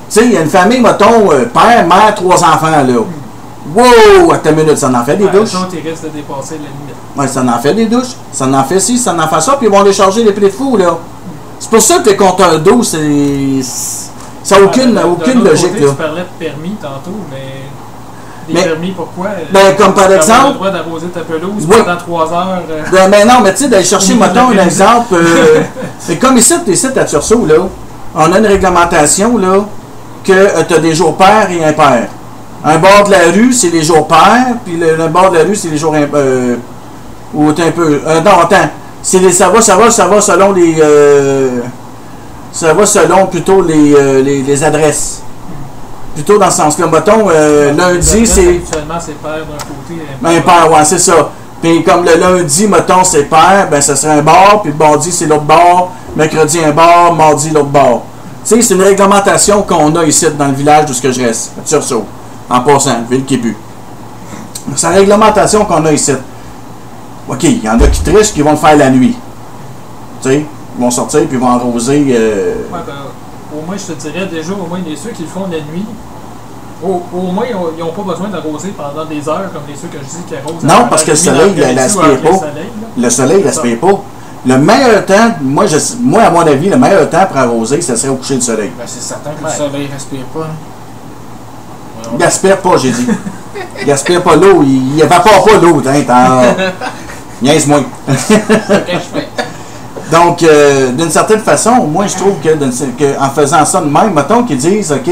[0.09, 2.83] Tu sais, il y a une famille, mettons, euh, père, mère, trois enfants, là.
[3.75, 4.31] Wow!
[4.31, 5.53] À ta minute, ça en fait des Ouais, douches.
[5.53, 6.95] risquent de dépasser la limite.
[7.15, 8.13] Ouais, ça en fait des douches.
[8.31, 10.45] Ça en fait ci, ça en fait ça, puis ils vont les charger les prix
[10.45, 10.97] de fou, là.
[11.59, 13.61] C'est pour ça que les compteurs d'eau, c'est.
[14.43, 15.89] Ça n'a aucune, Ouais, aucune logique, côté, là.
[15.91, 17.62] Tu parlais de permis tantôt, mais.
[18.47, 19.27] Des Mais- permis, pourquoi?
[19.51, 21.75] Ben, comme par Tu as exemple- le droit d'arroser ta pelouse Oui.
[21.83, 22.61] pendant 3 heures.
[22.69, 25.13] euh, Ben, ben non, mais tu sais, d'aller chercher, mettons, un exemple.
[25.13, 25.61] euh,
[25.99, 27.55] c'est comme ici, ici à Tursault, là.
[28.15, 29.65] On a une réglementation, là,
[30.23, 32.07] que tu as des jours pairs et impairs.
[32.65, 35.43] Un bord de la rue, c'est les jours pairs, puis le, le bord de la
[35.43, 36.09] rue, c'est les jours impairs.
[36.15, 36.55] Euh,
[37.33, 37.99] ou un peu.
[38.05, 38.69] Euh, non, attends.
[39.01, 40.75] C'est les, ça va, ça va, ça va selon les.
[40.79, 41.59] euh,
[42.51, 45.22] ça va selon plutôt les, euh, les, les adresses.
[46.13, 46.87] Plutôt dans ce sens-là.
[46.87, 48.47] Mettons, euh, lundi, c'est.
[48.47, 50.01] Habituellement, c'est pair d'un côté.
[50.21, 51.29] Ben, père, ouais, c'est ça.
[51.61, 55.11] Puis comme le lundi, mettons, c'est père, ben ça serait un bar, puis le mardi,
[55.13, 58.01] c'est l'autre bar, mercredi, un bar, mardi, l'autre bar.
[58.45, 61.21] Tu sais, c'est une réglementation qu'on a ici dans le village d'où ce que je
[61.21, 62.03] reste, Tursault,
[62.49, 63.55] en passant, ville qui pue.
[64.75, 66.11] C'est la réglementation qu'on a ici.
[67.29, 69.15] OK, il y en a qui trichent, qui vont le faire la nuit.
[70.21, 70.45] Tu sais,
[70.77, 72.05] ils vont sortir, puis ils vont arroser...
[72.09, 72.93] euh, Ouais, ben,
[73.65, 75.85] moins, je te dirais déjà, au moins, les ceux qui le font la nuit,
[76.83, 79.97] au, au moins, ils n'ont pas besoin d'arroser pendant des heures comme les ceux que
[79.99, 80.63] je dis qui arrosent.
[80.63, 82.45] Non, parce que le soleil, il l'aspire après le pas.
[82.97, 83.45] Le soleil, il ça.
[83.61, 84.01] l'aspire pas.
[84.45, 87.95] Le meilleur temps, moi, je, moi, à mon avis, le meilleur temps pour arroser, ce
[87.95, 88.71] serait au coucher du soleil.
[88.77, 89.49] Ben, c'est certain que Ouais.
[89.51, 90.41] le soleil respire pas.
[90.41, 90.55] hein.
[92.03, 92.17] Voyons.
[92.17, 93.07] Gaspère pas, j'ai dit.
[93.85, 96.63] Gaspère pas l'eau, il, il évapore pas l'eau, hein, t'en-
[97.41, 97.81] Niaise-moi.
[98.07, 99.27] C'est ce que je fais.
[100.13, 104.43] Donc, euh, d'une certaine façon, moi, je trouve que, en faisant ça de même, mettons
[104.43, 105.09] qu'ils disent, OK,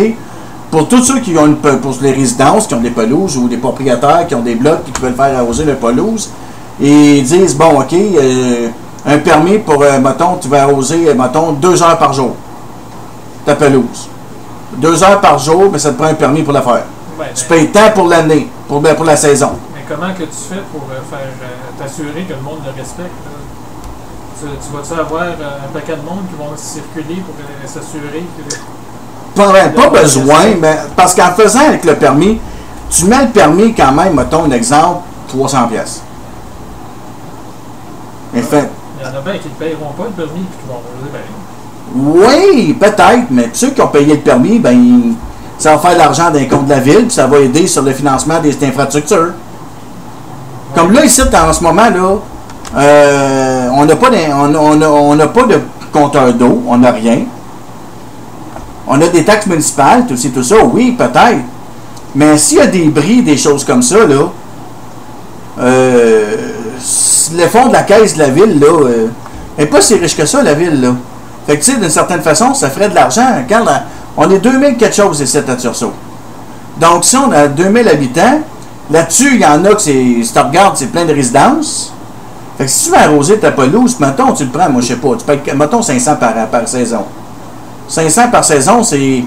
[0.70, 3.58] pour tous ceux qui ont une, pour les résidences, qui ont des pelouses, ou des
[3.58, 6.30] propriétaires qui ont des blocs et qui veulent faire arroser leur pelouse,
[6.80, 8.68] et ils disent, bon, OK, euh,
[9.08, 12.36] un permis pour, euh, mettons, tu vas arroser, mettons, deux heures par jour,
[13.44, 14.08] ta pelouse.
[14.78, 16.84] Deux heures par jour, mais ça te prend un permis pour le faire.
[17.20, 19.54] Ouais, Tu payes tant pour l'année, pour, ben, pour la saison.
[19.74, 21.28] Mais comment que tu fais pour euh, faire
[21.80, 23.10] t'assurer que le monde le respecte?
[23.26, 23.51] là?
[24.42, 28.26] Tu, tu vas-tu avoir euh, un paquet de monde qui vont circuler pour euh, s'assurer
[28.38, 28.56] que.
[29.36, 32.40] Pas, pas besoin, mais parce qu'en faisant avec le permis,
[32.90, 36.02] tu mets le permis quand même, mettons un exemple, 300 pièces.
[38.34, 38.68] Mais fait,
[39.00, 41.12] Il y en a bien qui ne paieront pas le permis et qui vont rouler
[41.14, 41.22] ben,
[41.94, 45.14] oui, peut-être, mais ceux qui ont payé le permis, ben,
[45.58, 47.84] ça va faire de l'argent d'un compte de la ville, puis ça va aider sur
[47.84, 49.34] le financement des infrastructures.
[50.74, 52.16] Comme là, ici, en ce moment, là,
[52.78, 55.60] euh, on n'a pas, d'in- on, on pas de
[55.92, 57.20] compteur d'eau, on n'a rien.
[58.88, 61.40] On a des taxes municipales, tout, tout ça, oui, peut-être.
[62.16, 64.30] Mais s'il y a des bris, des choses comme ça, là,
[65.60, 66.36] euh,
[67.36, 70.42] le fond de la caisse de la ville, là, euh, pas si riche que ça,
[70.42, 70.90] la ville, là.
[71.48, 73.26] Fait que, tu sais, d'une certaine façon, ça ferait de l'argent.
[74.18, 75.94] On est 2000 quelque chose ici à Tursault.
[76.80, 78.40] Donc, si on a 2000 habitants,
[78.90, 81.94] là-dessus, il y en a que c'est, si tu regardes, c'est plein de résidences.
[82.68, 85.26] Si tu veux arroser ta pelouse, mettons, tu le prends, moi, je sais pas, tu
[85.26, 87.06] payes, mettons, 500 par, par saison.
[87.88, 89.24] 500 par saison, c'est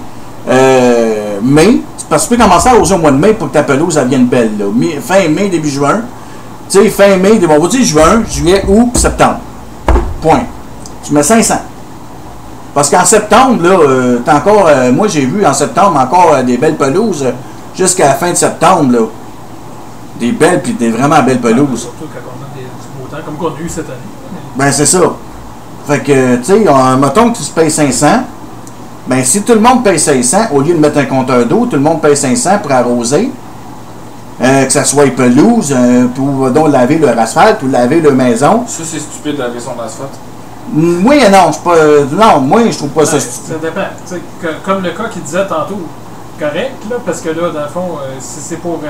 [0.48, 1.80] euh, mai.
[2.08, 3.96] Parce que tu peux commencer à arroser au mois de mai pour que ta pelouse
[3.96, 4.52] elle vienne belle.
[5.02, 6.02] Fin mai, début juin.
[6.68, 9.38] Tu sais, fin mai, on va dire juin, juillet, août, septembre.
[10.20, 10.44] Point.
[11.02, 11.54] Tu mets 500.
[12.74, 16.56] Parce qu'en septembre, là, euh, t'as encore, euh, moi j'ai vu en septembre encore des
[16.56, 17.24] belles pelouses
[17.76, 19.06] jusqu'à la fin de septembre, là.
[20.18, 21.82] Des belles, puis des vraiment belles pelouses.
[21.82, 22.43] Surtout quand on
[23.24, 23.98] comme qu'on a eu cette année.
[24.56, 25.00] Ben, c'est ça.
[25.86, 28.06] Fait que, tu sais, on- mettons que tu te payes 500.
[29.06, 31.76] Ben, si tout le monde paye 500, au lieu de mettre un compteur d'eau, tout
[31.76, 33.30] le monde paye 500 pour arroser.
[34.42, 38.64] Euh, que ça soit pelouse, euh, pour donc laver leur asphalte, ou laver leur maison.
[38.66, 40.10] Ça, c'est stupide de laver son asphalte.
[40.72, 41.76] Moi, non, je suis pas.
[41.76, 43.52] euh, non, moi, je trouve pas ça Ouais, stupide.
[43.52, 44.20] ça dépend.
[44.42, 45.82] Que- comme le cas qu'il disait tantôt,
[46.40, 48.88] correct, là, parce que là, dans le fond, euh, si c'est pour euh,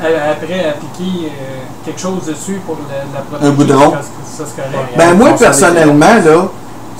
[0.00, 3.92] après appliquer euh, quelque chose dessus pour la, la protéger, Un goudron.
[4.36, 4.44] ça.
[4.96, 6.48] Ben, moi, personnellement, là,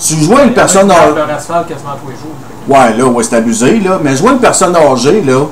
[0.00, 0.90] tu vois une personne.
[0.90, 2.34] Âgée- leur asphalte quasiment tous les jours.
[2.68, 3.98] Ouais, là, ouais, c'est abusé, là.
[4.02, 5.46] Mais je vois une personne âgée, là,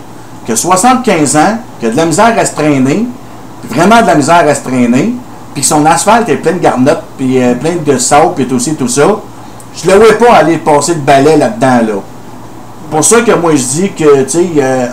[0.47, 3.07] qui a 75 ans, qui a de la misère à se traîner,
[3.63, 5.15] puis vraiment de la misère à se traîner,
[5.55, 8.59] puis que son asphalte est plein de garnottes, puis euh, plein de sable, puis tout
[8.59, 9.07] ci, tout ça.
[9.75, 12.01] Je le vois pas aller passer le balai là-dedans, là.
[12.91, 14.87] Pour ça que moi, je dis que, tu sais, euh,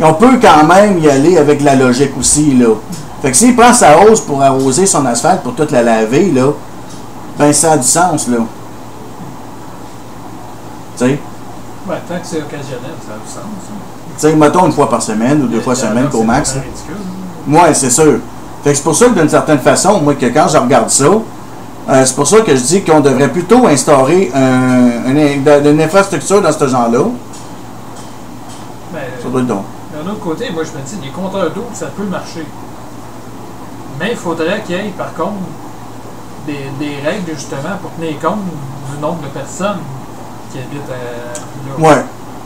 [0.00, 2.74] on peut quand même y aller avec la logique aussi, là.
[3.22, 6.48] Fait que s'il prend sa hausse pour arroser son asphalte, pour toute la laver, là,
[7.38, 8.38] ben ça a du sens, là.
[10.98, 11.18] Tu sais?
[11.88, 13.42] Ouais, tant que c'est occasionnel, ça a du sens.
[13.42, 13.74] hein.
[14.18, 16.52] Tu sais, mettons une fois par semaine ou deux fois a semaine au max.
[16.54, 16.96] ridicule.
[17.46, 18.18] Moi, c'est sûr.
[18.64, 21.04] Fait que c'est pour ça que d'une certaine façon, moi, que quand je regarde ça,
[21.04, 26.40] euh, c'est pour ça que je dis qu'on devrait plutôt instaurer un- une, une infrastructure
[26.42, 27.00] dans ce genre-là.
[28.92, 29.64] Ben, Ça doit être donc.
[30.06, 32.46] D'un autre côté, moi je me dis, les compteurs d'eau, ça peut marcher.
[33.98, 35.34] Mais il faudrait qu'il y ait, par contre,
[36.46, 38.40] des, des règles justement pour tenir compte
[38.92, 39.78] du nombre de personnes
[40.52, 41.88] qui habitent euh, là.
[41.88, 42.04] Ouais.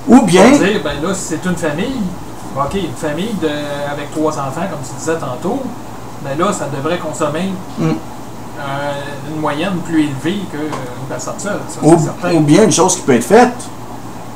[0.09, 2.01] Ou bien, Pour dire, ben là, si c'est une famille,
[2.57, 3.49] OK, une famille de,
[3.93, 5.61] avec trois enfants, comme tu disais tantôt,
[6.23, 7.85] ben là, ça devrait consommer Mm.
[7.89, 7.93] euh,
[9.35, 11.61] une moyenne plus élevée qu'une personne seule.
[11.69, 11.97] Ça, ou,
[12.37, 13.55] ou bien une chose qui peut être faite,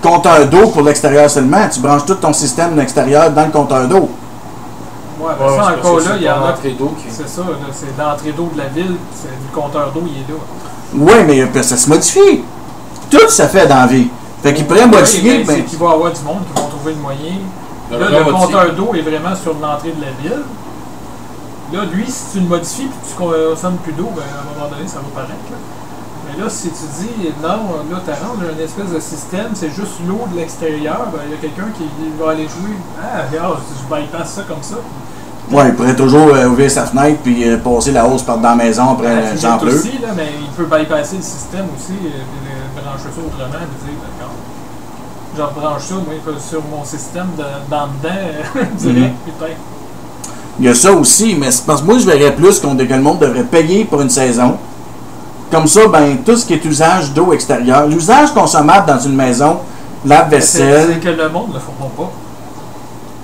[0.09, 4.09] compteur d'eau pour l'extérieur seulement, tu branches tout ton système extérieur dans le compteur d'eau.
[5.21, 6.37] Ouais, ben Ouais, ça, encore que là, il y a.
[6.37, 10.03] l'entrée d'eau qui- C'est ça, c'est l'entrée d'eau de la ville, c'est le compteur d'eau,
[10.07, 10.39] il est là.
[10.95, 12.43] Oui, mais ça se modifie.
[13.11, 14.09] Tout se fait dans la vie.
[14.43, 15.39] Fait qu'il pourrait Ouais, modifier.
[15.39, 17.39] ben, ben, c'est qu'il va y avoir du monde qui vont trouver le moyen.
[17.91, 20.43] Le Là, le compteur d'eau est vraiment sur l'entrée de la ville.
[21.73, 24.69] Là, lui, si tu le modifies et tu consommes plus d'eau, ben, à un moment
[24.75, 25.33] donné, ça va paraître.
[25.51, 25.57] là.
[26.37, 27.49] Mais là, si tu dis non,
[27.91, 31.35] là, tu as une espèce de système, c'est juste l'eau de l'extérieur, ben, il y
[31.35, 31.85] a quelqu'un qui
[32.21, 32.75] va aller jouer.
[33.01, 34.77] Ah, regarde, je bypass ça comme ça.
[35.51, 38.51] ouais, il pourrait toujours euh, ouvrir sa fenêtre puis euh, passer la hausse par dans
[38.51, 39.75] la maison après Ah, euh, j'en l'as pleut.
[39.75, 43.45] aussi, là, mais il peut bypasser le système aussi, euh, puis le brancher ça autrement,
[43.45, 44.35] et dire, d'accord.
[45.37, 49.57] Je rebranche ça, moi, sur mon système de, dans dedans, direct, puis peut-être.
[50.59, 52.83] Il y a ça aussi, mais c'est parce que moi je verrais plus qu'on que
[52.85, 54.57] le monde devrait payer pour une saison.
[55.55, 59.61] Comme ça, ben tout ce qui est usage d'eau extérieure, l'usage consommable dans une maison,
[60.03, 60.89] C'est lave-vaisselle.
[60.95, 62.11] c'est que le monde ne le fera pas.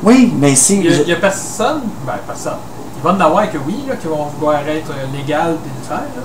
[0.04, 0.80] Oui, mais si.
[0.80, 2.52] Il n'y a, personne, ben personne.
[2.96, 5.80] Il va y en avoir que oui, là, qui vont vouloir être euh, légal et
[5.80, 5.96] le faire.
[5.96, 6.22] là.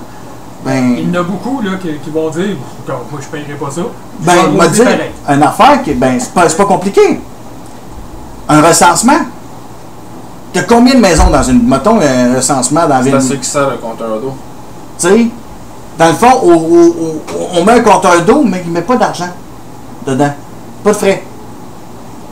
[0.64, 2.56] Ben, Il y en a beaucoup là, qui, qui vont dire
[2.86, 3.80] Bon, Moi, je ne paierai pas ça.
[4.20, 5.10] Ben, dire, pareil.
[5.28, 7.20] une affaire qui, ben, c'est pas, c'est pas compliqué.
[8.48, 9.18] Un recensement.
[10.52, 13.16] T'as combien de maisons dans une, mettons, un recensement dans la C'est ville?
[13.16, 14.34] à ça qui sert le compteur d'eau.
[14.98, 15.26] Tu sais,
[15.98, 16.40] dans le fond,
[17.54, 19.30] on, met un compteur d'eau, mais il ne met pas d'argent
[20.06, 20.32] dedans.
[20.84, 21.22] Pas de frais.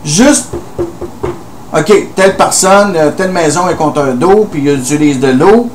[0.05, 0.49] Juste,
[1.73, 5.71] OK, telle personne, euh, telle maison a un compteur d'eau, puis il utilise de l'eau.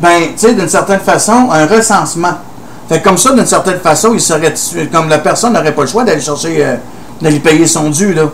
[0.00, 2.34] Ben, tu sais, d'une certaine façon, un recensement.
[2.88, 4.52] Fait comme ça, d'une certaine façon, il serait,
[4.90, 6.76] comme la personne n'aurait pas le choix d'aller chercher, euh,
[7.22, 8.24] d'aller payer son dû, là.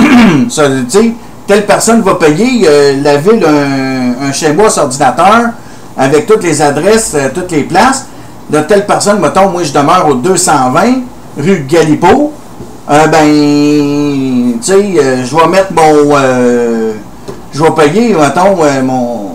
[0.48, 1.12] Ça, tu sais,
[1.46, 5.50] telle personne va payer, euh, la ville, un, un chez moi ordinateur,
[5.96, 8.06] avec toutes les adresses, toutes les places.
[8.54, 10.80] De telle personne, mettons, moi je demeure au 220
[11.36, 12.32] rue Galipo.
[12.88, 16.14] Euh, ben, tu sais, euh, je vais mettre mon.
[16.16, 16.92] euh,
[17.52, 18.54] je vais payer, mettons,
[18.84, 19.30] mon.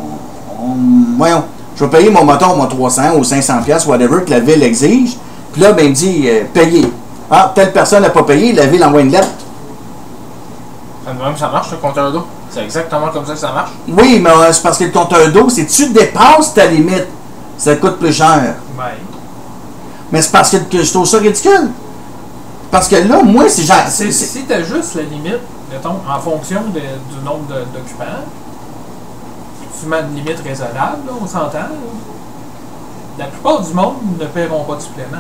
[1.18, 1.44] Voyons.
[1.76, 5.18] Je vais payer mon, mettons, mon 300 ou 500 pièces whatever, que la ville exige.
[5.52, 6.90] Puis là, ben, il me dit, payer.
[7.30, 9.28] Ah, telle personne n'a pas payé, la ville envoie une lettre.
[11.06, 12.26] Même, ça marche le compteur d'eau.
[12.50, 13.72] C'est exactement comme ça que ça marche.
[13.86, 17.08] Oui, mais c'est parce que le compteur d'eau, si tu dépasses ta limite,
[17.58, 18.56] ça coûte plus cher.
[18.78, 18.86] Ben,
[20.12, 21.70] Mais c'est parce que, que je trouve ça ridicule.
[22.72, 23.74] Parce que là, moi, si j'ai.
[23.90, 25.40] c'est- si tu as juste la limite,
[25.72, 28.06] mettons, en fonction de- du nombre d'occupants,
[29.80, 31.70] tu mets une limite raisonnable, là, on s'entend.
[33.18, 35.18] La plupart du monde ne paieront pas de supplément.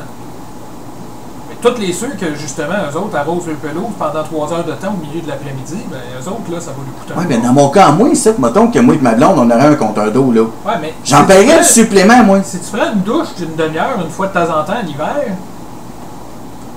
[1.61, 4.93] Tous les ceux que, justement, eux autres arrosent le pelouse pendant trois heures de temps
[4.97, 7.37] au milieu de l'après-midi, ben, eux autres, là, ça va lui coûter un Oui, mais
[7.37, 10.09] dans mon cas, moi, ici, mettons que moi et ma blonde, on aurait un compteur
[10.09, 10.41] d'eau, là.
[10.41, 12.39] Ouais, mais J'en si paierais du supplément, moi.
[12.43, 15.15] Si tu prends une douche d'une demi-heure, une fois de temps en temps, l'hiver,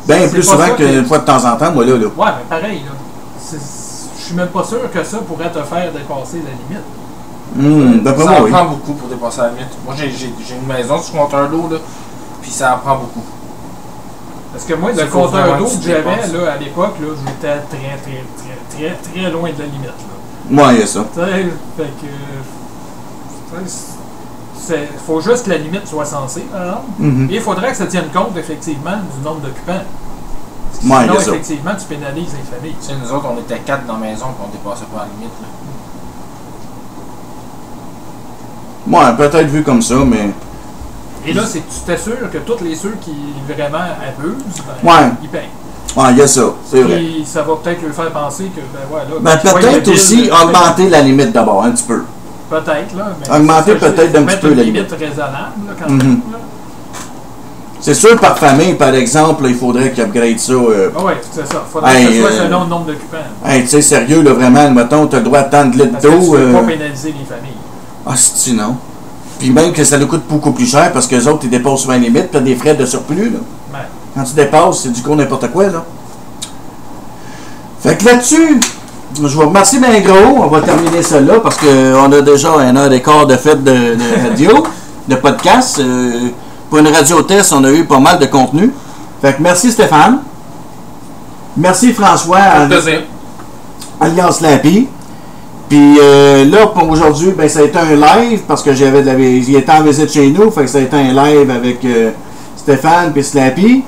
[0.04, 1.92] Bien c'est plus souvent qu'une fois de temps en temps, moi, là.
[1.96, 2.06] là.
[2.06, 2.92] Ouais, mais pareil, là.
[4.18, 6.86] Je suis même pas sûr que ça pourrait te faire dépasser la limite.
[7.56, 8.50] Hum, D'après ça en oui.
[8.50, 9.68] prend beaucoup pour dépasser la limite.
[9.84, 11.76] Moi, j'ai une maison sur compteur d'eau, là,
[12.40, 13.22] puis ça en prend beaucoup.
[14.52, 18.24] Parce que moi, C'est le compteur d'eau que j'avais à l'époque, là, j'étais très, très,
[18.36, 19.86] très, très, très loin de la limite.
[19.86, 19.92] Là.
[20.50, 21.04] Moi, il y a ça.
[21.14, 21.46] Tu sais,
[21.76, 23.68] fait que.
[24.54, 26.82] c'est- faut juste que la limite soit censée, par exemple.
[26.98, 27.30] Mhm.
[27.30, 29.72] Et il faudrait que ça tienne compte, effectivement, du nombre d'occupants.
[29.72, 32.76] Ouais, il Sinon, effectivement, tu pénalises les familles.
[32.80, 35.08] Tu sais, nous autres, on était quatre dans la maison, puis on dépassait pas la
[35.16, 35.32] limite.
[35.40, 35.48] Là.
[38.86, 40.30] Moi, peut-être vu comme ça, mais.
[41.26, 43.12] Et là, c'est tu t'assures que tous les ceux qui
[43.46, 45.10] vraiment abusent, ben, Ouais.
[45.22, 45.40] ils payent.
[45.96, 46.96] Ouais, il y a ça, c'est vrai.
[46.96, 49.16] Puis ça va peut-être leur faire penser que, ben ouais, là.
[49.20, 52.02] Ben, peut-être aussi euh, augmenter la limite d'abord, un petit peu.
[52.50, 53.08] Peut-être, là.
[53.20, 55.98] Mais Augmenter peut-être faut un mettre petit peu la limite raisonnable, là, quand Mhm.
[55.98, 56.20] même.
[56.32, 56.38] là.
[57.80, 60.52] C'est sûr, par famille, par exemple, il faudrait qu'ils upgrade ça.
[60.52, 61.64] euh, Ah ouais, c'est ça.
[61.70, 63.16] Faudrait Hey, que ce soit euh, selon le nombre d'occupants.
[63.44, 66.06] Hey, tu sais, sérieux, là, vraiment, mettons, t'as le droit à tant de litres que
[66.06, 66.32] tu d'eau.
[66.32, 67.56] veux euh, pas pénaliser les familles.
[68.06, 68.76] Ah, c'est non.
[69.42, 71.80] Puis même que ça nous coûte beaucoup plus cher parce que les autres, ils dépassent
[71.80, 73.40] souvent les limites, puis des frais de surplus, là.
[73.72, 73.84] Ouais.
[74.14, 75.84] Quand tu dépasses, c'est du coup n'importe quoi, là.
[77.80, 78.60] Fait que là-dessus,
[79.16, 80.44] je vous remercie bien gros.
[80.44, 83.64] On va terminer ça là parce qu'on a déjà un heure et quart de fête
[83.64, 84.62] de, de radio,
[85.08, 85.80] de podcast.
[85.80, 86.28] Euh,
[86.70, 88.72] pour une radio test, on a eu pas mal de contenu.
[89.20, 90.20] Fait que merci Stéphane.
[91.56, 92.38] Merci François.
[92.60, 93.00] En, plaisir.
[94.00, 94.86] Alliance Slappy.
[95.72, 99.06] Puis euh, là, pour aujourd'hui, ben, ça a été un live parce que j'avais de
[99.06, 101.82] la il était en visite chez nous, fait que ça a été un live avec
[101.86, 102.10] euh,
[102.54, 103.82] Stéphane puis Slappy.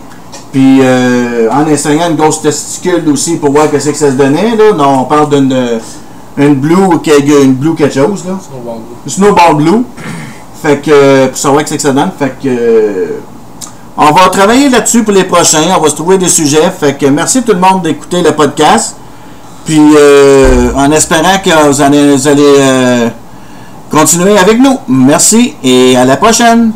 [0.51, 4.56] Puis euh, en essayant une grosse testicule aussi pour voir qu'est-ce que ça se donnait.
[4.56, 4.73] Là.
[4.74, 5.55] Non, on parle d'une
[6.39, 6.74] une blue,
[7.05, 8.24] une blue quelque chose.
[8.27, 8.39] Là.
[8.40, 9.11] Snowball Blue.
[9.11, 9.85] Snowball Blue.
[10.62, 12.12] Fait que, pour savoir qu'est-ce que ça donne.
[12.19, 13.16] Fait que,
[13.98, 15.65] on va travailler là-dessus pour les prochains.
[15.77, 16.73] On va se trouver des sujets.
[16.81, 18.97] Fait que, merci tout le monde d'écouter le podcast.
[19.64, 23.08] Puis, euh, en espérant que vous allez, euh,
[23.90, 24.78] continuer avec nous.
[24.88, 26.72] Merci et à la prochaine.